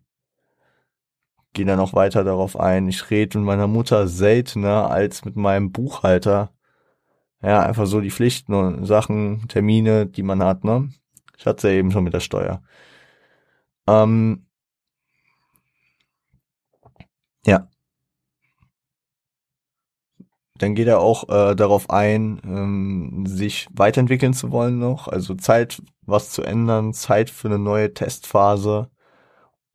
Gehe 1.54 1.64
dann 1.64 1.78
noch 1.78 1.94
weiter 1.94 2.24
darauf 2.24 2.58
ein. 2.58 2.88
Ich 2.88 3.10
rede 3.10 3.38
mit 3.38 3.46
meiner 3.46 3.66
Mutter 3.66 4.08
seltener 4.08 4.90
als 4.90 5.24
mit 5.24 5.36
meinem 5.36 5.72
Buchhalter. 5.72 6.52
Ja, 7.42 7.62
einfach 7.62 7.86
so 7.86 8.00
die 8.00 8.10
Pflichten 8.10 8.54
und 8.54 8.86
Sachen, 8.86 9.48
Termine, 9.48 10.06
die 10.06 10.22
man 10.22 10.42
hat, 10.42 10.64
ne? 10.64 10.90
Ich 11.38 11.46
hatte 11.46 11.68
ja 11.68 11.74
eben 11.74 11.90
schon 11.92 12.04
mit 12.04 12.14
der 12.14 12.20
Steuer. 12.20 12.62
Ähm, 13.86 14.46
ja. 17.46 17.68
Dann 20.64 20.74
geht 20.74 20.88
er 20.88 21.00
auch 21.00 21.28
äh, 21.28 21.54
darauf 21.54 21.90
ein, 21.90 22.40
ähm, 22.42 23.26
sich 23.26 23.68
weiterentwickeln 23.70 24.32
zu 24.32 24.50
wollen 24.50 24.78
noch. 24.78 25.08
Also 25.08 25.34
Zeit, 25.34 25.82
was 26.00 26.30
zu 26.30 26.42
ändern, 26.42 26.94
Zeit 26.94 27.28
für 27.28 27.48
eine 27.48 27.58
neue 27.58 27.92
Testphase. 27.92 28.88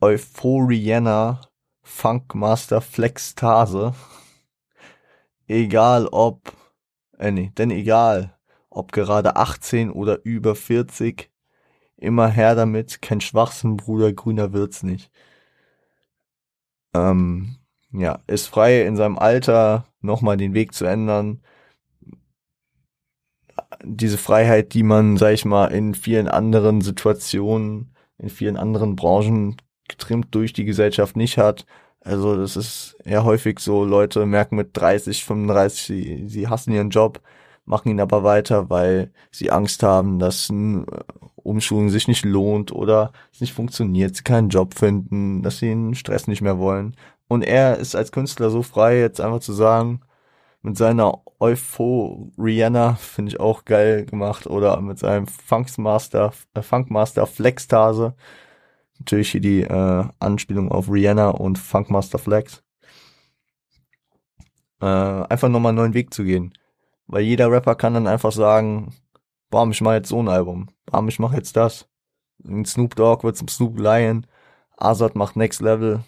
Euphoriana 0.02 1.42
Funkmaster 1.84 2.82
Flextase. 2.82 3.94
Egal 5.48 6.08
ob, 6.08 6.54
äh 7.20 7.30
nee, 7.32 7.52
denn 7.56 7.70
egal, 7.70 8.36
ob 8.72 8.92
gerade 8.92 9.36
18 9.36 9.92
oder 9.92 10.26
über 10.26 10.56
40, 10.56 11.30
immer 11.98 12.30
her 12.30 12.56
damit, 12.56 13.04
kein 13.04 13.22
Schwachsinn, 13.22 13.78
Bruder, 13.78 14.12
grüner 14.12 14.54
wird's 14.54 14.82
nicht. 14.82 15.12
Ähm, 16.96 17.58
ja, 17.92 18.24
ist 18.26 18.48
frei 18.48 18.82
in 18.82 18.96
seinem 18.96 19.20
Alter 19.20 19.86
nochmal 20.02 20.38
den 20.38 20.54
Weg 20.54 20.74
zu 20.74 20.86
ändern. 20.86 21.42
Diese 23.84 24.18
Freiheit, 24.18 24.74
die 24.74 24.84
man, 24.84 25.18
sag 25.18 25.34
ich 25.34 25.46
mal, 25.46 25.68
in 25.68 25.94
vielen 25.94 26.28
anderen 26.28 26.82
Situationen, 26.82 27.94
in 28.18 28.30
vielen 28.30 28.58
anderen 28.58 28.96
Branchen 28.96 29.58
getrimmt 29.88 30.28
durch 30.36 30.54
die 30.54 30.66
Gesellschaft 30.66 31.18
nicht 31.18 31.38
hat. 31.38 31.66
Also 32.02 32.38
das 32.38 32.56
ist 32.56 32.98
eher 33.04 33.24
häufig 33.26 33.60
so, 33.60 33.84
Leute 33.84 34.26
merken 34.26 34.56
mit 34.56 34.70
30, 34.74 35.26
35, 35.26 35.82
sie, 35.84 36.28
sie 36.28 36.48
hassen 36.48 36.72
ihren 36.72 36.90
Job, 36.90 37.22
machen 37.66 37.90
ihn 37.90 38.00
aber 38.00 38.24
weiter, 38.24 38.70
weil 38.70 39.12
sie 39.32 39.52
Angst 39.52 39.84
haben, 39.84 40.20
dass 40.20 40.50
ein 40.50 40.86
Umschulen 41.36 41.90
sich 41.90 42.08
nicht 42.08 42.26
lohnt 42.26 42.72
oder 42.72 43.12
es 43.34 43.42
nicht 43.42 43.54
funktioniert, 43.54 44.16
sie 44.16 44.24
keinen 44.24 44.50
Job 44.50 44.76
finden, 44.76 45.42
dass 45.44 45.60
sie 45.60 45.68
den 45.68 45.96
Stress 45.96 46.28
nicht 46.28 46.42
mehr 46.42 46.58
wollen. 46.58 46.96
Und 47.30 47.44
er 47.44 47.78
ist 47.78 47.96
als 47.96 48.12
Künstler 48.12 48.50
so 48.50 48.64
frei, 48.64 49.00
jetzt 49.00 49.22
einfach 49.22 49.40
zu 49.40 49.54
sagen, 49.54 50.02
mit 50.62 50.78
seiner 50.78 51.22
Euphoriana 51.40 52.96
finde 52.96 53.32
ich 53.32 53.40
auch 53.40 53.66
geil 53.66 54.06
gemacht 54.06 54.48
oder 54.48 54.82
mit 54.82 55.00
seinem 55.00 55.28
Funkmaster, 55.28 56.34
äh, 56.54 56.62
Funkmaster 56.62 57.28
Flextase. 57.28 58.16
Natürlich 59.00 59.32
hier 59.32 59.42
die 59.42 59.62
äh, 59.62 60.06
Anspielung 60.20 60.72
auf 60.72 60.90
Rihanna 60.90 61.30
und 61.30 61.58
Funkmaster 61.58 62.20
Flex. 62.20 62.64
Äh, 64.82 64.86
einfach 64.86 65.50
nochmal 65.50 65.70
einen 65.70 65.78
neuen 65.78 65.94
Weg 65.94 66.14
zu 66.14 66.24
gehen. 66.24 66.54
Weil 67.08 67.24
jeder 67.24 67.52
Rapper 67.52 67.76
kann 67.76 67.94
dann 67.94 68.08
einfach 68.08 68.32
sagen, 68.32 68.94
warum 69.52 69.72
ich 69.72 69.82
mache 69.82 69.96
jetzt 69.96 70.10
so 70.10 70.22
ein 70.22 70.28
Album, 70.30 70.70
warum 70.88 71.08
ich 71.08 71.20
mache 71.20 71.38
jetzt 71.38 71.56
das. 71.56 71.88
Ein 72.44 72.66
Snoop 72.66 72.96
Dogg 72.96 73.24
wird 73.24 73.38
zum 73.38 73.48
Snoop 73.48 73.80
Lion, 73.80 74.26
Azad 74.78 75.16
macht 75.16 75.36
Next 75.36 75.62
Level. 75.62 76.04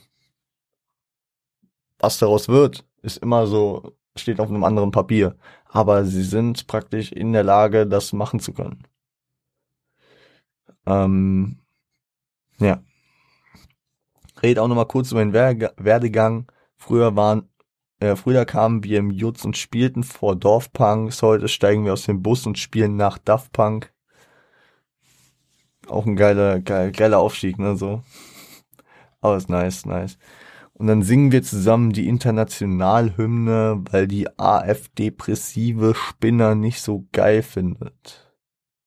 Was 2.01 2.17
daraus 2.17 2.49
wird, 2.49 2.83
ist 3.03 3.17
immer 3.17 3.45
so, 3.47 3.95
steht 4.15 4.39
auf 4.39 4.49
einem 4.49 4.63
anderen 4.63 4.91
Papier. 4.91 5.35
Aber 5.65 6.03
sie 6.03 6.23
sind 6.23 6.67
praktisch 6.67 7.11
in 7.11 7.31
der 7.31 7.43
Lage, 7.43 7.87
das 7.87 8.11
machen 8.11 8.39
zu 8.39 8.53
können. 8.53 8.83
Ähm, 10.87 11.59
ja. 12.59 12.81
Red 14.41 14.57
auch 14.57 14.67
nochmal 14.67 14.87
kurz 14.87 15.11
über 15.11 15.23
den 15.23 15.33
Werdegang. 15.33 16.51
Früher 16.75 17.15
waren 17.15 17.47
äh, 18.01 18.15
früher 18.15 18.45
kamen 18.45 18.83
wir 18.83 18.97
im 18.97 19.11
Jutz 19.11 19.45
und 19.45 19.57
spielten 19.57 20.03
vor 20.03 20.35
Dorfpunks. 20.35 21.21
Heute 21.21 21.47
steigen 21.47 21.85
wir 21.85 21.93
aus 21.93 22.05
dem 22.05 22.23
Bus 22.23 22.47
und 22.47 22.57
spielen 22.57 22.95
nach 22.95 23.19
Daft 23.19 23.53
Punk. 23.53 23.93
Auch 25.87 26.07
ein 26.07 26.15
geiler, 26.15 26.59
geiler, 26.61 26.89
geiler 26.91 27.19
Aufstieg, 27.19 27.59
ne, 27.59 27.75
so. 27.75 28.01
Aber 29.21 29.37
ist 29.37 29.49
nice, 29.49 29.85
nice. 29.85 30.17
Und 30.81 30.87
dann 30.87 31.03
singen 31.03 31.31
wir 31.31 31.43
zusammen 31.43 31.91
die 31.91 32.07
Internationalhymne, 32.07 33.83
weil 33.91 34.07
die 34.07 34.27
AfD-pressive 34.39 35.93
Spinner 35.93 36.55
nicht 36.55 36.81
so 36.81 37.07
geil 37.11 37.43
findet. 37.43 38.35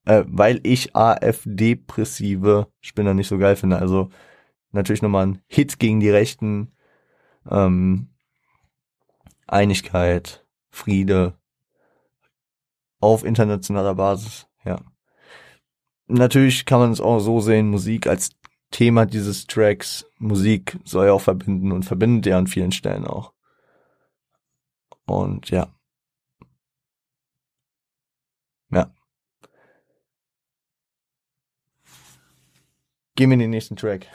Äh, 0.05 0.25
weil 0.27 0.59
ich 0.65 0.97
AfD-pressive 0.97 2.67
Spinner 2.81 3.15
nicht 3.15 3.29
so 3.29 3.39
geil 3.39 3.55
finde. 3.55 3.79
Also 3.79 4.09
natürlich 4.73 5.03
nochmal 5.03 5.29
ein 5.29 5.43
Hit 5.47 5.79
gegen 5.79 6.01
die 6.01 6.11
Rechten. 6.11 6.73
Ähm, 7.49 8.09
Einigkeit, 9.47 10.45
Friede 10.71 11.39
auf 12.99 13.23
internationaler 13.23 13.95
Basis, 13.95 14.49
ja. 14.65 14.81
Natürlich 16.09 16.67
kann 16.67 16.81
man 16.81 16.91
es 16.91 17.01
auch 17.01 17.21
so 17.21 17.39
sehen, 17.39 17.69
Musik 17.69 18.09
als 18.09 18.31
Thema 18.75 19.07
dieses 19.07 19.47
Tracks, 19.47 20.05
Musik 20.19 20.79
soll 20.85 21.07
ja 21.07 21.13
auch 21.13 21.21
verbinden 21.21 21.71
und 21.71 21.85
verbindet 21.85 22.27
ja 22.27 22.39
an 22.39 22.49
vielen 22.49 22.73
Stellen 22.73 23.07
auch. 23.07 23.33
Und 25.07 25.51
ja. 25.51 25.73
Ja. 28.71 28.93
Gehen 33.15 33.31
wir 33.31 33.35
in 33.35 33.39
den 33.39 33.51
nächsten 33.51 33.77
Track. 33.77 34.09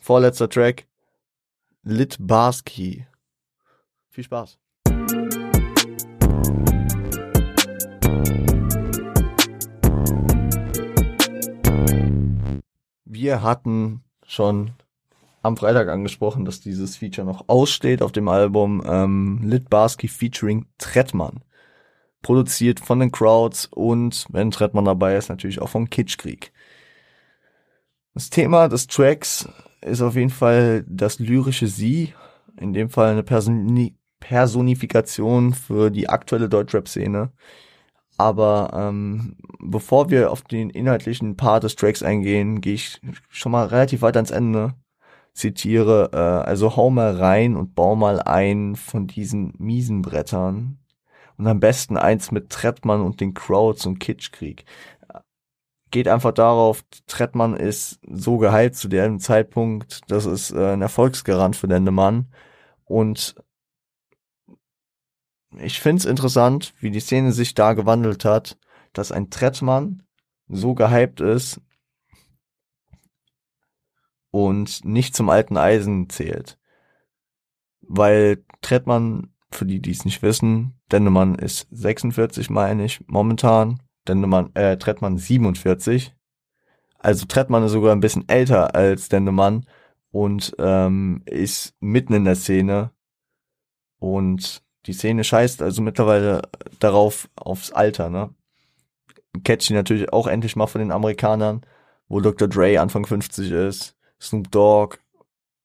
Vorletzter 0.00 0.48
Track. 0.48 0.86
Lit 1.82 2.16
Barsky 2.18 3.06
viel 4.18 4.24
Spaß. 4.24 4.58
Wir 13.20 13.42
hatten 13.42 14.04
schon 14.24 14.74
am 15.42 15.56
Freitag 15.56 15.88
angesprochen, 15.88 16.44
dass 16.44 16.60
dieses 16.60 16.96
Feature 16.96 17.26
noch 17.26 17.48
aussteht 17.48 18.00
auf 18.00 18.12
dem 18.12 18.28
Album 18.28 18.80
ähm, 18.86 19.40
Lit 19.42 19.68
Barsky 19.68 20.06
featuring 20.06 20.66
Trettmann. 20.78 21.42
Produziert 22.22 22.78
von 22.78 23.00
den 23.00 23.10
Crowds 23.10 23.66
und, 23.66 24.24
wenn 24.30 24.52
Trettmann 24.52 24.84
dabei 24.84 25.16
ist, 25.16 25.30
natürlich 25.30 25.60
auch 25.60 25.68
von 25.68 25.90
Kitschkrieg. 25.90 26.52
Das 28.14 28.30
Thema 28.30 28.68
des 28.68 28.86
Tracks 28.86 29.48
ist 29.80 30.00
auf 30.00 30.14
jeden 30.14 30.30
Fall 30.30 30.84
das 30.86 31.18
lyrische 31.18 31.66
Sie, 31.66 32.14
in 32.56 32.72
dem 32.72 32.88
Fall 32.88 33.10
eine 33.10 33.24
Personi 33.24 33.96
Personifikation 34.20 35.54
für 35.54 35.90
die 35.90 36.08
aktuelle 36.08 36.48
Deutschrap-Szene. 36.48 37.32
Aber 38.18 38.70
ähm, 38.74 39.36
bevor 39.60 40.10
wir 40.10 40.32
auf 40.32 40.42
den 40.42 40.70
inhaltlichen 40.70 41.36
Part 41.36 41.62
des 41.62 41.76
Tracks 41.76 42.02
eingehen, 42.02 42.60
gehe 42.60 42.74
ich 42.74 43.00
schon 43.28 43.52
mal 43.52 43.66
relativ 43.66 44.02
weit 44.02 44.16
ans 44.16 44.32
Ende. 44.32 44.74
Zitiere, 45.34 46.10
äh, 46.12 46.48
also 46.48 46.76
hau 46.76 46.90
mal 46.90 47.16
rein 47.16 47.56
und 47.56 47.76
bau 47.76 47.94
mal 47.94 48.20
ein 48.20 48.74
von 48.74 49.06
diesen 49.06 49.54
miesen 49.58 50.02
Brettern. 50.02 50.78
Und 51.36 51.46
am 51.46 51.60
besten 51.60 51.96
eins 51.96 52.32
mit 52.32 52.50
Trettmann 52.50 53.02
und 53.02 53.20
den 53.20 53.34
Crowds 53.34 53.86
und 53.86 54.00
Kitschkrieg. 54.00 54.64
Geht 55.92 56.08
einfach 56.08 56.32
darauf, 56.32 56.82
Trettmann 57.06 57.56
ist 57.56 58.00
so 58.10 58.38
geheilt 58.38 58.74
zu 58.76 58.88
dem 58.88 59.20
Zeitpunkt, 59.20 60.00
das 60.08 60.26
ist 60.26 60.50
äh, 60.50 60.72
ein 60.72 60.82
Erfolgsgarant 60.82 61.54
für 61.54 61.68
den 61.68 61.84
Mann. 61.84 62.26
Und 62.84 63.36
ich 65.56 65.80
find's 65.80 66.04
interessant, 66.04 66.74
wie 66.80 66.90
die 66.90 67.00
Szene 67.00 67.32
sich 67.32 67.54
da 67.54 67.72
gewandelt 67.72 68.24
hat, 68.24 68.58
dass 68.92 69.12
ein 69.12 69.30
Trettmann 69.30 70.02
so 70.48 70.74
gehypt 70.74 71.20
ist 71.20 71.60
und 74.30 74.84
nicht 74.84 75.14
zum 75.14 75.30
alten 75.30 75.56
Eisen 75.56 76.08
zählt. 76.10 76.58
Weil 77.80 78.44
Trettmann, 78.60 79.32
für 79.50 79.64
die, 79.64 79.80
die 79.80 79.90
es 79.90 80.04
nicht 80.04 80.22
wissen, 80.22 80.78
Dendemann 80.92 81.34
ist 81.34 81.66
46, 81.70 82.50
meine 82.50 82.84
ich, 82.84 83.02
momentan. 83.06 83.82
Dendemann, 84.06 84.54
äh, 84.54 84.76
Trettmann 84.76 85.18
47. 85.18 86.14
Also 86.98 87.26
Trettmann 87.26 87.62
ist 87.62 87.72
sogar 87.72 87.92
ein 87.92 88.00
bisschen 88.00 88.28
älter 88.28 88.74
als 88.74 89.08
Dendemann 89.08 89.66
und 90.10 90.54
ähm, 90.58 91.22
ist 91.26 91.74
mitten 91.80 92.14
in 92.14 92.24
der 92.24 92.34
Szene 92.34 92.90
und 93.98 94.62
die 94.88 94.94
Szene 94.94 95.22
scheißt 95.22 95.60
also 95.60 95.82
mittlerweile 95.82 96.42
darauf, 96.80 97.28
aufs 97.36 97.70
Alter, 97.72 98.08
ne? 98.08 98.30
Catchy 99.44 99.74
natürlich 99.74 100.12
auch 100.12 100.26
endlich 100.26 100.56
mal 100.56 100.66
von 100.66 100.80
den 100.80 100.90
Amerikanern, 100.90 101.60
wo 102.08 102.20
Dr. 102.20 102.48
Dre 102.48 102.80
Anfang 102.80 103.04
50 103.04 103.50
ist, 103.50 103.94
Snoop 104.18 104.50
Dogg, 104.50 104.96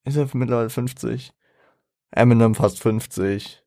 ist 0.03 0.17
er 0.17 0.27
mittlerweile 0.33 0.69
50? 0.69 1.33
Eminem 2.11 2.53
fast 2.53 2.81
50. 2.81 3.63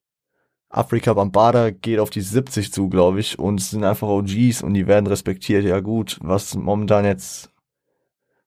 Afrika 0.68 1.14
Bambada 1.14 1.70
geht 1.70 2.00
auf 2.00 2.10
die 2.10 2.20
70 2.20 2.70
zu, 2.70 2.90
glaube 2.90 3.20
ich, 3.20 3.38
und 3.38 3.58
sind 3.62 3.82
einfach 3.82 4.08
OGs 4.08 4.62
und 4.62 4.74
die 4.74 4.86
werden 4.86 5.06
respektiert. 5.06 5.64
Ja 5.64 5.80
gut, 5.80 6.18
was 6.20 6.54
momentan 6.54 7.06
jetzt 7.06 7.50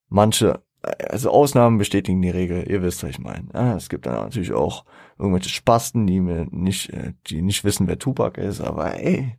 manche, 0.08 0.62
also 0.82 1.30
Ausnahmen 1.30 1.78
bestätigen 1.78 2.22
die 2.22 2.30
Regel, 2.30 2.68
ihr 2.70 2.82
wisst, 2.82 3.02
was 3.02 3.10
ich 3.10 3.18
meine. 3.18 3.48
Ja, 3.52 3.76
es 3.76 3.88
gibt 3.88 4.06
dann 4.06 4.14
natürlich 4.14 4.52
auch 4.52 4.84
irgendwelche 5.18 5.50
Spasten, 5.50 6.06
die 6.06 6.20
mir 6.20 6.46
nicht, 6.50 6.90
äh, 6.90 7.12
die 7.26 7.42
nicht 7.42 7.64
wissen, 7.64 7.86
wer 7.86 7.98
Tupac 7.98 8.40
ist, 8.40 8.60
aber 8.60 8.98
ey, 8.98 9.36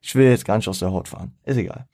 ich 0.00 0.14
will 0.14 0.28
jetzt 0.28 0.44
gar 0.44 0.56
nicht 0.56 0.68
aus 0.68 0.80
der 0.80 0.92
Haut 0.92 1.08
fahren. 1.08 1.34
Ist 1.44 1.56
egal. 1.56 1.86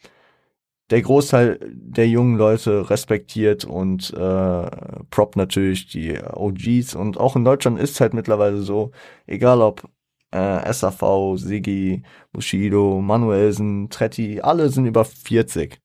Der 0.91 1.03
Großteil 1.03 1.61
der 1.70 2.09
jungen 2.09 2.39
Leute 2.39 2.89
respektiert 2.89 3.66
und 3.66 4.11
äh, 4.14 4.70
prop 5.11 5.36
natürlich 5.36 5.86
die 5.89 6.18
OGs 6.18 6.95
und 6.95 7.18
auch 7.18 7.36
in 7.36 7.45
Deutschland 7.45 7.78
ist 7.78 7.91
es 7.91 8.01
halt 8.01 8.14
mittlerweile 8.14 8.62
so, 8.62 8.93
egal 9.26 9.61
ob 9.61 9.86
äh, 10.30 10.72
SAV, 10.72 11.36
Sigi, 11.36 12.03
Bushido, 12.32 13.01
Manuelsen, 13.03 13.91
Tretti, 13.91 14.41
alle 14.41 14.70
sind 14.70 14.86
über 14.86 15.05
40. 15.05 15.80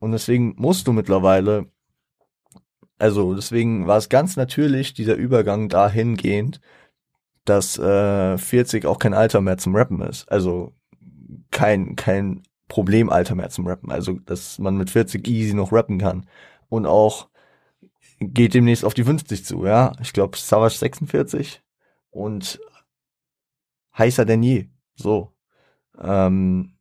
Und 0.00 0.12
deswegen 0.12 0.54
musst 0.56 0.86
du 0.86 0.92
mittlerweile, 0.92 1.70
also 2.98 3.34
deswegen 3.34 3.86
war 3.86 3.98
es 3.98 4.08
ganz 4.08 4.36
natürlich 4.36 4.94
dieser 4.94 5.14
Übergang 5.14 5.68
dahingehend, 5.68 6.60
dass 7.44 7.78
äh, 7.78 8.36
40 8.38 8.86
auch 8.86 8.98
kein 8.98 9.14
Alter 9.14 9.40
mehr 9.40 9.58
zum 9.58 9.74
Rappen 9.74 10.00
ist. 10.02 10.30
Also 10.30 10.74
kein, 11.50 11.96
kein 11.96 12.42
Problemalter 12.68 13.34
mehr 13.34 13.50
zum 13.50 13.66
Rappen. 13.66 13.90
Also, 13.90 14.14
dass 14.14 14.58
man 14.58 14.76
mit 14.76 14.90
40 14.90 15.26
easy 15.26 15.54
noch 15.54 15.72
rappen 15.72 15.98
kann. 15.98 16.26
Und 16.68 16.86
auch 16.86 17.28
geht 18.20 18.54
demnächst 18.54 18.84
auf 18.84 18.94
die 18.94 19.04
50 19.04 19.44
zu, 19.44 19.64
ja. 19.64 19.92
Ich 20.02 20.12
glaube, 20.12 20.36
Savage 20.36 20.76
46 20.76 21.62
und 22.10 22.60
heißer 23.96 24.24
denn 24.24 24.42
je. 24.42 24.68
So. 24.96 25.32
Ähm, 25.98 26.74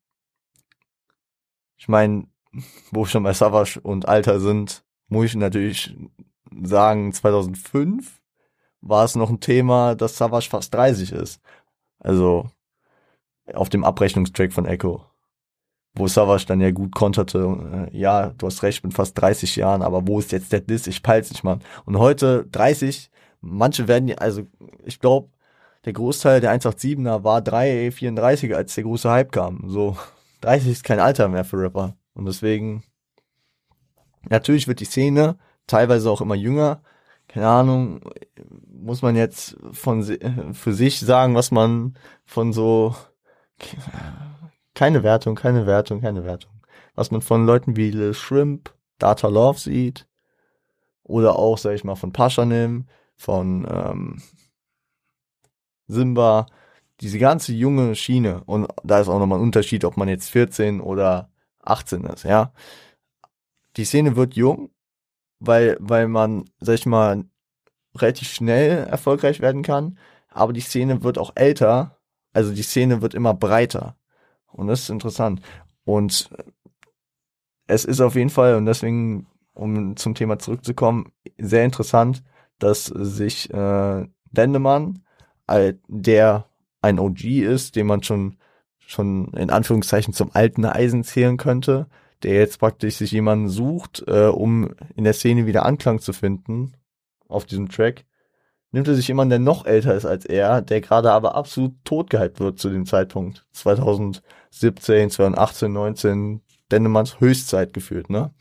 ich 1.77 1.87
meine, 1.87 2.27
wo 2.91 3.05
schon 3.05 3.23
bei 3.23 3.33
Savage 3.33 3.79
und 3.81 4.07
Alter 4.07 4.39
sind, 4.39 4.83
muss 5.07 5.25
ich 5.25 5.35
natürlich 5.35 5.95
sagen, 6.63 7.13
2005 7.13 8.19
war 8.81 9.05
es 9.05 9.15
noch 9.15 9.29
ein 9.29 9.39
Thema, 9.39 9.95
dass 9.95 10.17
Savage 10.17 10.49
fast 10.49 10.73
30 10.73 11.11
ist. 11.11 11.41
Also 11.99 12.49
auf 13.53 13.69
dem 13.69 13.83
Abrechnungstrack 13.83 14.53
von 14.53 14.65
Echo. 14.65 15.05
Wo 15.95 16.07
Savage 16.07 16.45
dann 16.45 16.61
ja 16.61 16.71
gut 16.71 16.93
konterte, 16.93 17.89
äh, 17.91 17.97
ja, 17.97 18.29
du 18.37 18.45
hast 18.45 18.61
recht, 18.61 18.83
mit 18.83 18.93
fast 18.93 19.19
30 19.19 19.55
Jahren, 19.55 19.81
aber 19.81 20.07
wo 20.07 20.19
ist 20.19 20.31
jetzt 20.31 20.51
der 20.51 20.61
Diss? 20.61 20.85
Ich 20.85 21.01
peil's 21.01 21.31
nicht, 21.31 21.43
Mann. 21.43 21.63
Und 21.85 21.97
heute 21.97 22.45
30, 22.51 23.09
manche 23.41 23.87
werden, 23.87 24.13
also 24.19 24.43
ich 24.85 24.99
glaube, 24.99 25.29
der 25.85 25.93
Großteil 25.93 26.41
der 26.41 26.53
187er 26.53 27.23
war 27.23 27.39
3,34 27.39 28.53
als 28.53 28.75
der 28.75 28.83
große 28.83 29.09
Hype 29.09 29.31
kam. 29.31 29.69
So, 29.69 29.97
30 30.41 30.71
ist 30.71 30.83
kein 30.83 30.99
Alter 30.99 31.29
mehr 31.29 31.45
für 31.45 31.57
Rapper. 31.59 31.95
Und 32.13 32.25
deswegen, 32.25 32.83
natürlich 34.29 34.67
wird 34.67 34.79
die 34.79 34.85
Szene 34.85 35.37
teilweise 35.67 36.09
auch 36.09 36.21
immer 36.21 36.35
jünger. 36.35 36.81
Keine 37.27 37.47
Ahnung, 37.47 38.01
muss 38.71 39.01
man 39.01 39.15
jetzt 39.15 39.57
von 39.71 40.03
für 40.53 40.73
sich 40.73 40.99
sagen, 40.99 41.35
was 41.35 41.51
man 41.51 41.97
von 42.25 42.53
so 42.53 42.95
keine 44.73 45.03
Wertung, 45.03 45.35
keine 45.35 45.65
Wertung, 45.65 46.01
keine 46.01 46.23
Wertung. 46.23 46.51
Was 46.95 47.11
man 47.11 47.21
von 47.21 47.45
Leuten 47.45 47.75
wie 47.75 47.91
Lil 47.91 48.13
Shrimp, 48.13 48.73
Data 48.99 49.27
Love 49.27 49.59
sieht 49.59 50.07
oder 51.03 51.37
auch, 51.37 51.57
sag 51.57 51.73
ich 51.73 51.83
mal, 51.83 51.95
von 51.95 52.11
Paschanim, 52.11 52.85
von 53.15 53.67
ähm, 53.69 54.21
Simba, 55.87 56.47
diese 57.01 57.19
ganze 57.19 57.53
junge 57.53 57.95
Schiene. 57.95 58.43
Und 58.45 58.67
da 58.83 58.99
ist 58.99 59.07
auch 59.07 59.19
nochmal 59.19 59.39
ein 59.39 59.43
Unterschied, 59.43 59.85
ob 59.85 59.97
man 59.97 60.09
jetzt 60.09 60.29
14 60.29 60.81
oder 60.81 61.29
18 61.61 62.03
ist, 62.05 62.23
ja. 62.23 62.53
Die 63.77 63.85
Szene 63.85 64.15
wird 64.15 64.35
jung, 64.35 64.71
weil, 65.39 65.77
weil 65.79 66.07
man, 66.07 66.45
sag 66.59 66.75
ich 66.75 66.85
mal, 66.85 67.23
relativ 67.95 68.29
schnell 68.29 68.85
erfolgreich 68.87 69.39
werden 69.39 69.63
kann. 69.63 69.97
Aber 70.29 70.53
die 70.53 70.61
Szene 70.61 71.03
wird 71.03 71.17
auch 71.17 71.31
älter. 71.35 71.99
Also 72.33 72.53
die 72.53 72.63
Szene 72.63 73.01
wird 73.01 73.13
immer 73.13 73.33
breiter. 73.33 73.97
Und 74.51 74.67
das 74.67 74.81
ist 74.81 74.89
interessant. 74.89 75.41
Und 75.85 76.29
es 77.67 77.85
ist 77.85 78.01
auf 78.01 78.15
jeden 78.15 78.29
Fall, 78.29 78.55
und 78.55 78.65
deswegen, 78.65 79.27
um 79.53 79.95
zum 79.95 80.15
Thema 80.15 80.39
zurückzukommen, 80.39 81.11
sehr 81.37 81.65
interessant, 81.65 82.23
dass 82.59 82.85
sich 82.85 83.53
äh, 83.53 84.07
Dendemann 84.31 85.03
der 85.87 86.45
ein 86.81 86.99
OG 86.99 87.23
ist, 87.23 87.75
den 87.75 87.87
man 87.87 88.03
schon, 88.03 88.37
schon 88.79 89.33
in 89.33 89.49
Anführungszeichen 89.49 90.13
zum 90.13 90.31
alten 90.33 90.65
Eisen 90.65 91.03
zählen 91.03 91.37
könnte, 91.37 91.87
der 92.23 92.35
jetzt 92.35 92.59
praktisch 92.59 92.95
sich 92.95 93.11
jemanden 93.11 93.49
sucht, 93.49 94.03
äh, 94.07 94.27
um 94.27 94.73
in 94.95 95.03
der 95.03 95.13
Szene 95.13 95.45
wieder 95.45 95.65
Anklang 95.65 95.99
zu 95.99 96.13
finden 96.13 96.73
auf 97.27 97.45
diesem 97.45 97.69
Track, 97.69 98.05
nimmt 98.71 98.87
er 98.87 98.95
sich 98.95 99.07
jemanden, 99.07 99.29
der 99.31 99.39
noch 99.39 99.65
älter 99.65 99.95
ist 99.95 100.05
als 100.05 100.25
er, 100.25 100.61
der 100.61 100.81
gerade 100.81 101.11
aber 101.11 101.35
absolut 101.35 101.73
totgehypt 101.83 102.39
wird 102.39 102.59
zu 102.59 102.69
dem 102.69 102.85
Zeitpunkt. 102.85 103.45
2017, 103.53 105.09
2018, 105.09 105.71
19, 105.71 106.41
Dennemanns 106.71 107.19
Höchstzeit 107.19 107.73
gefühlt, 107.73 108.09
ne? 108.09 108.31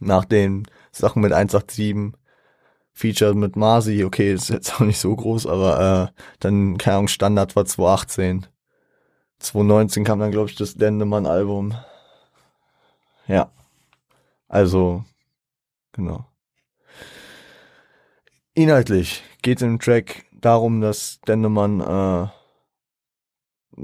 Nach 0.00 0.24
den 0.24 0.66
Sachen 0.92 1.22
mit 1.22 1.32
187, 1.32 2.14
Feature 2.92 3.34
mit 3.34 3.54
Marzi, 3.54 4.02
okay, 4.04 4.32
ist 4.32 4.48
jetzt 4.48 4.74
auch 4.74 4.80
nicht 4.80 4.98
so 4.98 5.14
groß, 5.14 5.46
aber 5.46 6.10
äh, 6.10 6.20
dann, 6.40 6.78
keine 6.78 6.96
Ahnung, 6.96 7.08
Standard 7.08 7.54
war 7.54 7.64
2018. 7.64 8.46
2019 9.38 10.02
kam 10.02 10.18
dann, 10.18 10.32
glaube 10.32 10.50
ich, 10.50 10.56
das 10.56 10.74
Dendemann-Album. 10.74 11.76
Ja. 13.28 13.52
Also, 14.48 15.04
genau. 15.92 16.26
Inhaltlich 18.54 19.22
geht 19.42 19.62
im 19.62 19.78
Track 19.78 20.24
darum, 20.32 20.80
dass 20.80 21.20
Dendemann, 21.28 21.80
äh, 21.80 22.28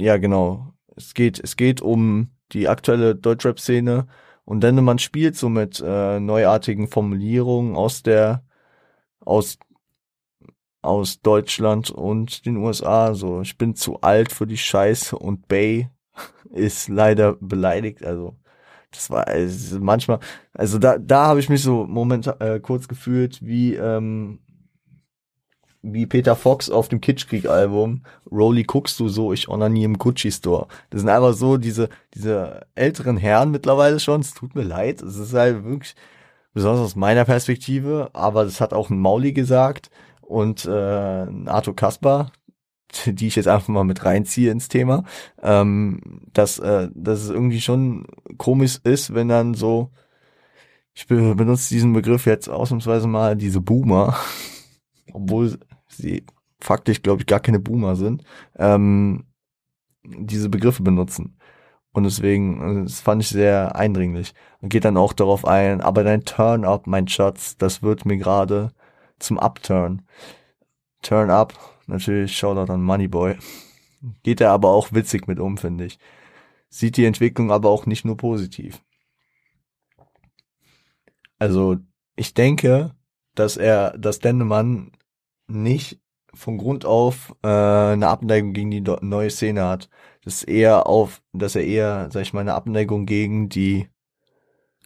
ja 0.02 0.16
genau, 0.16 0.72
es 0.96 1.14
geht, 1.14 1.38
es 1.38 1.56
geht 1.56 1.80
um 1.82 2.30
die 2.52 2.68
aktuelle 2.68 3.14
Deutschrap-Szene 3.14 4.06
und 4.44 4.62
Dendemann 4.62 4.98
spielt 4.98 5.36
so 5.36 5.48
mit 5.48 5.80
äh, 5.84 6.20
neuartigen 6.20 6.88
Formulierungen 6.88 7.76
aus 7.76 8.02
der 8.02 8.44
aus 9.20 9.58
aus 10.82 11.20
Deutschland 11.22 11.90
und 11.90 12.44
den 12.46 12.58
USA. 12.58 13.14
So, 13.14 13.40
ich 13.40 13.56
bin 13.56 13.74
zu 13.74 14.00
alt 14.02 14.32
für 14.32 14.46
die 14.46 14.58
Scheiße 14.58 15.16
und 15.18 15.48
Bay 15.48 15.88
ist 16.50 16.88
leider 16.88 17.34
beleidigt. 17.40 18.04
Also 18.04 18.36
das 18.94 19.10
war 19.10 19.26
also 19.28 19.78
manchmal, 19.80 20.20
also 20.52 20.78
da 20.78 20.98
da 20.98 21.26
habe 21.26 21.40
ich 21.40 21.48
mich 21.48 21.62
so 21.62 21.84
moment 21.84 22.26
äh, 22.40 22.60
kurz 22.60 22.88
gefühlt 22.88 23.44
wie 23.44 23.74
ähm, 23.74 24.38
wie 25.82 26.06
Peter 26.06 26.34
Fox 26.34 26.70
auf 26.70 26.88
dem 26.88 27.02
Kitschkrieg-Album, 27.02 28.04
Rolly 28.30 28.64
guckst 28.64 28.98
du 28.98 29.08
so, 29.08 29.34
ich 29.34 29.48
onaniere 29.48 29.84
im 29.84 29.98
Gucci-Store. 29.98 30.66
Das 30.88 31.02
sind 31.02 31.10
einfach 31.10 31.34
so 31.34 31.58
diese, 31.58 31.90
diese 32.14 32.66
älteren 32.74 33.18
Herren 33.18 33.50
mittlerweile 33.50 34.00
schon, 34.00 34.22
es 34.22 34.32
tut 34.32 34.54
mir 34.54 34.62
leid, 34.62 35.02
es 35.02 35.16
ist 35.16 35.34
halt 35.34 35.62
wirklich, 35.64 35.94
besonders 36.54 36.80
aus 36.80 36.96
meiner 36.96 37.24
Perspektive, 37.24 38.08
aber 38.14 38.44
das 38.44 38.60
hat 38.60 38.72
auch 38.72 38.88
ein 38.88 38.98
Mauli 38.98 39.32
gesagt 39.32 39.90
und 40.22 40.64
äh, 40.64 41.24
ein 41.24 41.48
Arthur 41.48 41.76
Kasper, 41.76 42.30
die 43.06 43.26
ich 43.26 43.36
jetzt 43.36 43.48
einfach 43.48 43.68
mal 43.68 43.84
mit 43.84 44.04
reinziehe 44.04 44.50
ins 44.50 44.68
Thema, 44.68 45.04
ähm, 45.42 46.00
dass, 46.32 46.58
äh, 46.58 46.88
dass 46.94 47.22
es 47.22 47.30
irgendwie 47.30 47.60
schon 47.60 48.06
komisch 48.38 48.80
ist, 48.84 49.14
wenn 49.14 49.28
dann 49.28 49.54
so, 49.54 49.90
ich 50.94 51.06
benutze 51.06 51.74
diesen 51.74 51.92
Begriff 51.92 52.26
jetzt 52.26 52.48
ausnahmsweise 52.48 53.08
mal, 53.08 53.36
diese 53.36 53.60
Boomer, 53.60 54.16
obwohl 55.12 55.58
sie 55.88 56.24
faktisch, 56.60 57.02
glaube 57.02 57.22
ich, 57.22 57.26
gar 57.26 57.40
keine 57.40 57.60
Boomer 57.60 57.96
sind, 57.96 58.24
ähm, 58.56 59.24
diese 60.04 60.48
Begriffe 60.48 60.82
benutzen. 60.82 61.36
Und 61.92 62.04
deswegen, 62.04 62.60
also 62.60 62.82
das 62.82 63.00
fand 63.00 63.22
ich 63.22 63.28
sehr 63.28 63.76
eindringlich. 63.76 64.34
Und 64.60 64.68
geht 64.70 64.84
dann 64.84 64.96
auch 64.96 65.12
darauf 65.12 65.46
ein, 65.46 65.80
aber 65.80 66.02
dein 66.02 66.24
Turn-Up, 66.24 66.86
mein 66.86 67.06
Schatz, 67.06 67.56
das 67.56 67.82
wird 67.82 68.04
mir 68.04 68.16
gerade 68.16 68.72
zum 69.20 69.38
Upturn. 69.38 70.02
Turn-Up, 71.02 71.54
natürlich 71.88 72.36
Shoutout 72.36 72.72
an 72.72 72.82
Moneyboy. 72.82 73.36
Geht 74.22 74.40
er 74.40 74.50
aber 74.50 74.70
auch 74.70 74.92
witzig 74.92 75.26
mit 75.26 75.38
um, 75.38 75.56
finde 75.56 75.86
ich. 75.86 75.98
Sieht 76.68 76.96
die 76.96 77.04
Entwicklung 77.04 77.50
aber 77.50 77.70
auch 77.70 77.86
nicht 77.86 78.04
nur 78.04 78.16
positiv. 78.16 78.82
Also, 81.38 81.76
ich 82.16 82.34
denke, 82.34 82.94
dass 83.34 83.56
er, 83.56 83.96
dass 83.98 84.18
Dendemann 84.18 84.92
nicht 85.46 86.00
von 86.34 86.58
Grund 86.58 86.84
auf 86.84 87.34
äh, 87.42 87.48
eine 87.48 88.08
Abneigung 88.08 88.52
gegen 88.52 88.70
die 88.70 88.80
neue 88.80 89.30
Szene 89.30 89.64
hat. 89.64 89.88
Das 90.24 90.36
ist 90.36 90.44
eher 90.44 90.86
auf, 90.86 91.22
dass 91.32 91.54
er 91.54 91.64
eher, 91.64 92.08
sag 92.10 92.22
ich 92.22 92.32
mal, 92.32 92.40
eine 92.40 92.54
Abneigung 92.54 93.06
gegen 93.06 93.48
die 93.48 93.88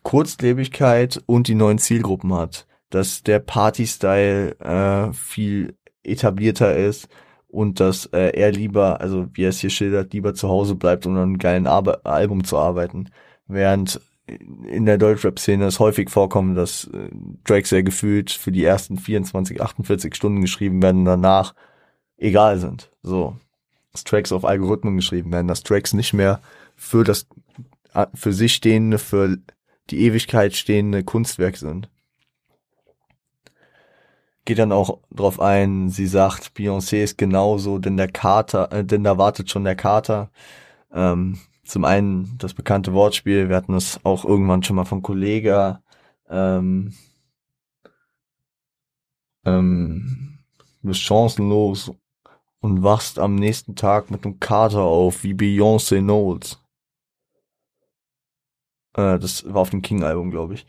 Kurzlebigkeit 0.02 1.22
und 1.26 1.48
die 1.48 1.54
neuen 1.54 1.78
Zielgruppen 1.78 2.34
hat. 2.34 2.66
Dass 2.90 3.22
der 3.22 3.38
Party-Style 3.38 4.58
äh, 4.60 5.12
viel 5.12 5.77
etablierter 6.08 6.76
ist 6.76 7.08
und 7.48 7.80
dass 7.80 8.06
äh, 8.06 8.30
er 8.38 8.52
lieber, 8.52 9.00
also 9.00 9.26
wie 9.32 9.44
er 9.44 9.48
es 9.50 9.60
hier 9.60 9.70
schildert, 9.70 10.12
lieber 10.12 10.34
zu 10.34 10.48
Hause 10.48 10.74
bleibt, 10.74 11.06
um 11.06 11.16
an 11.16 11.22
einem 11.22 11.38
geilen 11.38 11.66
Arbe 11.66 12.04
Album 12.04 12.44
zu 12.44 12.58
arbeiten. 12.58 13.10
Während 13.46 14.00
in 14.26 14.84
der 14.84 14.98
Deutschrap-Szene 14.98 15.64
es 15.64 15.80
häufig 15.80 16.10
vorkommt, 16.10 16.56
dass 16.56 16.84
äh, 16.92 17.08
Tracks 17.44 17.70
sehr 17.70 17.82
gefühlt 17.82 18.30
für 18.30 18.52
die 18.52 18.64
ersten 18.64 18.98
24, 18.98 19.62
48 19.62 20.14
Stunden 20.14 20.42
geschrieben 20.42 20.82
werden, 20.82 21.06
danach 21.06 21.54
egal 22.18 22.58
sind. 22.58 22.90
So. 23.02 23.36
Dass 23.92 24.04
Tracks 24.04 24.32
auf 24.32 24.44
Algorithmen 24.44 24.96
geschrieben 24.96 25.32
werden, 25.32 25.48
dass 25.48 25.62
Tracks 25.62 25.94
nicht 25.94 26.12
mehr 26.12 26.42
für 26.76 27.04
das, 27.04 27.26
äh, 27.94 28.06
für 28.12 28.34
sich 28.34 28.52
stehende, 28.52 28.98
für 28.98 29.38
die 29.88 30.00
Ewigkeit 30.00 30.54
stehende 30.54 31.02
Kunstwerk 31.04 31.56
sind 31.56 31.88
geht 34.48 34.58
dann 34.58 34.72
auch 34.72 35.00
drauf 35.10 35.40
ein, 35.40 35.90
sie 35.90 36.06
sagt, 36.06 36.52
Beyoncé 36.56 37.02
ist 37.02 37.18
genauso, 37.18 37.78
denn 37.78 37.98
der 37.98 38.08
Kater, 38.08 38.72
äh, 38.72 38.82
denn 38.82 39.04
da 39.04 39.18
wartet 39.18 39.50
schon 39.50 39.64
der 39.64 39.76
Kater. 39.76 40.30
Ähm, 40.90 41.38
zum 41.64 41.84
einen 41.84 42.38
das 42.38 42.54
bekannte 42.54 42.94
Wortspiel, 42.94 43.50
wir 43.50 43.56
hatten 43.56 43.74
es 43.74 44.00
auch 44.06 44.24
irgendwann 44.24 44.62
schon 44.62 44.76
mal 44.76 44.86
von 44.86 45.02
Kollega, 45.02 45.82
ähm, 46.30 46.94
ähm, 49.44 50.38
du 50.80 50.88
bist 50.88 51.02
chancenlos 51.02 51.92
und 52.60 52.82
wachst 52.82 53.18
am 53.18 53.34
nächsten 53.34 53.76
Tag 53.76 54.10
mit 54.10 54.24
einem 54.24 54.40
Kater 54.40 54.80
auf, 54.80 55.24
wie 55.24 55.34
Beyoncé 55.34 55.98
Knowles. 56.00 56.58
Äh, 58.94 59.18
das 59.18 59.44
war 59.52 59.60
auf 59.60 59.70
dem 59.70 59.82
King-Album, 59.82 60.30
glaube 60.30 60.54
ich. 60.54 60.66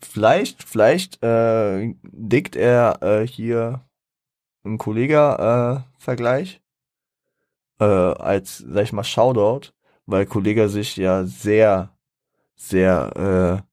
Vielleicht, 0.00 0.62
vielleicht 0.62 1.22
äh, 1.22 1.94
dickt 2.02 2.56
er 2.56 3.02
äh, 3.02 3.26
hier 3.26 3.84
einen 4.64 4.78
Kollega-Vergleich 4.78 6.60
äh, 7.80 7.84
als, 7.84 8.58
sag 8.58 8.84
ich 8.84 8.92
mal, 8.92 9.04
Shoutout, 9.04 9.72
weil 10.06 10.26
Kollega 10.26 10.68
sich 10.68 10.96
ja 10.96 11.24
sehr, 11.24 11.90
sehr, 12.54 13.64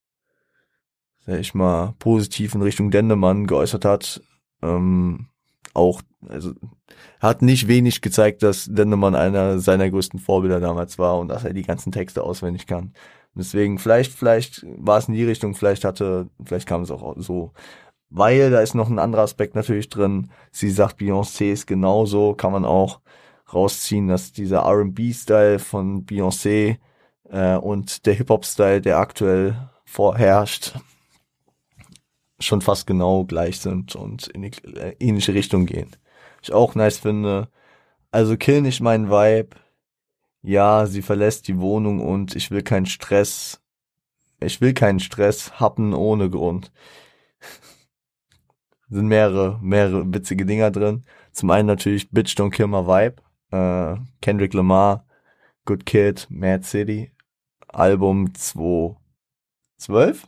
äh, 1.25 1.29
sag 1.31 1.39
ich 1.39 1.53
mal, 1.53 1.93
positiv 1.99 2.55
in 2.55 2.61
Richtung 2.61 2.91
Dendemann 2.91 3.47
geäußert 3.47 3.85
hat. 3.85 4.21
Ähm, 4.61 5.27
auch, 5.73 6.01
also 6.27 6.53
hat 7.19 7.41
nicht 7.41 7.67
wenig 7.67 8.01
gezeigt, 8.01 8.43
dass 8.43 8.65
Dendemann 8.65 9.15
einer 9.15 9.59
seiner 9.59 9.89
größten 9.89 10.19
Vorbilder 10.19 10.59
damals 10.59 10.97
war 10.97 11.19
und 11.19 11.27
dass 11.27 11.43
er 11.43 11.53
die 11.53 11.63
ganzen 11.63 11.91
Texte 11.91 12.23
auswendig 12.23 12.67
kann. 12.67 12.93
Deswegen, 13.35 13.79
vielleicht, 13.79 14.13
vielleicht 14.13 14.65
war 14.77 14.97
es 14.97 15.07
in 15.07 15.13
die 15.13 15.25
Richtung, 15.25 15.55
vielleicht 15.55 15.83
hatte, 15.83 16.29
vielleicht 16.43 16.67
kam 16.67 16.81
es 16.81 16.91
auch 16.91 17.15
so. 17.17 17.51
Weil 18.09 18.49
da 18.49 18.61
ist 18.61 18.75
noch 18.75 18.89
ein 18.89 18.99
anderer 18.99 19.23
Aspekt 19.23 19.55
natürlich 19.55 19.89
drin. 19.89 20.31
Sie 20.51 20.69
sagt, 20.69 20.99
Beyoncé 21.01 21.51
ist 21.51 21.67
genauso, 21.67 22.33
kann 22.33 22.53
man 22.53 22.63
auch 22.65 23.01
rausziehen, 23.53 24.07
dass 24.07 24.31
dieser 24.31 24.59
R&B-Style 24.59 25.59
von 25.59 26.05
Beyoncé 26.05 26.77
äh, 27.29 27.55
und 27.57 28.05
der 28.05 28.13
Hip-Hop-Style, 28.13 28.81
der 28.81 28.99
aktuell 28.99 29.69
vorherrscht, 29.85 30.73
schon 32.39 32.61
fast 32.61 32.87
genau 32.87 33.25
gleich 33.25 33.59
sind 33.59 33.95
und 33.95 34.27
in 34.27 34.43
die 34.43 34.51
äh, 34.75 34.95
ähnliche 34.99 35.33
Richtung 35.33 35.65
gehen. 35.65 35.91
Ich 36.41 36.53
auch 36.53 36.75
nice 36.75 36.99
finde. 36.99 37.49
Also 38.11 38.37
kill 38.37 38.61
nicht 38.61 38.81
meinen 38.81 39.09
Vibe 39.09 39.57
ja, 40.45 40.85
sie 40.85 41.01
verlässt 41.01 41.47
die 41.47 41.59
Wohnung 41.59 41.99
und 41.99 42.35
ich 42.35 42.51
will 42.51 42.61
keinen 42.61 42.85
Stress. 42.85 43.61
Ich 44.39 44.61
will 44.61 44.73
keinen 44.73 44.99
Stress 44.99 45.59
happen 45.59 45.93
ohne 45.93 46.29
Grund. 46.29 46.71
sind 48.89 49.07
mehrere, 49.07 49.59
mehrere 49.61 50.13
witzige 50.13 50.45
Dinger 50.45 50.71
drin. 50.71 51.03
Zum 51.31 51.49
einen 51.49 51.67
natürlich 51.67 52.11
Bitch 52.11 52.35
Don't 52.35 52.51
Kill 52.51 52.67
My 52.67 52.85
Vibe, 52.85 53.21
äh, 53.51 53.97
Kendrick 54.21 54.53
Lamar, 54.53 55.05
Good 55.65 55.85
Kid, 55.85 56.27
Mad 56.29 56.63
City, 56.63 57.11
Album 57.67 58.33
2012? 58.33 60.27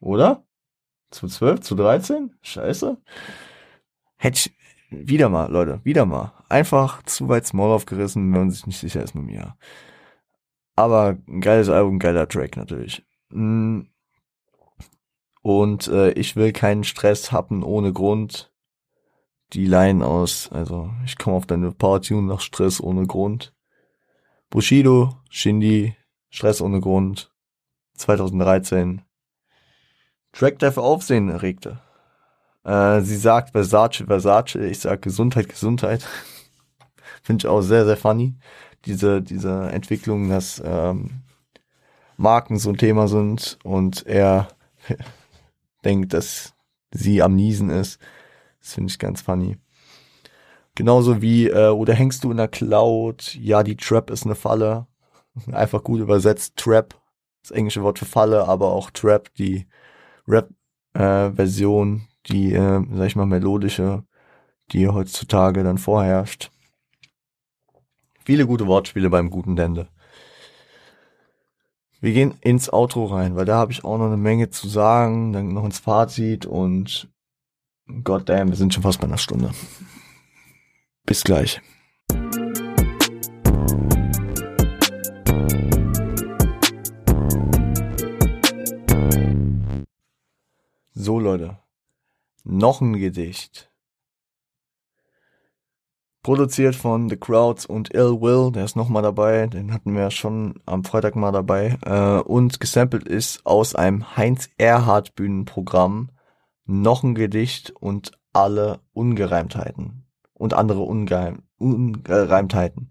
Oder? 0.00 0.44
2012, 1.10 1.60
2013? 1.60 2.34
Scheiße. 2.40 2.96
Hätte 4.16 4.38
ich, 4.38 4.56
wieder 4.92 5.28
mal, 5.28 5.50
Leute, 5.50 5.80
wieder 5.84 6.06
mal. 6.06 6.32
Einfach 6.48 7.02
zu 7.04 7.28
weit 7.28 7.46
Small 7.46 7.70
aufgerissen, 7.70 8.32
wenn 8.32 8.40
man 8.40 8.50
sich 8.50 8.66
nicht 8.66 8.78
sicher 8.78 9.02
ist 9.02 9.14
mit 9.14 9.24
mir. 9.24 9.56
Aber 10.76 11.18
ein 11.28 11.40
geiles 11.40 11.68
Album, 11.68 11.98
geiler 11.98 12.28
Track 12.28 12.56
natürlich. 12.56 13.04
Mm. 13.30 13.82
Und 15.42 15.88
äh, 15.88 16.12
ich 16.12 16.36
will 16.36 16.52
keinen 16.52 16.84
Stress 16.84 17.32
haben 17.32 17.62
ohne 17.62 17.92
Grund. 17.92 18.52
Die 19.52 19.66
Line 19.66 20.06
aus, 20.06 20.50
also 20.50 20.90
ich 21.04 21.18
komme 21.18 21.36
auf 21.36 21.46
deine 21.46 21.72
Power-Tune 21.72 22.26
nach 22.26 22.40
Stress 22.40 22.80
ohne 22.80 23.06
Grund. 23.06 23.54
Bushido, 24.48 25.16
Shindy, 25.30 25.96
Stress 26.30 26.60
ohne 26.60 26.80
Grund. 26.80 27.32
2013. 27.94 29.02
Track, 30.32 30.58
der 30.58 30.72
für 30.72 30.82
Aufsehen 30.82 31.28
erregte. 31.28 31.80
Äh, 32.64 33.00
sie 33.00 33.16
sagt 33.16 33.50
Versace, 33.50 34.04
Versace, 34.06 34.56
ich 34.56 34.80
sag 34.80 35.02
Gesundheit, 35.02 35.48
Gesundheit. 35.48 36.06
Finde 37.22 37.42
ich 37.42 37.46
auch 37.48 37.62
sehr, 37.62 37.84
sehr 37.84 37.96
funny. 37.96 38.34
Diese, 38.84 39.22
diese 39.22 39.70
Entwicklung, 39.70 40.28
dass 40.28 40.60
ähm, 40.64 41.22
Marken 42.16 42.58
so 42.58 42.70
ein 42.70 42.76
Thema 42.76 43.08
sind 43.08 43.58
und 43.64 44.06
er 44.06 44.48
denkt, 45.84 46.12
dass 46.12 46.54
sie 46.92 47.22
am 47.22 47.34
Niesen 47.34 47.70
ist. 47.70 48.00
Das 48.60 48.74
finde 48.74 48.90
ich 48.90 48.98
ganz 48.98 49.22
funny. 49.22 49.56
Genauso 50.74 51.20
wie, 51.20 51.48
äh, 51.48 51.68
oder 51.68 51.94
hängst 51.94 52.24
du 52.24 52.30
in 52.30 52.36
der 52.38 52.48
Cloud? 52.48 53.34
Ja, 53.34 53.62
die 53.62 53.76
Trap 53.76 54.10
ist 54.10 54.24
eine 54.24 54.34
Falle. 54.34 54.86
Einfach 55.52 55.82
gut 55.82 56.00
übersetzt, 56.00 56.56
Trap, 56.56 56.94
das 57.42 57.50
englische 57.50 57.82
Wort 57.82 57.98
für 57.98 58.04
Falle, 58.04 58.46
aber 58.46 58.72
auch 58.72 58.90
Trap, 58.90 59.32
die 59.34 59.66
Rap-Version 60.26 61.96
äh, 61.96 62.11
die, 62.26 62.52
äh, 62.52 62.82
sag 62.92 63.06
ich 63.06 63.16
mal, 63.16 63.26
melodische, 63.26 64.04
die 64.72 64.88
heutzutage 64.88 65.62
dann 65.64 65.78
vorherrscht. 65.78 66.50
Viele 68.24 68.46
gute 68.46 68.66
Wortspiele 68.66 69.10
beim 69.10 69.30
guten 69.30 69.56
Dende. 69.56 69.88
Wir 72.00 72.12
gehen 72.12 72.34
ins 72.40 72.72
Outro 72.72 73.06
rein, 73.06 73.36
weil 73.36 73.44
da 73.44 73.56
habe 73.56 73.72
ich 73.72 73.84
auch 73.84 73.98
noch 73.98 74.06
eine 74.06 74.16
Menge 74.16 74.50
zu 74.50 74.68
sagen, 74.68 75.32
dann 75.32 75.48
noch 75.48 75.64
ins 75.64 75.78
Fazit 75.78 76.46
und 76.46 77.08
goddamn, 78.02 78.48
wir 78.48 78.56
sind 78.56 78.74
schon 78.74 78.82
fast 78.82 79.00
bei 79.00 79.06
einer 79.06 79.18
Stunde. 79.18 79.52
Bis 81.04 81.22
gleich. 81.24 81.60
Noch 92.44 92.80
ein 92.80 92.94
Gedicht. 92.94 93.70
Produziert 96.22 96.76
von 96.76 97.08
The 97.08 97.16
Crowds 97.16 97.66
und 97.66 97.92
Ill 97.92 98.20
Will, 98.20 98.52
der 98.52 98.64
ist 98.64 98.76
nochmal 98.76 99.02
dabei, 99.02 99.48
den 99.48 99.72
hatten 99.72 99.96
wir 99.96 100.10
schon 100.12 100.60
am 100.66 100.84
Freitag 100.84 101.16
mal 101.16 101.32
dabei. 101.32 101.78
Äh, 101.84 102.20
und 102.20 102.60
gesampelt 102.60 103.08
ist 103.08 103.44
aus 103.44 103.74
einem 103.74 104.16
Heinz 104.16 104.48
Erhardt 104.56 105.16
Bühnenprogramm 105.16 106.10
noch 106.64 107.02
ein 107.02 107.16
Gedicht 107.16 107.70
und 107.70 108.12
alle 108.32 108.80
Ungereimtheiten 108.92 110.06
und 110.34 110.54
andere 110.54 110.82
Ungeheim 110.82 111.42
Ungereimtheiten. 111.58 112.90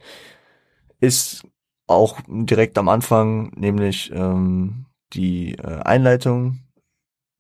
Ist 1.00 1.46
auch 1.88 2.20
direkt 2.28 2.78
am 2.78 2.90
Anfang, 2.90 3.52
nämlich 3.56 4.12
ähm, 4.14 4.86
die 5.14 5.56
äh, 5.56 5.82
Einleitung 5.84 6.60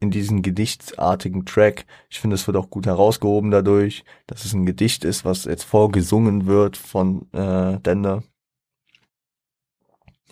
in 0.01 0.11
diesen 0.11 0.41
gedichtsartigen 0.41 1.45
Track. 1.45 1.85
Ich 2.09 2.19
finde, 2.19 2.33
es 2.33 2.47
wird 2.47 2.57
auch 2.57 2.69
gut 2.69 2.87
herausgehoben 2.87 3.51
dadurch, 3.51 4.03
dass 4.27 4.43
es 4.43 4.53
ein 4.53 4.65
Gedicht 4.65 5.05
ist, 5.05 5.23
was 5.23 5.45
jetzt 5.45 5.63
vorgesungen 5.63 6.47
wird 6.47 6.75
von 6.75 7.31
äh, 7.31 7.79
Dende. 7.79 8.23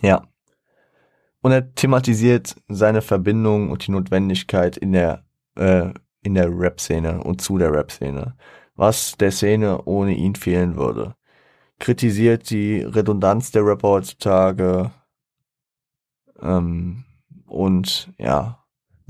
Ja. 0.02 0.26
Und 1.40 1.52
er 1.52 1.72
thematisiert 1.74 2.56
seine 2.68 3.00
Verbindung 3.00 3.70
und 3.70 3.86
die 3.86 3.92
Notwendigkeit 3.92 4.76
in 4.76 4.92
der 4.92 5.24
äh, 5.54 5.92
in 6.22 6.34
der 6.34 6.50
Rap-Szene 6.50 7.22
und 7.22 7.40
zu 7.40 7.56
der 7.56 7.72
Rap-Szene, 7.72 8.36
was 8.74 9.16
der 9.16 9.30
Szene 9.30 9.82
ohne 9.84 10.14
ihn 10.14 10.34
fehlen 10.34 10.76
würde. 10.76 11.14
Kritisiert 11.78 12.50
die 12.50 12.82
Redundanz 12.82 13.52
der 13.52 13.64
Rapper 13.64 13.88
heutzutage 13.88 14.90
ähm, 16.42 17.04
und 17.46 18.12
ja, 18.18 18.59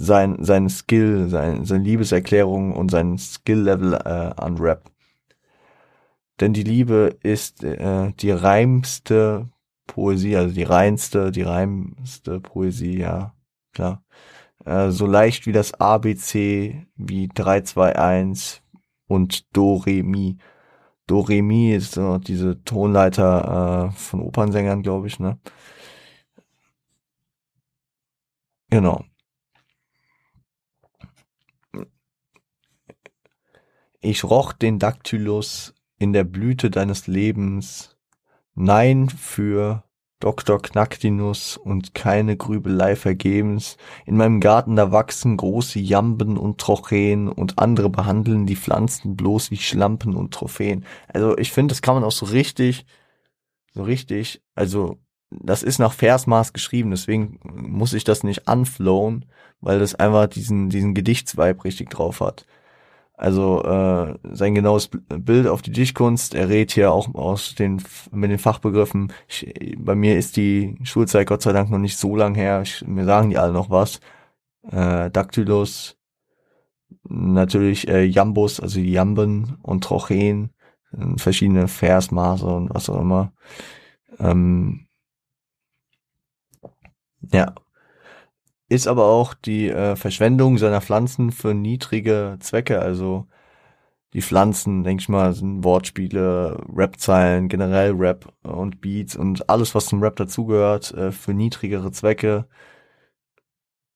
sein, 0.01 0.42
sein 0.42 0.70
Skill, 0.70 1.28
sein, 1.28 1.66
seine 1.66 1.84
Liebeserklärung 1.84 2.72
und 2.72 2.90
sein 2.90 3.18
Skill-Level 3.18 3.94
äh, 3.94 4.40
an 4.40 4.57
Rap. 4.57 4.90
Denn 6.40 6.55
die 6.55 6.62
Liebe 6.62 7.18
ist 7.22 7.62
äh, 7.62 8.11
die 8.12 8.30
reimste 8.30 9.51
Poesie, 9.86 10.36
also 10.36 10.55
die 10.55 10.62
reinste, 10.62 11.30
die 11.30 11.42
reimste 11.42 12.40
Poesie, 12.40 12.98
ja, 12.98 13.34
klar. 13.74 14.03
Äh, 14.64 14.90
so 14.90 15.07
leicht 15.07 15.46
wie 15.46 15.53
das 15.53 15.74
ABC, 15.74 16.86
wie 16.96 17.28
3, 17.28 17.61
2, 17.61 17.96
1, 17.96 18.62
und 19.07 19.55
Do, 19.55 19.76
Re, 19.76 20.03
Mi. 20.03 20.38
Do, 21.07 21.20
Re, 21.20 21.42
Mi 21.42 21.74
ist 21.74 21.92
so 21.92 22.16
diese 22.18 22.62
Tonleiter 22.64 23.90
äh, 23.90 23.96
von 23.98 24.20
Opernsängern, 24.22 24.82
glaube 24.82 25.09
ich, 25.09 25.18
ne? 25.20 25.38
Genau. 28.70 29.10
Ich 34.03 34.24
roch 34.24 34.55
den 34.55 34.78
Dactylus 34.78 35.74
in 35.98 36.14
der 36.14 36.24
Blüte 36.24 36.70
deines 36.70 37.07
Lebens. 37.07 37.98
Nein 38.55 39.11
für 39.11 39.84
Dr. 40.20 40.61
Knacktinus 40.61 41.59
und 41.59 41.94
keine 41.94 42.38
Grübelei 42.38 42.96
vergebens. 42.96 43.76
In 44.07 44.16
meinem 44.16 44.40
Garten 44.40 44.76
da 44.76 44.90
wachsen 44.90 45.36
große 45.36 45.80
Jamben 45.80 46.38
und 46.38 46.59
Trochäen 46.59 47.28
und 47.28 47.59
andere 47.59 47.90
behandeln 47.90 48.46
die 48.46 48.57
Pflanzen 48.57 49.16
bloß 49.16 49.51
wie 49.51 49.59
Schlampen 49.59 50.16
und 50.16 50.32
Trophäen. 50.32 50.86
Also 51.09 51.36
ich 51.36 51.53
finde, 51.53 51.72
das 51.72 51.82
kann 51.82 51.94
man 51.94 52.05
auch 52.05 52.12
so 52.12 52.24
richtig, 52.24 52.86
so 53.74 53.82
richtig, 53.82 54.42
also 54.55 54.98
das 55.30 55.62
ist 55.62 55.78
nach 55.78 55.92
Versmaß 55.92 56.55
geschrieben, 56.55 56.90
deswegen 56.90 57.38
muss 57.44 57.92
ich 57.92 58.05
das 58.05 58.24
nicht 58.24 58.48
anflowen, 58.48 59.26
weil 59.61 59.78
das 59.78 59.94
einfach 59.94 60.26
diesen, 60.26 60.70
diesen 60.70 60.94
Gedichtsvibe 60.94 61.64
richtig 61.64 61.90
drauf 61.90 62.20
hat. 62.20 62.46
Also 63.21 63.62
äh, 63.64 64.18
sein 64.35 64.55
genaues 64.55 64.89
Bild 64.89 65.47
auf 65.47 65.61
die 65.61 65.73
Dichtkunst, 65.73 66.35
er 66.35 66.49
redet 66.49 66.71
hier 66.71 66.91
auch 66.91 67.14
aus 67.14 67.55
den 67.55 67.83
mit 68.12 68.31
den 68.31 68.39
Fachbegriffen. 68.39 69.12
Ich, 69.29 69.77
bei 69.79 69.95
mir 69.95 70.16
ist 70.16 70.39
die 70.39 70.79
Schulzeit 70.85 71.27
Gott 71.27 71.43
sei 71.43 71.53
Dank 71.53 71.68
noch 71.68 71.79
nicht 71.79 71.99
so 71.99 72.16
lang 72.16 72.35
her. 72.35 72.62
Ich, 72.62 72.83
mir 72.87 73.05
sagen 73.05 73.29
die 73.29 73.37
alle 73.37 73.53
noch 73.53 73.68
was. 73.68 74.01
Äh, 74.71 75.11
Dactylus, 75.11 75.99
natürlich 77.05 77.89
äh, 77.89 78.05
Jambus, 78.05 78.59
also 78.59 78.81
Jamben 78.81 79.59
und 79.61 79.85
Trocheen, 79.85 80.55
verschiedene 81.16 81.68
Versmaße 81.68 82.47
und 82.47 82.75
was 82.75 82.89
auch 82.89 83.03
immer. 83.03 83.35
Ähm, 84.18 84.87
ja. 87.31 87.55
Ist 88.71 88.87
aber 88.87 89.07
auch 89.07 89.35
die 89.35 89.68
äh, 89.68 89.97
Verschwendung 89.97 90.57
seiner 90.57 90.81
Pflanzen 90.81 91.33
für 91.33 91.55
niedrige 91.55 92.37
Zwecke. 92.39 92.81
Also 92.81 93.27
die 94.14 94.23
Pflanzen, 94.23 94.85
denke 94.85 95.03
ich 95.03 95.09
mal, 95.09 95.33
sind 95.33 95.64
Wortspiele, 95.64 96.57
Rap-Zeilen, 96.73 97.49
generell 97.49 97.93
Rap 97.93 98.33
und 98.45 98.81
Beats 98.81 99.16
und 99.16 99.51
alles, 99.51 99.75
was 99.75 99.87
zum 99.87 100.03
Rap 100.03 100.14
dazugehört, 100.16 100.95
äh, 100.95 101.11
für 101.11 101.35
niedrigere 101.35 101.91
Zwecke. 101.91 102.47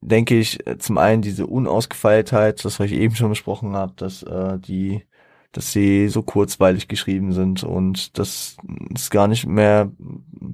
Denke 0.00 0.38
ich, 0.38 0.66
äh, 0.66 0.76
zum 0.78 0.98
einen 0.98 1.22
diese 1.22 1.46
Unausgefeiltheit, 1.46 2.64
das 2.64 2.80
was 2.80 2.86
ich 2.86 2.94
eben 2.94 3.14
schon 3.14 3.30
besprochen 3.30 3.74
habe, 3.76 3.94
dass 3.96 4.22
äh, 4.24 4.58
die 4.58 5.04
dass 5.52 5.72
sie 5.72 6.08
so 6.08 6.22
kurzweilig 6.22 6.88
geschrieben 6.88 7.32
sind 7.32 7.62
und 7.62 8.18
dass 8.18 8.56
es 8.92 9.10
gar 9.10 9.28
nicht 9.28 9.46
mehr 9.46 9.92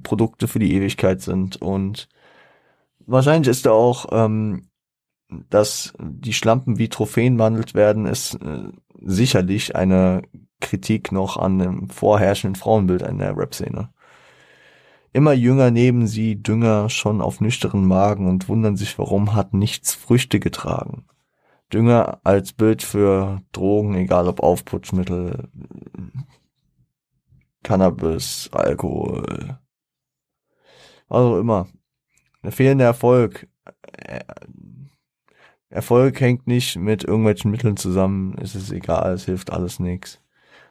Produkte 0.03 0.47
für 0.47 0.59
die 0.59 0.73
Ewigkeit 0.75 1.21
sind 1.21 1.59
und 1.59 2.07
wahrscheinlich 3.11 3.49
ist 3.49 3.65
da 3.65 3.71
auch, 3.71 4.07
ähm, 4.11 4.67
dass 5.49 5.93
die 5.99 6.33
Schlampen 6.33 6.77
wie 6.77 6.89
Trophäen 6.89 7.37
behandelt 7.37 7.73
werden, 7.73 8.05
ist 8.05 8.35
äh, 8.35 8.69
sicherlich 9.01 9.75
eine 9.75 10.23
Kritik 10.59 11.11
noch 11.11 11.37
an 11.37 11.59
dem 11.59 11.89
vorherrschenden 11.89 12.55
Frauenbild 12.55 13.01
in 13.01 13.17
der 13.17 13.35
Rap-Szene. 13.35 13.89
Immer 15.13 15.33
jünger 15.33 15.71
nehmen 15.71 16.07
sie 16.07 16.41
Dünger 16.41 16.89
schon 16.89 17.21
auf 17.21 17.41
nüchteren 17.41 17.85
Magen 17.85 18.27
und 18.27 18.47
wundern 18.47 18.77
sich, 18.77 18.97
warum 18.97 19.33
hat 19.33 19.53
nichts 19.53 19.93
Früchte 19.93 20.39
getragen. 20.39 21.05
Dünger 21.73 22.19
als 22.23 22.53
Bild 22.53 22.81
für 22.81 23.41
Drogen, 23.51 23.95
egal 23.95 24.27
ob 24.27 24.41
Aufputschmittel, 24.41 25.49
Cannabis, 27.63 28.49
Alkohol, 28.53 29.59
was 31.07 31.19
auch 31.19 31.37
immer. 31.37 31.67
Der 32.43 32.51
fehlende 32.51 32.83
Erfolg. 32.83 33.47
Äh, 33.97 34.21
Erfolg 35.69 36.19
hängt 36.19 36.47
nicht 36.47 36.77
mit 36.77 37.03
irgendwelchen 37.03 37.49
Mitteln 37.49 37.77
zusammen. 37.77 38.35
Es 38.41 38.55
ist 38.55 38.71
egal, 38.71 39.13
es 39.13 39.25
hilft 39.25 39.51
alles 39.51 39.79
nichts. 39.79 40.21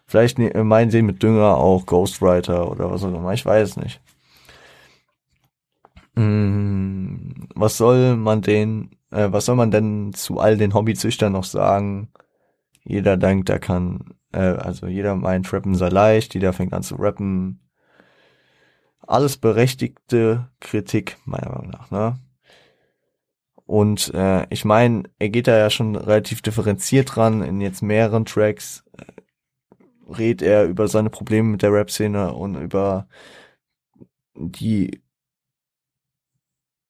Vielleicht 0.07 0.39
ne, 0.39 0.53
meinen 0.65 0.91
sie 0.91 1.03
mit 1.03 1.23
Dünger 1.23 1.57
auch 1.57 1.87
Ghostwriter 1.87 2.71
oder 2.71 2.91
was 2.91 3.05
auch 3.05 3.15
immer. 3.15 3.33
Ich 3.33 3.47
weiß 3.47 3.77
nicht. 3.79 4.01
Hm, 6.17 7.49
was 7.55 7.77
soll 7.77 8.17
man 8.17 8.43
den, 8.43 8.91
äh, 9.11 9.29
was 9.31 9.47
soll 9.47 9.57
man 9.57 9.71
denn 9.71 10.13
zu 10.13 10.39
all 10.41 10.57
den 10.57 10.75
Hobbyzüchtern 10.75 11.33
noch 11.33 11.45
sagen? 11.45 12.09
Jeder 12.85 13.17
denkt, 13.17 13.49
er 13.51 13.61
kann, 13.61 14.15
äh, 14.33 14.41
also 14.41 14.87
jeder 14.87 15.15
meint, 15.17 15.53
Rappen 15.53 15.75
sei 15.75 15.89
leicht, 15.89 16.35
jeder 16.35 16.53
fängt 16.53 16.73
an 16.75 16.83
zu 16.83 16.97
rappen 16.97 17.61
alles 19.11 19.37
berechtigte 19.37 20.49
Kritik, 20.61 21.19
meiner 21.25 21.51
Meinung 21.51 21.71
nach. 21.71 21.91
Ne? 21.91 22.19
Und 23.67 24.13
äh, 24.15 24.47
ich 24.51 24.65
meine, 24.65 25.05
er 25.19 25.29
geht 25.29 25.47
da 25.47 25.57
ja 25.57 25.71
schon 25.71 25.97
relativ 25.97 26.43
differenziert 26.43 27.15
dran. 27.15 27.43
In 27.43 27.61
jetzt 27.61 27.83
mehreren 27.83 28.25
Tracks 28.25 28.85
äh, 28.99 30.13
redet 30.13 30.43
er 30.43 30.65
über 30.65 30.89
seine 30.89 31.11
Probleme 31.11 31.49
mit 31.49 31.63
der 31.63 31.73
Rap-Szene 31.73 32.33
und 32.33 32.57
über 32.57 33.07
die, 34.35 35.03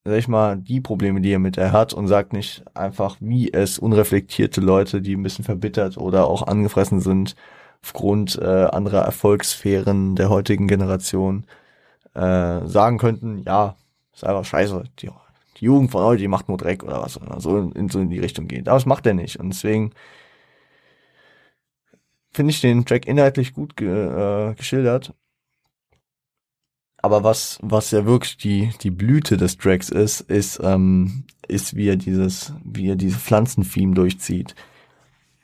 sag 0.05 0.19
ich 0.19 0.29
mal, 0.29 0.57
die 0.59 0.81
Probleme, 0.81 1.21
die 1.21 1.33
er 1.33 1.39
mit 1.39 1.57
der 1.57 1.73
hat 1.73 1.93
und 1.95 2.07
sagt 2.07 2.33
nicht 2.33 2.65
einfach, 2.75 3.17
wie 3.21 3.53
es 3.53 3.79
unreflektierte 3.79 4.61
Leute, 4.61 5.01
die 5.03 5.17
ein 5.17 5.23
bisschen 5.23 5.45
verbittert 5.45 5.97
oder 5.97 6.27
auch 6.27 6.47
angefressen 6.47 7.01
sind 7.01 7.35
aufgrund 7.83 8.39
äh, 8.39 8.45
anderer 8.45 9.03
Erfolgssphären 9.03 10.17
der 10.17 10.29
heutigen 10.29 10.69
Generation 10.69 11.47
äh, 12.15 12.67
sagen 12.67 12.99
könnten, 12.99 13.43
ja, 13.45 13.77
ist 14.13 14.25
einfach 14.25 14.45
scheiße, 14.45 14.85
die, 14.99 15.11
die 15.59 15.65
Jugend 15.65 15.91
von 15.91 16.05
heute, 16.05 16.21
die 16.21 16.29
macht 16.29 16.49
nur 16.49 16.59
Dreck 16.59 16.83
oder 16.83 17.03
was, 17.03 17.21
oder 17.21 17.41
so 17.41 17.59
in, 17.59 17.89
so 17.89 18.01
in 18.01 18.11
die 18.11 18.19
Richtung 18.19 18.49
geht. 18.49 18.69
Aber 18.69 18.77
das 18.77 18.87
macht 18.87 19.07
er 19.07 19.15
nicht. 19.15 19.39
Und 19.39 19.51
deswegen 19.51 19.93
finde 22.33 22.51
ich 22.51 22.61
den 22.61 22.85
Track 22.85 23.07
inhaltlich 23.07 23.55
gut 23.55 23.77
ge 23.77 23.89
äh, 23.89 24.55
geschildert. 24.55 25.15
Aber 27.03 27.25
was, 27.25 27.59
was 27.63 27.91
ja 27.93 28.05
wirklich 28.05 28.37
die, 28.37 28.71
die 28.83 28.91
Blüte 28.91 29.37
des 29.37 29.57
Tracks 29.57 29.89
ist, 29.89 30.21
ist, 30.21 30.61
ähm, 30.63 31.25
ist, 31.49 31.75
wie 31.75 31.89
er 31.89 31.97
dieses, 31.97 32.53
wie 32.63 32.91
er 32.91 32.97
diese 32.97 33.19
Pflanzentheme 33.19 33.95
durchzieht. 33.95 34.55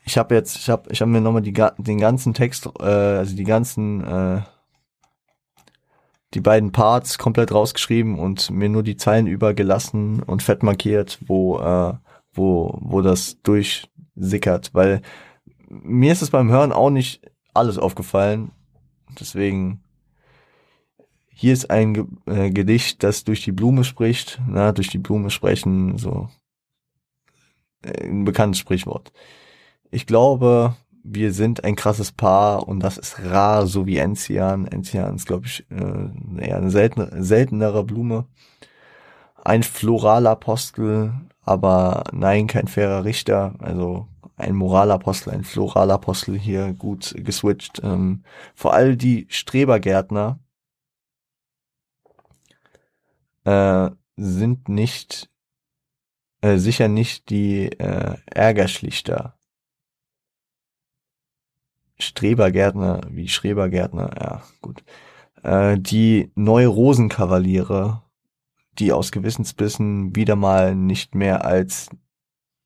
Ich 0.04 0.18
habe 0.18 0.34
jetzt, 0.34 0.56
ich 0.56 0.68
habe, 0.68 0.90
ich 0.92 1.00
habe 1.00 1.10
mir 1.10 1.20
nochmal 1.20 1.42
die, 1.42 1.54
den 1.78 1.98
ganzen 1.98 2.34
Text, 2.34 2.68
äh, 2.78 2.82
also 2.84 3.34
die 3.34 3.44
ganzen 3.44 4.04
äh, 4.04 4.42
die 6.34 6.40
beiden 6.40 6.72
Parts 6.72 7.18
komplett 7.18 7.52
rausgeschrieben 7.52 8.18
und 8.18 8.50
mir 8.50 8.68
nur 8.68 8.82
die 8.82 8.96
Zeilen 8.96 9.26
übergelassen 9.26 10.22
und 10.22 10.42
fett 10.42 10.62
markiert, 10.62 11.18
wo, 11.26 11.58
äh, 11.58 11.94
wo, 12.32 12.78
wo 12.80 13.00
das 13.00 13.40
durchsickert, 13.42 14.70
weil 14.74 15.02
mir 15.68 16.12
ist 16.12 16.22
es 16.22 16.30
beim 16.30 16.50
Hören 16.50 16.72
auch 16.72 16.90
nicht 16.90 17.22
alles 17.54 17.78
aufgefallen. 17.78 18.52
Deswegen, 19.18 19.82
hier 21.28 21.52
ist 21.52 21.70
ein 21.70 21.94
Ge 21.94 22.04
äh, 22.26 22.50
Gedicht, 22.50 23.02
das 23.02 23.24
durch 23.24 23.42
die 23.42 23.52
Blume 23.52 23.84
spricht, 23.84 24.40
na, 24.46 24.72
durch 24.72 24.88
die 24.88 24.98
Blume 24.98 25.30
sprechen, 25.30 25.96
so 25.98 26.28
äh, 27.82 28.06
ein 28.06 28.24
bekanntes 28.24 28.58
Sprichwort. 28.58 29.12
Ich 29.90 30.06
glaube, 30.06 30.76
wir 31.08 31.32
sind 31.32 31.64
ein 31.64 31.76
krasses 31.76 32.12
Paar 32.12 32.66
und 32.68 32.80
das 32.80 32.98
ist 32.98 33.20
rar, 33.22 33.66
so 33.66 33.86
wie 33.86 33.98
Enzian. 33.98 34.66
Enzian 34.66 35.16
ist, 35.16 35.26
glaube 35.26 35.46
ich, 35.46 35.64
äh, 35.70 36.46
eher 36.46 36.56
eine 36.56 36.70
selten, 36.70 37.22
seltenere 37.22 37.84
Blume. 37.84 38.26
Ein 39.44 39.62
Floralapostel, 39.62 41.12
aber 41.42 42.04
nein, 42.12 42.48
kein 42.48 42.68
fairer 42.68 43.04
Richter. 43.04 43.54
Also 43.60 44.08
ein 44.36 44.54
Moralapostel, 44.54 45.32
ein 45.32 45.44
Floralapostel 45.44 46.38
hier 46.38 46.72
gut 46.74 47.14
geswitcht. 47.16 47.80
Ähm, 47.84 48.24
vor 48.54 48.74
allem 48.74 48.98
die 48.98 49.26
Strebergärtner 49.30 50.40
äh, 53.44 53.90
sind 54.16 54.68
nicht 54.68 55.30
äh, 56.42 56.58
sicher 56.58 56.88
nicht 56.88 57.30
die 57.30 57.66
äh, 57.78 58.16
Ärgerschlichter 58.26 59.35
Strebergärtner, 61.98 63.00
wie 63.10 63.28
Schrebergärtner, 63.28 64.10
ja, 64.20 64.42
gut. 64.60 64.84
Äh, 65.42 65.78
die 65.78 66.30
Neurosenkavaliere, 66.34 68.02
die 68.78 68.92
aus 68.92 69.12
Gewissensbissen 69.12 70.14
wieder 70.14 70.36
mal 70.36 70.74
nicht 70.74 71.14
mehr 71.14 71.44
als 71.44 71.88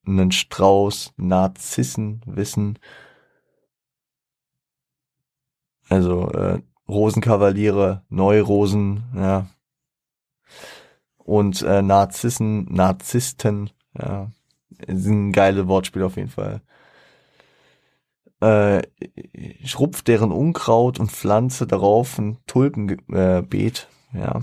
einen 0.06 0.32
Strauß 0.32 1.12
Narzissen 1.16 2.22
wissen. 2.26 2.78
Also 5.88 6.30
äh, 6.30 6.60
Rosenkavaliere, 6.88 8.02
Neurosen, 8.08 9.04
ja. 9.14 9.46
Und 11.18 11.62
äh, 11.62 11.82
Narzissen, 11.82 12.64
Narzissten, 12.72 13.70
ja. 13.96 14.30
Sind 14.86 15.32
geile 15.32 15.68
Wortspiel 15.68 16.02
auf 16.02 16.16
jeden 16.16 16.30
Fall. 16.30 16.62
Äh, 18.41 18.82
ich 18.99 19.78
rupf 19.78 20.03
deren 20.03 20.32
Unkraut 20.32 20.99
und 20.99 21.11
pflanze 21.11 21.66
darauf 21.66 22.18
ein 22.18 22.38
Tulpenbeet, 22.47 23.88
äh, 24.12 24.18
ja. 24.18 24.41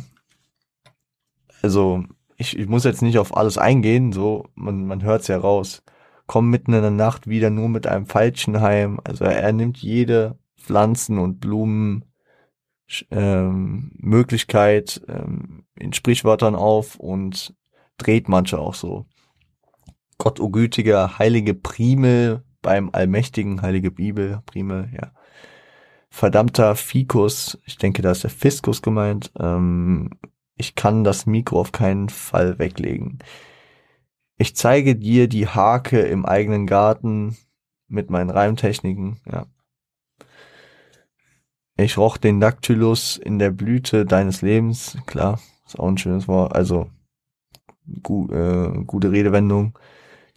Also, 1.62 2.04
ich, 2.38 2.58
ich 2.58 2.68
muss 2.68 2.84
jetzt 2.84 3.02
nicht 3.02 3.18
auf 3.18 3.36
alles 3.36 3.58
eingehen, 3.58 4.12
so, 4.12 4.46
man, 4.56 4.86
man 4.86 5.04
hört's 5.04 5.28
ja 5.28 5.38
raus. 5.38 5.84
Komm 6.28 6.50
mitten 6.50 6.74
in 6.74 6.82
der 6.82 6.92
Nacht 6.92 7.28
wieder 7.28 7.50
nur 7.50 7.70
mit 7.70 7.88
einem 7.88 8.06
Pfeilchen 8.06 8.62
heim. 8.62 9.00
Also 9.04 9.24
er 9.24 9.54
nimmt 9.54 9.78
jede 9.78 10.38
Pflanzen- 10.58 11.20
und 11.20 11.40
Blumen 11.40 12.04
ähm, 13.12 13.92
ähm, 14.02 15.64
in 15.80 15.94
Sprichwörtern 15.94 16.56
auf 16.56 16.98
und 16.98 17.56
dreht 17.98 18.28
manche 18.28 18.60
auch 18.60 18.74
so. 18.74 19.06
Gott, 20.18 20.40
oh 20.40 20.50
gütiger, 20.50 21.18
heilige 21.18 21.54
Primel 21.54 22.44
beim 22.68 22.90
allmächtigen, 22.92 23.62
heilige 23.62 23.92
Bibel, 23.92 24.42
Primel, 24.46 24.90
ja. 24.92 25.14
Verdammter 26.10 26.76
Fikus, 26.76 27.58
ich 27.64 27.78
denke, 27.78 28.02
da 28.02 28.12
ist 28.12 28.24
der 28.24 28.30
Fiskus 28.30 28.82
gemeint. 28.82 29.32
Ähm, 29.40 30.10
ich 30.58 30.76
kann 30.76 31.06
das 31.06 31.26
Mikro 31.26 31.62
auf 31.62 31.72
keinen 31.72 32.10
Fall 32.10 32.60
weglegen. 32.60 33.20
Ich 34.38 34.54
zeige 34.58 34.98
dir 34.98 35.30
die 35.30 35.48
Hake 35.48 36.02
im 36.02 36.26
eigenen 36.26 36.68
Garten 36.68 37.38
mit 37.88 38.10
meinen 38.10 38.32
Reimtechniken, 38.32 39.22
ja. 39.26 39.46
Ich 41.78 41.98
roch 41.98 42.18
den 42.18 42.42
Dactylus 42.42 43.16
in 43.16 43.40
der 43.40 43.52
Blüte 43.52 44.06
deines 44.06 44.42
Lebens. 44.42 44.98
Klar, 45.06 45.40
ist 45.66 45.80
auch 45.80 45.88
ein 45.88 45.98
schönes 45.98 46.28
Wort. 46.28 46.54
Also, 46.54 46.90
gu 48.04 48.28
äh, 48.30 48.84
gute 48.84 49.14
Redewendung. 49.14 49.80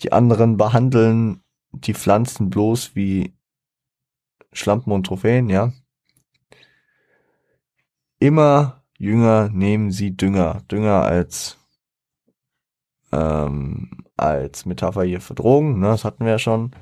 Die 0.05 0.13
anderen 0.13 0.57
behandeln 0.57 1.43
die 1.73 1.95
Pflanzen 1.95 2.51
bloß 2.51 2.95
wie 2.95 3.35
Schlampen 4.53 4.93
und 4.93 5.07
Trophäen, 5.07 5.49
ja. 5.49 5.73
Immer 8.19 8.85
jünger 8.99 9.49
nehmen 9.49 9.91
sie 9.91 10.17
Dünger. 10.17 10.63
Dünger 10.71 11.03
als 11.03 11.59
ähm, 13.13 14.05
als 14.17 14.67
Metapher 14.67 15.03
hier 15.05 15.21
für 15.21 15.35
Drogen, 15.35 15.81
ne, 15.81 15.89
das 15.89 16.05
hatten 16.05 16.25
wir 16.25 16.33
ja 16.33 16.39
schon. 16.39 16.73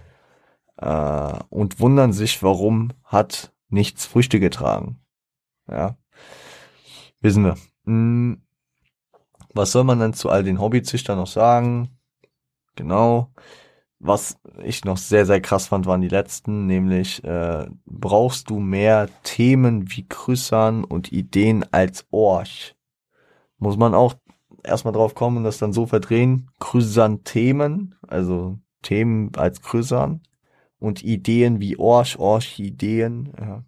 Äh, 0.77 1.39
und 1.49 1.81
wundern 1.81 2.13
sich, 2.13 2.43
warum 2.43 2.93
hat 3.05 3.53
nichts 3.69 4.07
Früchte 4.07 4.41
getragen. 4.41 5.01
Ja. 5.69 5.97
Wissen 7.21 7.45
wir. 7.45 7.57
Hm. 7.85 8.43
Was 9.55 9.73
soll 9.73 9.85
man 9.85 9.99
denn 9.99 10.15
zu 10.15 10.31
all 10.31 10.45
den 10.45 10.61
Hobbyzüchtern 10.61 11.19
noch 11.19 11.27
sagen? 11.27 11.99
Genau. 12.77 13.33
Was 14.01 14.39
ich 14.63 14.85
noch 14.85 14.97
sehr, 14.97 15.27
sehr 15.27 15.41
krass 15.41 15.67
fand, 15.67 15.87
waren 15.87 16.01
die 16.01 16.09
letzten, 16.09 16.67
nämlich 16.67 17.25
äh, 17.25 17.67
brauchst 17.85 18.49
du 18.49 18.61
mehr 18.61 19.09
Themen 19.25 19.91
wie 19.91 20.07
Krüssern 20.07 20.85
und 20.85 21.11
Ideen 21.11 21.65
als 21.73 22.07
Orch. 22.13 22.77
Muss 23.59 23.77
man 23.77 23.95
auch 23.95 24.15
erstmal 24.63 24.93
drauf 24.93 25.17
kommen 25.17 25.39
und 25.39 25.45
das 25.45 25.59
dann 25.59 25.73
so 25.73 25.87
verdrehen. 25.87 26.49
Krüssern 26.61 27.25
Themen, 27.25 27.97
also 28.07 28.59
Themen 28.83 29.33
als 29.37 29.63
Krüssern 29.63 30.23
und 30.79 31.03
Ideen 31.03 31.61
wie 31.61 31.77
Orch, 31.77 32.19
Orchideen. 32.19 33.33
Ja. 33.37 33.65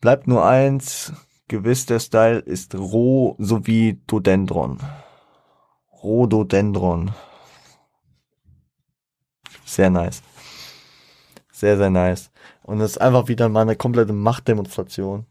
Bleibt 0.00 0.26
nur 0.26 0.44
eins, 0.44 1.12
gewiss 1.48 1.84
der 1.84 2.00
Style 2.00 2.38
ist 2.38 2.74
roh 2.74 3.36
sowie 3.38 4.00
Dodendron. 4.06 4.78
Rhododendron. 6.02 7.12
Sehr 9.72 9.88
nice. 9.88 10.22
Sehr, 11.50 11.78
sehr 11.78 11.88
nice. 11.88 12.30
Und 12.62 12.82
es 12.82 12.92
ist 12.92 13.00
einfach 13.00 13.28
wieder 13.28 13.48
mal 13.48 13.62
eine 13.62 13.74
komplette 13.74 14.12
Machtdemonstration. 14.12 15.24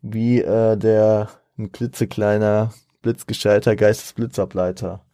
Wie 0.00 0.40
äh, 0.40 0.78
der 0.78 1.28
ein 1.58 1.70
klitzekleiner 1.70 2.72
blitzgestellter 3.02 3.76
Geistesblitzableiter. 3.76 5.04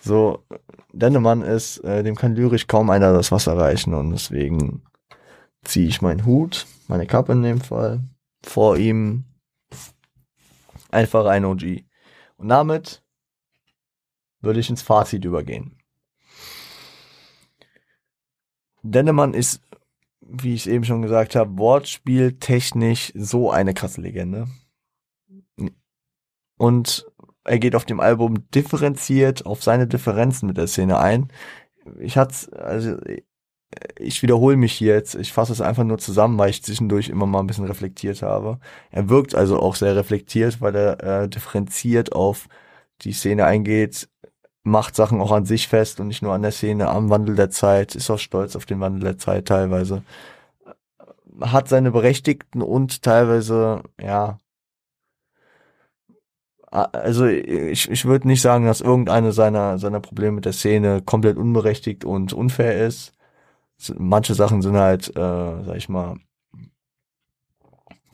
So, 0.00 0.44
Dennemann 0.92 1.42
ist, 1.42 1.78
äh, 1.78 2.04
dem 2.04 2.14
kann 2.14 2.36
lyrisch 2.36 2.68
kaum 2.68 2.88
einer 2.88 3.12
das 3.12 3.32
Wasser 3.32 3.56
reichen 3.58 3.94
und 3.94 4.12
deswegen 4.12 4.84
ziehe 5.64 5.88
ich 5.88 6.02
meinen 6.02 6.24
Hut, 6.24 6.66
meine 6.86 7.06
Kappe 7.06 7.32
in 7.32 7.42
dem 7.42 7.60
Fall, 7.60 8.00
vor 8.44 8.76
ihm 8.76 9.24
einfach 10.92 11.26
ein 11.26 11.44
OG. 11.44 11.84
Und 12.36 12.48
damit 12.48 13.02
würde 14.40 14.60
ich 14.60 14.70
ins 14.70 14.82
Fazit 14.82 15.24
übergehen. 15.24 15.75
Dennemann 18.90 19.34
ist, 19.34 19.60
wie 20.20 20.54
ich 20.54 20.68
eben 20.68 20.84
schon 20.84 21.02
gesagt 21.02 21.36
habe, 21.36 21.58
wortspieltechnisch 21.58 23.12
so 23.14 23.50
eine 23.50 23.74
krasse 23.74 24.00
Legende. 24.00 24.46
Und 26.58 27.06
er 27.44 27.58
geht 27.58 27.76
auf 27.76 27.84
dem 27.84 28.00
Album 28.00 28.50
differenziert 28.50 29.46
auf 29.46 29.62
seine 29.62 29.86
Differenzen 29.86 30.46
mit 30.46 30.56
der 30.56 30.66
Szene 30.66 30.98
ein. 30.98 31.28
Ich 32.00 32.16
hatte, 32.16 32.58
also 32.60 32.96
ich 33.98 34.22
wiederhole 34.22 34.56
mich 34.56 34.80
jetzt, 34.80 35.14
ich 35.14 35.32
fasse 35.32 35.52
es 35.52 35.60
einfach 35.60 35.84
nur 35.84 35.98
zusammen, 35.98 36.38
weil 36.38 36.50
ich 36.50 36.62
zwischendurch 36.62 37.08
immer 37.08 37.26
mal 37.26 37.40
ein 37.40 37.46
bisschen 37.46 37.66
reflektiert 37.66 38.22
habe. 38.22 38.58
Er 38.90 39.08
wirkt 39.08 39.34
also 39.34 39.60
auch 39.60 39.74
sehr 39.74 39.96
reflektiert, 39.96 40.60
weil 40.60 40.74
er 40.74 41.02
äh, 41.02 41.28
differenziert 41.28 42.12
auf 42.12 42.48
die 43.02 43.12
Szene 43.12 43.44
eingeht, 43.44 44.08
macht 44.66 44.96
Sachen 44.96 45.20
auch 45.20 45.32
an 45.32 45.46
sich 45.46 45.68
fest 45.68 46.00
und 46.00 46.08
nicht 46.08 46.22
nur 46.22 46.34
an 46.34 46.42
der 46.42 46.50
Szene, 46.52 46.88
am 46.88 47.08
Wandel 47.08 47.36
der 47.36 47.50
Zeit, 47.50 47.94
ist 47.94 48.10
auch 48.10 48.18
stolz 48.18 48.56
auf 48.56 48.66
den 48.66 48.80
Wandel 48.80 49.00
der 49.02 49.18
Zeit 49.18 49.46
teilweise. 49.46 50.02
Hat 51.40 51.68
seine 51.68 51.90
Berechtigten 51.92 52.62
und 52.62 53.02
teilweise, 53.02 53.82
ja, 54.00 54.38
also 56.70 57.26
ich, 57.26 57.90
ich 57.90 58.04
würde 58.04 58.26
nicht 58.26 58.42
sagen, 58.42 58.66
dass 58.66 58.80
irgendeine 58.80 59.32
seiner, 59.32 59.78
seiner 59.78 60.00
Probleme 60.00 60.32
mit 60.32 60.44
der 60.44 60.52
Szene 60.52 61.00
komplett 61.00 61.36
unberechtigt 61.36 62.04
und 62.04 62.32
unfair 62.32 62.86
ist. 62.86 63.12
Manche 63.96 64.34
Sachen 64.34 64.62
sind 64.62 64.76
halt, 64.76 65.10
äh, 65.16 65.64
sag 65.64 65.76
ich 65.76 65.88
mal, 65.88 66.16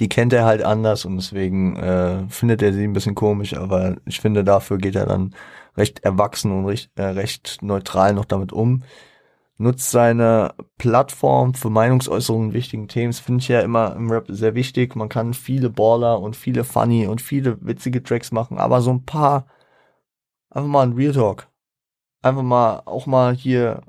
die 0.00 0.08
kennt 0.08 0.32
er 0.32 0.44
halt 0.44 0.62
anders 0.62 1.04
und 1.04 1.16
deswegen 1.16 1.76
äh, 1.76 2.28
findet 2.28 2.62
er 2.62 2.72
sie 2.72 2.84
ein 2.84 2.92
bisschen 2.92 3.14
komisch, 3.14 3.54
aber 3.54 3.96
ich 4.04 4.20
finde, 4.20 4.44
dafür 4.44 4.78
geht 4.78 4.96
er 4.96 5.06
dann 5.06 5.34
recht 5.76 6.00
erwachsen 6.00 6.52
und 6.52 6.66
recht, 6.66 6.90
äh, 6.96 7.02
recht 7.02 7.58
neutral 7.62 8.14
noch 8.14 8.24
damit 8.24 8.52
um. 8.52 8.82
Nutzt 9.58 9.90
seine 9.90 10.54
Plattform 10.78 11.54
für 11.54 11.70
Meinungsäußerungen 11.70 12.48
in 12.48 12.54
wichtigen 12.54 12.88
Themen. 12.88 13.12
Finde 13.12 13.40
ich 13.40 13.48
ja 13.48 13.60
immer 13.60 13.94
im 13.94 14.10
Rap 14.10 14.26
sehr 14.28 14.54
wichtig. 14.54 14.96
Man 14.96 15.08
kann 15.08 15.34
viele 15.34 15.70
Baller 15.70 16.20
und 16.20 16.36
viele 16.36 16.64
funny 16.64 17.06
und 17.06 17.20
viele 17.20 17.58
witzige 17.64 18.02
Tracks 18.02 18.32
machen, 18.32 18.58
aber 18.58 18.80
so 18.80 18.90
ein 18.90 19.04
paar, 19.04 19.46
einfach 20.50 20.68
mal 20.68 20.82
ein 20.82 20.94
Real 20.94 21.12
Talk. 21.12 21.48
Einfach 22.22 22.42
mal, 22.42 22.82
auch 22.86 23.06
mal 23.06 23.34
hier 23.34 23.82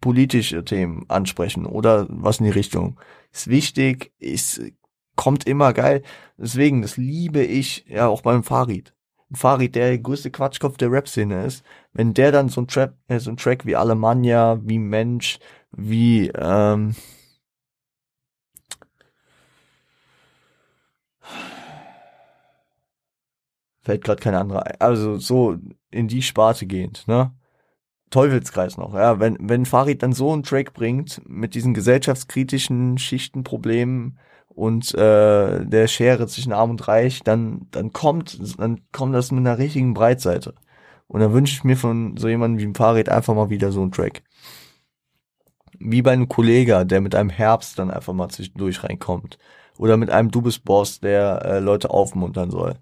politische 0.00 0.64
Themen 0.64 1.04
ansprechen 1.08 1.66
oder 1.66 2.06
was 2.10 2.38
in 2.38 2.46
die 2.46 2.50
Richtung. 2.50 3.00
Ist 3.32 3.48
wichtig, 3.48 4.12
ist, 4.18 4.60
kommt 5.16 5.46
immer 5.46 5.72
geil. 5.72 6.02
Deswegen, 6.36 6.82
das 6.82 6.96
liebe 6.96 7.42
ich 7.42 7.86
ja 7.88 8.08
auch 8.08 8.22
beim 8.22 8.42
Farid. 8.42 8.94
Farid, 9.34 9.74
der 9.74 9.98
größte 9.98 10.30
Quatschkopf 10.30 10.76
der 10.76 10.90
Rap-Szene 10.92 11.44
ist, 11.44 11.64
wenn 11.92 12.14
der 12.14 12.32
dann 12.32 12.48
so 12.48 12.62
ein, 12.62 12.68
Trap, 12.68 12.94
äh, 13.08 13.18
so 13.18 13.30
ein 13.30 13.36
Track 13.36 13.66
wie 13.66 13.76
Alemannia, 13.76 14.58
wie 14.62 14.78
Mensch, 14.78 15.38
wie, 15.72 16.28
ähm, 16.34 16.94
fällt 23.82 24.04
gerade 24.04 24.22
keine 24.22 24.38
andere 24.38 24.64
ein. 24.66 24.76
Also 24.80 25.18
so 25.18 25.56
in 25.90 26.08
die 26.08 26.22
Sparte 26.22 26.66
gehend, 26.66 27.06
ne? 27.08 27.32
Teufelskreis 28.10 28.76
noch, 28.76 28.94
ja. 28.94 29.20
Wenn, 29.20 29.36
wenn 29.40 29.66
Farid 29.66 30.02
dann 30.02 30.12
so 30.12 30.32
einen 30.32 30.42
Track 30.42 30.74
bringt 30.74 31.22
mit 31.28 31.54
diesen 31.54 31.74
gesellschaftskritischen 31.74 32.98
Schichtenproblemen 32.98 34.18
und 34.54 34.94
äh, 34.94 35.64
der 35.64 35.88
Schere 35.88 36.26
zwischen 36.26 36.52
Arm 36.52 36.70
und 36.70 36.88
Reich, 36.88 37.22
dann, 37.22 37.66
dann 37.70 37.92
kommt, 37.92 38.38
dann 38.60 38.80
kommt 38.92 39.14
das 39.14 39.32
mit 39.32 39.40
einer 39.40 39.58
richtigen 39.58 39.94
Breitseite. 39.94 40.54
Und 41.08 41.20
dann 41.20 41.32
wünsche 41.32 41.54
ich 41.54 41.64
mir 41.64 41.76
von 41.76 42.16
so 42.16 42.28
jemandem 42.28 42.60
wie 42.60 42.66
ein 42.66 42.74
Farid 42.74 43.08
einfach 43.08 43.34
mal 43.34 43.50
wieder 43.50 43.72
so 43.72 43.82
einen 43.82 43.92
Track. 43.92 44.22
Wie 45.78 46.02
bei 46.02 46.12
einem 46.12 46.28
Kollege, 46.28 46.86
der 46.86 47.00
mit 47.00 47.14
einem 47.14 47.30
Herbst 47.30 47.78
dann 47.78 47.90
einfach 47.90 48.12
mal 48.12 48.28
zwischendurch 48.28 48.84
reinkommt. 48.84 49.38
Oder 49.78 49.96
mit 49.96 50.10
einem 50.10 50.30
Du 50.30 50.42
bist 50.42 50.64
Boss, 50.64 51.00
der 51.00 51.42
äh, 51.44 51.58
Leute 51.58 51.90
aufmuntern 51.90 52.50
soll 52.50 52.76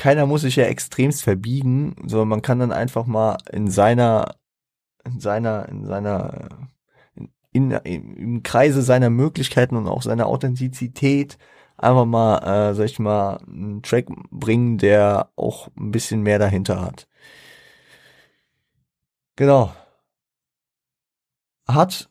keiner 0.00 0.24
muss 0.24 0.40
sich 0.40 0.56
ja 0.56 0.64
extremst 0.64 1.22
verbiegen, 1.22 1.94
sondern 2.06 2.28
man 2.28 2.42
kann 2.42 2.58
dann 2.58 2.72
einfach 2.72 3.04
mal 3.04 3.36
in 3.52 3.68
seiner, 3.68 4.36
in 5.04 5.20
seiner, 5.20 5.68
in 5.68 5.84
seiner, 5.84 6.48
in, 7.52 7.70
in, 7.70 8.16
im 8.16 8.42
Kreise 8.42 8.82
seiner 8.82 9.10
Möglichkeiten 9.10 9.76
und 9.76 9.88
auch 9.88 10.02
seiner 10.02 10.26
Authentizität 10.26 11.38
einfach 11.76 12.04
mal, 12.04 12.38
äh, 12.70 12.74
sag 12.74 12.84
ich 12.86 12.98
mal, 12.98 13.38
einen 13.46 13.82
Track 13.82 14.06
bringen, 14.30 14.78
der 14.78 15.30
auch 15.36 15.68
ein 15.78 15.90
bisschen 15.90 16.22
mehr 16.22 16.38
dahinter 16.38 16.80
hat. 16.80 17.08
Genau. 19.36 19.72
hat 21.66 22.10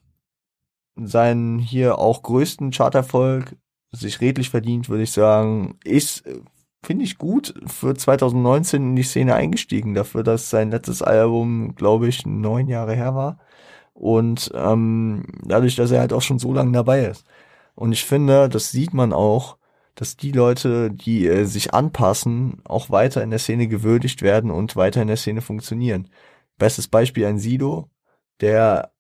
seinen 0.96 1.60
hier 1.60 2.00
auch 2.00 2.24
größten 2.24 2.72
Charterfolg 2.72 3.56
sich 3.92 4.22
redlich 4.22 4.50
verdient, 4.50 4.90
würde 4.90 5.04
ich 5.04 5.12
sagen, 5.12 5.78
ist 5.84 6.24
finde 6.84 7.04
ich 7.06 7.18
gut 7.18 7.54
für 7.66 7.96
2019 7.96 8.82
in 8.82 8.96
die 8.96 9.04
Szene 9.04 9.36
eingestiegen, 9.36 9.94
dafür, 9.94 10.24
dass 10.24 10.50
sein 10.50 10.72
letztes 10.72 11.02
Album, 11.02 11.76
glaube 11.76 12.08
ich, 12.08 12.26
neun 12.26 12.68
Jahre 12.68 12.96
her 12.96 13.16
war. 13.16 13.40
Und 14.00 14.50
ähm, 14.56 15.26
dadurch, 15.44 15.76
dass 15.76 15.92
er 15.92 16.00
halt 16.00 16.14
auch 16.14 16.22
schon 16.22 16.40
so 16.40 16.54
lange 16.54 16.72
dabei 16.72 17.06
ist. 17.06 17.26
Und 17.76 17.92
ich 17.92 18.06
finde, 18.06 18.48
das 18.48 18.72
sieht 18.72 18.94
man 18.94 19.12
auch, 19.12 19.58
dass 19.96 20.16
die 20.16 20.32
Leute, 20.32 20.90
die 20.90 21.28
äh, 21.28 21.44
sich 21.44 21.74
anpassen, 21.74 22.62
auch 22.64 22.90
weiter 22.90 23.22
in 23.22 23.30
der 23.30 23.40
Szene 23.40 23.68
gewürdigt 23.68 24.22
werden 24.22 24.52
und 24.52 24.78
weiter 24.78 25.02
in 25.02 25.10
der 25.10 25.18
Szene 25.18 25.42
funktionieren. 25.42 26.10
Bestes 26.58 26.88
Beispiel 26.88 27.26
ein 27.26 27.40
Sido, 27.40 27.90
der 28.42 28.94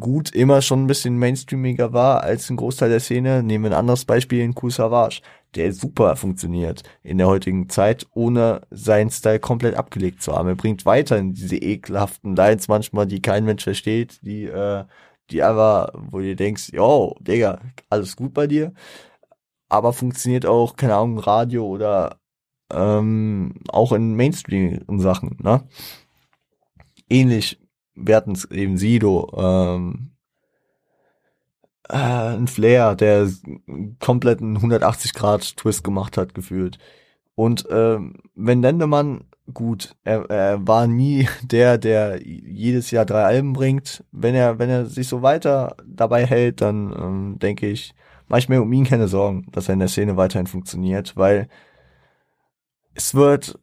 gut 0.00 0.30
immer 0.30 0.62
schon 0.62 0.84
ein 0.84 0.86
bisschen 0.86 1.18
mainstreamiger 1.18 1.92
war 1.92 2.22
als 2.22 2.50
ein 2.50 2.56
Großteil 2.56 2.90
der 2.90 3.00
Szene. 3.00 3.42
Nehmen 3.42 3.64
wir 3.64 3.70
ein 3.72 3.78
anderes 3.78 4.04
Beispiel 4.04 4.40
in 4.40 4.54
Cool 4.60 4.70
Savage, 4.70 5.20
der 5.54 5.72
super 5.72 6.16
funktioniert 6.16 6.82
in 7.02 7.18
der 7.18 7.26
heutigen 7.28 7.68
Zeit, 7.68 8.06
ohne 8.14 8.62
seinen 8.70 9.10
Style 9.10 9.40
komplett 9.40 9.76
abgelegt 9.76 10.22
zu 10.22 10.32
haben. 10.32 10.48
Er 10.48 10.54
bringt 10.54 10.86
weiterhin 10.86 11.32
diese 11.32 11.56
ekelhaften 11.56 12.36
Lines 12.36 12.68
manchmal, 12.68 13.06
die 13.06 13.22
kein 13.22 13.44
Mensch 13.44 13.64
versteht, 13.64 14.20
die, 14.22 14.44
äh, 14.44 14.84
die 15.30 15.42
einfach, 15.42 15.90
wo 15.94 16.18
du 16.18 16.36
denkst, 16.36 16.70
yo, 16.72 17.16
Digga, 17.20 17.60
alles 17.90 18.16
gut 18.16 18.34
bei 18.34 18.46
dir. 18.46 18.72
Aber 19.68 19.92
funktioniert 19.92 20.46
auch, 20.46 20.76
keine 20.76 20.96
Ahnung, 20.96 21.18
Radio 21.18 21.66
oder 21.66 22.20
ähm, 22.72 23.54
auch 23.68 23.92
in 23.92 24.14
Mainstream-Sachen, 24.14 25.38
ne? 25.42 25.62
Ähnlich 27.08 27.58
wir 27.94 28.16
hatten 28.16 28.32
es 28.32 28.50
eben 28.50 28.76
Sido, 28.76 29.32
ähm, 29.36 30.10
äh, 31.88 31.96
ein 31.96 32.46
Flair, 32.46 32.94
der 32.94 33.28
kompletten 34.00 34.58
180-Grad-Twist 34.58 35.84
gemacht 35.84 36.16
hat, 36.16 36.34
gefühlt. 36.34 36.78
Und 37.34 37.66
ähm, 37.70 38.14
wenn 38.34 38.62
Lendemann, 38.62 39.24
gut, 39.52 39.94
er, 40.04 40.30
er 40.30 40.66
war 40.66 40.86
nie 40.86 41.28
der, 41.42 41.78
der 41.78 42.20
jedes 42.26 42.90
Jahr 42.90 43.04
drei 43.04 43.24
Alben 43.24 43.52
bringt. 43.52 44.04
Wenn 44.12 44.34
er, 44.34 44.58
wenn 44.58 44.70
er 44.70 44.86
sich 44.86 45.08
so 45.08 45.22
weiter 45.22 45.76
dabei 45.86 46.26
hält, 46.26 46.60
dann 46.60 46.92
ähm, 46.98 47.38
denke 47.38 47.68
ich, 47.68 47.94
mache 48.28 48.40
ich 48.40 48.48
mir 48.48 48.62
um 48.62 48.72
ihn 48.72 48.84
keine 48.84 49.08
Sorgen, 49.08 49.46
dass 49.52 49.68
er 49.68 49.74
in 49.74 49.80
der 49.80 49.88
Szene 49.88 50.16
weiterhin 50.16 50.46
funktioniert, 50.46 51.16
weil 51.16 51.48
es 52.94 53.14
wird 53.14 53.58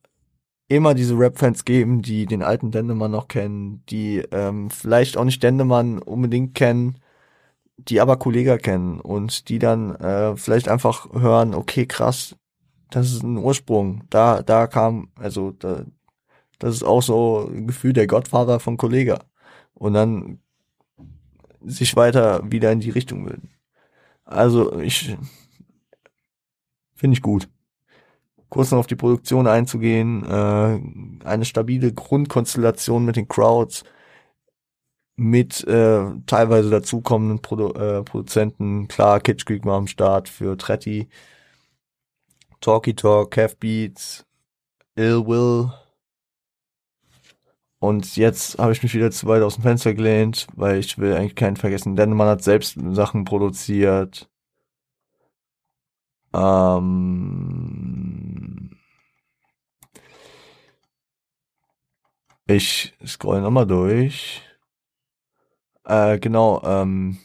immer 0.72 0.94
diese 0.94 1.18
Rap-Fans 1.20 1.66
geben, 1.66 2.02
die 2.02 2.26
den 2.26 2.44
alten 2.44 2.72
Dendemann 2.72 3.12
noch 3.12 3.28
kennen, 3.28 3.84
die 3.90 4.20
ähm, 4.32 4.70
vielleicht 4.70 5.18
auch 5.18 5.26
nicht 5.26 5.44
Dendemann 5.44 6.00
unbedingt 6.00 6.56
kennen, 6.56 6.96
die 7.78 8.00
aber 8.00 8.18
Kollega 8.18 8.58
kennen 8.58 9.02
und 9.02 9.50
die 9.50 9.60
dann 9.60 9.96
äh, 9.96 10.38
vielleicht 10.38 10.70
einfach 10.70 11.12
hören, 11.12 11.56
okay, 11.56 11.86
krass, 11.86 12.38
das 12.90 13.12
ist 13.12 13.22
ein 13.24 13.38
Ursprung. 13.38 14.04
Da, 14.10 14.44
da 14.44 14.68
kam, 14.68 15.10
also 15.16 15.52
da, 15.52 15.84
das 16.60 16.76
ist 16.76 16.84
auch 16.84 17.02
so 17.02 17.50
ein 17.54 17.68
Gefühl 17.68 17.92
der 17.92 18.08
Gottvater 18.08 18.62
von 18.62 18.78
Kollega. 18.78 19.20
Und 19.74 19.94
dann 19.94 20.40
sich 21.62 21.96
weiter 21.98 22.50
wieder 22.50 22.72
in 22.72 22.80
die 22.80 22.92
Richtung 22.92 23.26
bilden. 23.26 23.50
Also 24.24 24.80
ich 24.80 25.18
finde 26.96 27.16
ich 27.16 27.22
gut 27.22 27.50
kurz 28.52 28.72
noch 28.72 28.80
auf 28.80 28.88
die 28.88 28.96
Produktion 28.98 29.48
einzugehen, 29.48 30.26
äh, 30.26 31.26
eine 31.26 31.46
stabile 31.46 31.94
Grundkonstellation 31.94 33.06
mit 33.06 33.16
den 33.16 33.28
Crowds, 33.28 33.84
mit 35.16 35.64
äh, 35.68 36.04
teilweise 36.26 36.70
dazukommenden 36.70 37.42
Produ 37.42 37.74
äh, 37.74 38.04
Produzenten, 38.04 38.88
klar, 38.88 39.20
Kitsch 39.22 39.46
Creek 39.46 39.66
war 39.66 39.78
am 39.78 39.88
Start 39.88 40.30
für 40.30 40.58
Tretti, 40.58 41.10
Talky 42.60 42.94
Talk, 42.96 43.32
Kev 43.32 43.56
Beats, 43.60 44.26
Ill 44.96 45.26
Will. 45.28 45.72
Und 47.80 48.16
jetzt 48.16 48.60
habe 48.60 48.74
ich 48.74 48.84
mich 48.84 48.94
wieder 48.94 49.12
zu 49.12 49.28
weit 49.28 49.44
aus 49.44 49.56
dem 49.56 49.64
Fenster 49.64 49.94
gelehnt, 49.94 50.48
weil 50.56 50.80
ich 50.80 50.98
will 50.98 51.14
eigentlich 51.16 51.36
keinen 51.36 51.58
vergessen, 51.58 51.96
denn 51.96 52.12
man 52.12 52.28
hat 52.28 52.44
selbst 52.44 52.78
Sachen 52.92 53.26
produziert. 53.26 54.31
Ähm, 56.34 57.92
ich 62.48 62.94
scroll 63.06 63.42
nochmal 63.42 63.68
durch. 63.68 64.42
Äh, 65.86 66.20
genau, 66.20 66.62
ähm, 66.64 67.18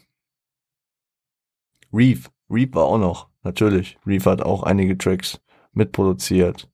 Reef. 1.93 2.31
Reef 2.51 2.75
war 2.75 2.85
auch 2.85 2.99
noch, 2.99 3.29
natürlich. 3.43 3.99
Reef 4.07 4.27
hat 4.27 4.43
auch 4.43 4.63
einige 4.63 4.97
Tracks 4.99 5.41
mitproduziert. 5.73 6.71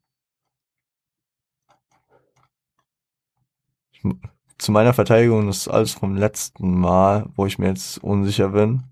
Zu 4.58 4.72
meiner 4.72 4.94
Verteidigung, 4.94 5.46
das 5.46 5.58
ist 5.58 5.68
alles 5.68 5.92
vom 5.92 6.16
letzten 6.16 6.78
Mal, 6.78 7.28
wo 7.36 7.46
ich 7.46 7.58
mir 7.58 7.68
jetzt 7.68 7.98
unsicher 8.02 8.50
bin. 8.50 8.91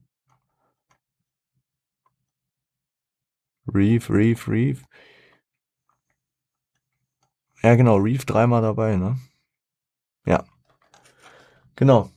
Reef, 3.66 4.10
Reef, 4.10 4.48
Reef. 4.48 4.84
Ja, 7.62 7.74
genau, 7.74 7.96
Reef 7.96 8.24
dreimal 8.24 8.62
dabei, 8.62 8.96
ne? 8.96 9.18
Ja. 10.26 10.44
Genau. 11.76 12.10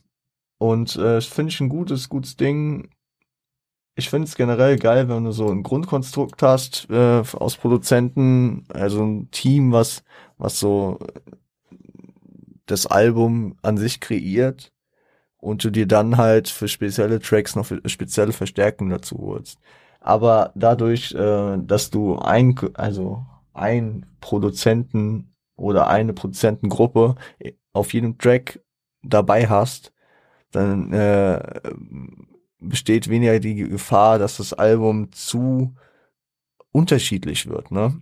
Und 0.58 0.96
äh, 0.96 1.20
finde 1.20 1.50
ich 1.52 1.60
ein 1.60 1.68
gutes, 1.68 2.08
gutes 2.08 2.36
Ding. 2.36 2.90
Ich 3.96 4.08
finde 4.10 4.26
es 4.26 4.34
generell 4.34 4.78
geil, 4.78 5.08
wenn 5.08 5.24
du 5.24 5.32
so 5.32 5.50
ein 5.50 5.62
Grundkonstrukt 5.62 6.42
hast 6.42 6.88
äh, 6.90 7.22
aus 7.34 7.56
Produzenten, 7.56 8.66
also 8.70 9.04
ein 9.04 9.30
Team, 9.30 9.72
was, 9.72 10.02
was 10.38 10.58
so 10.58 10.98
das 12.66 12.86
Album 12.86 13.56
an 13.62 13.76
sich 13.76 14.00
kreiert 14.00 14.72
und 15.36 15.62
du 15.62 15.70
dir 15.70 15.86
dann 15.86 16.16
halt 16.16 16.48
für 16.48 16.66
spezielle 16.66 17.20
Tracks 17.20 17.54
noch 17.56 17.70
spezielle 17.86 18.32
Verstärkungen 18.32 18.90
dazu 18.90 19.18
holst 19.18 19.58
aber 20.04 20.52
dadurch, 20.54 21.14
äh, 21.14 21.56
dass 21.56 21.88
du 21.88 22.18
ein, 22.18 22.54
also 22.74 23.24
ein 23.54 24.04
Produzenten 24.20 25.34
oder 25.56 25.88
eine 25.88 26.12
Produzentengruppe 26.12 27.14
auf 27.72 27.94
jedem 27.94 28.18
Track 28.18 28.60
dabei 29.02 29.48
hast, 29.48 29.94
dann 30.50 30.92
äh, 30.92 31.40
besteht 32.58 33.08
weniger 33.08 33.40
die 33.40 33.54
Gefahr, 33.54 34.18
dass 34.18 34.36
das 34.36 34.52
Album 34.52 35.10
zu 35.12 35.74
unterschiedlich 36.70 37.48
wird, 37.48 37.70
ne? 37.70 37.98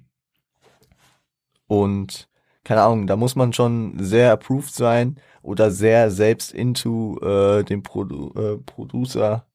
Und 1.69 2.29
keine 2.65 2.83
Ahnung, 2.83 3.07
da 3.07 3.15
muss 3.17 3.37
man 3.37 3.53
schon 3.53 3.97
sehr 4.01 4.33
approved 4.33 4.75
sein 4.75 5.21
oder 5.43 5.71
sehr 5.71 6.11
selbst 6.11 6.53
into 6.53 7.19
äh, 7.21 7.63
den 7.63 7.85
Produ 7.85 8.33
äh, 8.35 8.59
Producer 8.59 9.47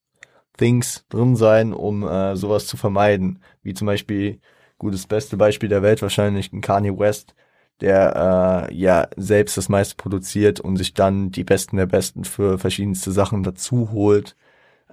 Things 0.57 1.05
drin 1.09 1.35
sein, 1.35 1.73
um 1.73 2.07
äh, 2.07 2.35
sowas 2.35 2.67
zu 2.67 2.77
vermeiden. 2.77 3.39
Wie 3.63 3.73
zum 3.73 3.87
Beispiel, 3.87 4.39
gutes 4.77 5.07
beste 5.07 5.37
Beispiel 5.37 5.69
der 5.69 5.81
Welt 5.81 6.01
wahrscheinlich, 6.01 6.51
ein 6.53 6.61
Kanye 6.61 6.97
West, 6.97 7.35
der 7.81 8.67
äh, 8.69 8.75
ja 8.75 9.07
selbst 9.15 9.57
das 9.57 9.69
meiste 9.69 9.95
produziert 9.95 10.59
und 10.59 10.77
sich 10.77 10.93
dann 10.93 11.31
die 11.31 11.43
Besten 11.43 11.77
der 11.77 11.85
Besten 11.85 12.25
für 12.25 12.57
verschiedenste 12.57 13.11
Sachen 13.11 13.43
dazu 13.43 13.91
holt, 13.91 14.35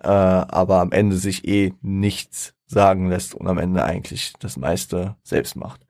äh, 0.02 0.08
aber 0.08 0.80
am 0.80 0.92
Ende 0.92 1.16
sich 1.16 1.46
eh 1.48 1.74
nichts 1.82 2.54
sagen 2.66 3.08
lässt 3.08 3.34
und 3.34 3.46
am 3.48 3.58
Ende 3.58 3.84
eigentlich 3.84 4.34
das 4.40 4.56
meiste 4.56 5.16
selbst 5.22 5.56
macht. 5.56 5.86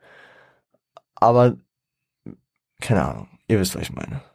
Aber 1.15 1.57
keine 2.81 3.05
Ahnung, 3.05 3.29
ihr 3.49 3.61
wisst, 3.61 3.75
was 3.75 3.83
ich 3.83 3.93
meine 3.93 4.34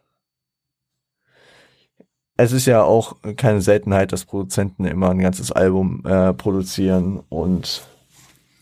es 2.40 2.54
ist 2.54 2.68
ja 2.68 2.84
auch 2.84 3.18
keine 3.36 3.60
Seltenheit, 3.60 4.14
dass 4.14 4.24
Produzenten 4.24 4.86
immer 4.86 5.10
ein 5.10 5.20
ganzes 5.20 5.52
Album 5.52 6.06
äh, 6.06 6.34
produzieren 6.34 7.20
und 7.28 7.86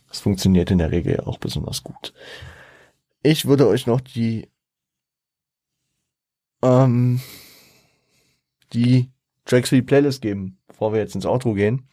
es 0.10 0.20
funktioniert 0.20 0.72
in 0.72 0.80
der 0.80 0.90
Regel 0.90 1.20
auch 1.20 1.38
besonders 1.38 1.84
gut. 1.84 2.12
Ich 3.22 3.46
würde 3.46 3.68
euch 3.68 3.86
noch 3.86 4.02
die 4.02 4.50
ähm, 6.64 7.22
die 8.74 9.12
Tracks 9.46 9.70
für 9.70 9.76
die 9.76 9.84
Playlist 9.84 10.24
geben, 10.24 10.58
bevor 10.68 10.92
wir 10.92 11.00
jetzt 11.00 11.14
ins 11.14 11.28
Outro 11.28 11.54
gehen. 11.54 11.88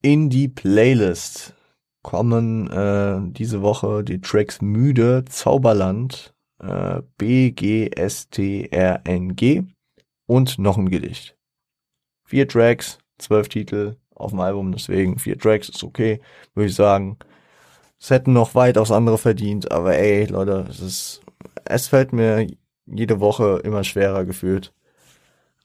In 0.00 0.30
die 0.30 0.48
Playlist 0.48 1.54
kommen 2.00 2.70
äh, 2.70 3.20
diese 3.30 3.60
Woche 3.60 4.04
die 4.04 4.22
Tracks 4.22 4.62
Müde, 4.62 5.26
Zauberland, 5.28 6.32
B, 7.18 7.50
G, 7.52 7.90
S, 7.90 8.28
T, 8.30 8.68
R, 8.70 9.00
N, 9.04 9.34
G 9.36 9.64
und 10.26 10.58
noch 10.58 10.78
ein 10.78 10.88
Gedicht. 10.90 11.36
Vier 12.24 12.48
Tracks, 12.48 12.98
zwölf 13.18 13.48
Titel 13.48 13.96
auf 14.14 14.30
dem 14.30 14.40
Album, 14.40 14.72
deswegen 14.72 15.18
vier 15.18 15.38
Tracks 15.38 15.68
ist 15.68 15.82
okay, 15.84 16.20
würde 16.54 16.68
ich 16.68 16.74
sagen. 16.74 17.18
Es 18.00 18.10
hätten 18.10 18.32
noch 18.32 18.54
weitaus 18.54 18.90
andere 18.92 19.18
verdient, 19.18 19.70
aber 19.72 19.96
ey, 19.96 20.26
Leute, 20.26 20.66
es 20.68 20.80
ist, 20.80 21.22
es 21.64 21.88
fällt 21.88 22.12
mir 22.12 22.46
jede 22.86 23.20
Woche 23.20 23.60
immer 23.64 23.84
schwerer 23.84 24.24
gefühlt, 24.24 24.72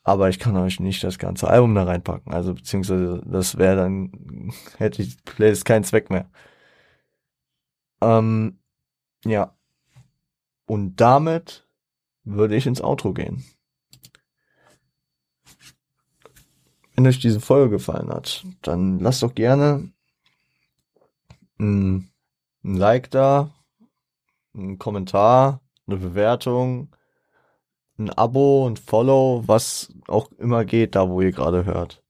aber 0.03 0.30
ich 0.30 0.40
kann 0.40 0.57
euch 0.57 0.80
nicht 0.80 1.03
das 1.03 1.19
ganze 1.19 1.48
Album 1.49 1.76
da 1.76 1.84
reinpacken. 1.84 2.34
Also 2.34 2.53
beziehungsweise 2.53 3.22
das 3.26 3.57
wäre 3.57 3.76
dann, 3.78 4.11
hätte 4.78 5.02
ich 5.03 5.24
Playlist 5.26 5.65
keinen 5.65 5.84
Zweck 5.84 6.10
mehr. 6.10 6.30
Ähm, 8.02 8.60
ja. 9.26 9.57
Und 10.68 10.98
damit 10.98 11.65
würde 12.26 12.56
ich 12.56 12.68
ins 12.68 12.81
Outro 12.81 13.14
gehen. 13.14 13.44
Wenn 16.94 17.07
euch 17.07 17.19
diese 17.19 17.39
Folge 17.39 17.69
gefallen 17.69 18.10
hat, 18.10 18.45
dann 18.61 18.99
lasst 18.99 19.23
doch 19.23 19.34
gerne 19.34 19.91
ein, 21.57 22.11
Like 22.64 23.10
da, 23.11 23.56
ein 24.53 24.77
Kommentar, 24.77 25.61
eine 25.88 25.98
Bewertung, 25.98 26.94
ein 27.98 28.10
Abo, 28.10 28.68
ein 28.68 28.76
Follow, 28.76 29.44
was 29.48 29.94
auch 30.07 30.31
immer 30.34 30.65
geht, 30.65 30.95
da 30.95 31.10
wo 31.10 31.22
ihr 31.22 31.31
gerade 31.31 31.64
hört. 31.64 32.03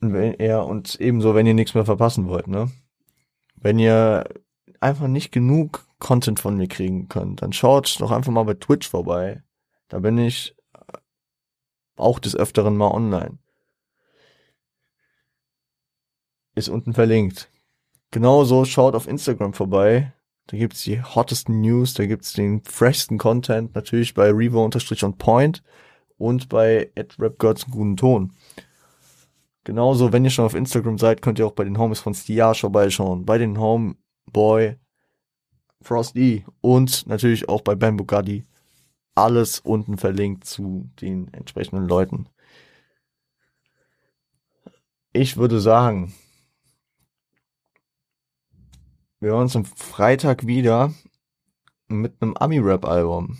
Und 0.00 0.14
wenn 0.14 0.34
ihr, 0.34 0.62
und 0.62 0.98
ebenso, 1.00 1.34
wenn 1.34 1.46
ihr 1.46 1.54
nichts 1.54 1.74
mehr 1.74 1.84
verpassen 1.84 2.28
wollt, 2.28 2.46
ne? 2.46 2.70
Wenn 3.56 3.78
ihr 3.78 4.24
einfach 4.80 5.08
nicht 5.08 5.32
genug 5.32 5.87
Content 5.98 6.40
von 6.40 6.56
mir 6.56 6.68
kriegen 6.68 7.08
könnt, 7.08 7.42
dann 7.42 7.52
schaut 7.52 8.00
doch 8.00 8.10
einfach 8.10 8.32
mal 8.32 8.44
bei 8.44 8.54
Twitch 8.54 8.88
vorbei. 8.88 9.42
Da 9.88 9.98
bin 9.98 10.18
ich 10.18 10.56
auch 11.96 12.18
des 12.18 12.36
Öfteren 12.36 12.76
mal 12.76 12.90
online. 12.90 13.38
Ist 16.54 16.68
unten 16.68 16.92
verlinkt. 16.92 17.50
Genauso 18.10 18.64
schaut 18.64 18.94
auf 18.94 19.06
Instagram 19.08 19.52
vorbei. 19.52 20.12
Da 20.46 20.56
gibt's 20.56 20.82
die 20.82 21.02
hottesten 21.02 21.60
News, 21.60 21.92
da 21.94 22.06
gibt's 22.06 22.32
den 22.32 22.62
freshsten 22.64 23.18
Content, 23.18 23.74
natürlich 23.74 24.14
bei 24.14 24.30
Revo 24.30 24.64
unterstrich 24.64 25.04
on 25.04 25.18
point 25.18 25.62
und 26.16 26.48
bei 26.48 26.90
AdRapGods 26.96 27.66
guten 27.70 27.98
Ton. 27.98 28.32
Genauso, 29.64 30.10
wenn 30.14 30.24
ihr 30.24 30.30
schon 30.30 30.46
auf 30.46 30.54
Instagram 30.54 30.96
seid, 30.96 31.20
könnt 31.20 31.38
ihr 31.38 31.46
auch 31.46 31.52
bei 31.52 31.64
den 31.64 31.76
Homies 31.76 32.00
von 32.00 32.14
Stiage 32.14 32.60
vorbeischauen, 32.60 33.26
bei 33.26 33.36
den 33.36 33.60
Homeboy, 33.60 34.76
Frosty 35.82 36.44
und 36.60 37.06
natürlich 37.06 37.48
auch 37.48 37.62
bei 37.62 37.74
Ben 37.74 37.96
Bugatti. 37.96 38.44
Alles 39.14 39.60
unten 39.60 39.98
verlinkt 39.98 40.44
zu 40.44 40.90
den 41.00 41.32
entsprechenden 41.32 41.88
Leuten. 41.88 42.28
Ich 45.12 45.36
würde 45.36 45.60
sagen, 45.60 46.14
wir 49.20 49.30
hören 49.30 49.42
uns 49.42 49.56
am 49.56 49.64
Freitag 49.64 50.46
wieder 50.46 50.94
mit 51.88 52.22
einem 52.22 52.36
Ami-Rap-Album. 52.36 53.38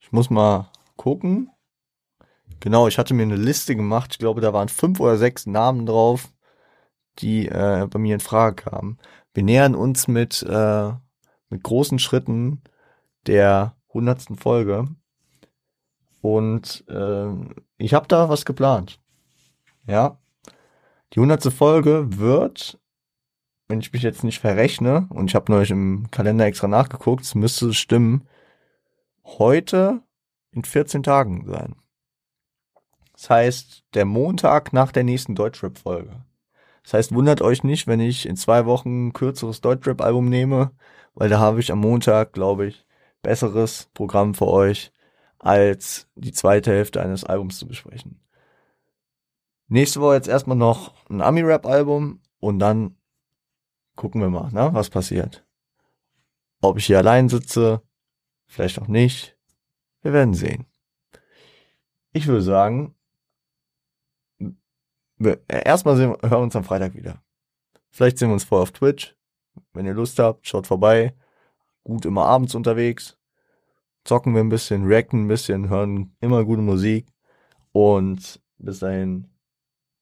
Ich 0.00 0.12
muss 0.12 0.30
mal 0.30 0.70
gucken. 0.96 1.50
Genau, 2.60 2.88
ich 2.88 2.98
hatte 2.98 3.14
mir 3.14 3.22
eine 3.22 3.36
Liste 3.36 3.76
gemacht. 3.76 4.12
Ich 4.12 4.18
glaube, 4.18 4.40
da 4.40 4.52
waren 4.52 4.68
fünf 4.68 5.00
oder 5.00 5.18
sechs 5.18 5.46
Namen 5.46 5.86
drauf, 5.86 6.32
die 7.18 7.46
äh, 7.46 7.86
bei 7.90 7.98
mir 7.98 8.14
in 8.14 8.20
Frage 8.20 8.56
kamen. 8.64 8.98
Wir 9.34 9.42
nähern 9.42 9.74
uns 9.74 10.08
mit, 10.08 10.42
äh, 10.42 10.92
mit 11.48 11.62
großen 11.62 11.98
Schritten 11.98 12.62
der 13.26 13.76
hundertsten 13.92 14.36
Folge. 14.36 14.88
Und 16.20 16.84
äh, 16.88 17.28
ich 17.78 17.94
habe 17.94 18.08
da 18.08 18.28
was 18.28 18.44
geplant. 18.44 19.00
Ja. 19.86 20.18
Die 21.12 21.20
hundertste 21.20 21.50
Folge 21.50 22.18
wird, 22.18 22.78
wenn 23.68 23.80
ich 23.80 23.92
mich 23.92 24.02
jetzt 24.02 24.22
nicht 24.22 24.38
verrechne, 24.38 25.06
und 25.10 25.30
ich 25.30 25.34
habe 25.34 25.50
neulich 25.50 25.70
im 25.70 26.10
Kalender 26.10 26.44
extra 26.44 26.68
nachgeguckt, 26.68 27.24
es 27.24 27.34
müsste 27.34 27.72
stimmen, 27.74 28.28
heute 29.24 30.02
in 30.52 30.64
14 30.64 31.02
Tagen 31.02 31.46
sein. 31.46 31.76
Das 33.12 33.30
heißt, 33.30 33.84
der 33.94 34.04
Montag 34.04 34.72
nach 34.72 34.92
der 34.92 35.04
nächsten 35.04 35.34
Deutschrap-Folge. 35.34 36.24
Das 36.82 36.94
heißt, 36.94 37.14
wundert 37.14 37.42
euch 37.42 37.62
nicht, 37.62 37.86
wenn 37.86 38.00
ich 38.00 38.26
in 38.26 38.36
zwei 38.36 38.66
Wochen 38.66 39.08
ein 39.08 39.12
kürzeres 39.12 39.60
Deutschrap-Album 39.60 40.28
nehme, 40.28 40.72
weil 41.14 41.28
da 41.28 41.38
habe 41.38 41.60
ich 41.60 41.72
am 41.72 41.80
Montag, 41.80 42.32
glaube 42.32 42.66
ich, 42.66 42.86
besseres 43.22 43.90
Programm 43.94 44.34
für 44.34 44.46
euch, 44.46 44.92
als 45.38 46.08
die 46.14 46.32
zweite 46.32 46.70
Hälfte 46.70 47.02
eines 47.02 47.24
Albums 47.24 47.58
zu 47.58 47.66
besprechen. 47.66 48.20
Nächste 49.68 50.00
Woche 50.00 50.14
jetzt 50.14 50.28
erstmal 50.28 50.56
noch 50.56 50.94
ein 51.08 51.20
Ami-Rap-Album 51.20 52.20
und 52.40 52.58
dann 52.58 52.96
gucken 53.94 54.20
wir 54.20 54.30
mal, 54.30 54.50
ne, 54.50 54.70
was 54.72 54.90
passiert. 54.90 55.44
Ob 56.62 56.78
ich 56.78 56.86
hier 56.86 56.98
allein 56.98 57.28
sitze, 57.28 57.82
vielleicht 58.46 58.80
auch 58.80 58.88
nicht. 58.88 59.36
Wir 60.02 60.12
werden 60.12 60.34
sehen. 60.34 60.66
Ich 62.12 62.26
würde 62.26 62.42
sagen, 62.42 62.94
erstmal 65.48 65.96
sehen, 65.96 66.10
hören 66.22 66.30
wir 66.30 66.38
uns 66.38 66.56
am 66.56 66.64
Freitag 66.64 66.94
wieder. 66.94 67.22
Vielleicht 67.90 68.18
sehen 68.18 68.28
wir 68.28 68.34
uns 68.34 68.44
vorher 68.44 68.62
auf 68.62 68.72
Twitch. 68.72 69.16
Wenn 69.72 69.86
ihr 69.86 69.94
Lust 69.94 70.18
habt, 70.18 70.46
schaut 70.46 70.66
vorbei. 70.66 71.14
Gut 71.84 72.04
immer 72.04 72.26
abends 72.26 72.54
unterwegs. 72.54 73.18
Zocken 74.04 74.34
wir 74.34 74.40
ein 74.40 74.48
bisschen, 74.48 74.86
reacten 74.86 75.24
ein 75.24 75.28
bisschen, 75.28 75.68
hören 75.68 76.16
immer 76.20 76.44
gute 76.44 76.62
Musik. 76.62 77.06
Und 77.72 78.40
bis 78.58 78.78
dahin, 78.80 79.28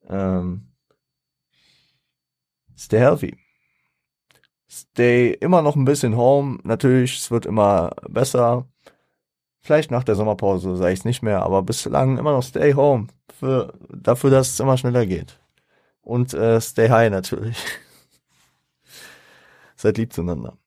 ähm, 0.09 0.69
stay 2.77 2.99
healthy. 2.99 3.37
Stay 4.71 5.31
immer 5.33 5.63
noch 5.63 5.77
ein 5.77 5.85
bisschen 5.85 6.17
home. 6.17 6.59
Natürlich, 6.63 7.19
es 7.19 7.31
wird 7.31 7.47
immer 7.47 7.91
besser. 8.09 8.69
Vielleicht 9.61 9.91
nach 9.91 10.05
der 10.05 10.15
Sommerpause 10.15 10.77
sage 10.77 10.93
ich 10.93 11.01
es 11.01 11.05
nicht 11.05 11.23
mehr, 11.23 11.43
aber 11.43 11.63
bislang 11.63 12.19
immer 12.19 12.33
noch 12.33 12.43
stay 12.43 12.75
home. 12.75 13.09
Für, 13.39 13.75
dafür, 13.91 14.31
dass 14.31 14.51
es 14.51 14.61
immer 14.61 14.79
schneller 14.79 15.07
geht. 15.07 15.39
Und 16.01 16.35
äh, 16.35 16.61
stay 16.61 16.89
high 16.89 17.11
natürlich. 17.11 17.57
Seid 19.77 19.99
lieb 19.99 20.13
zueinander. 20.13 20.57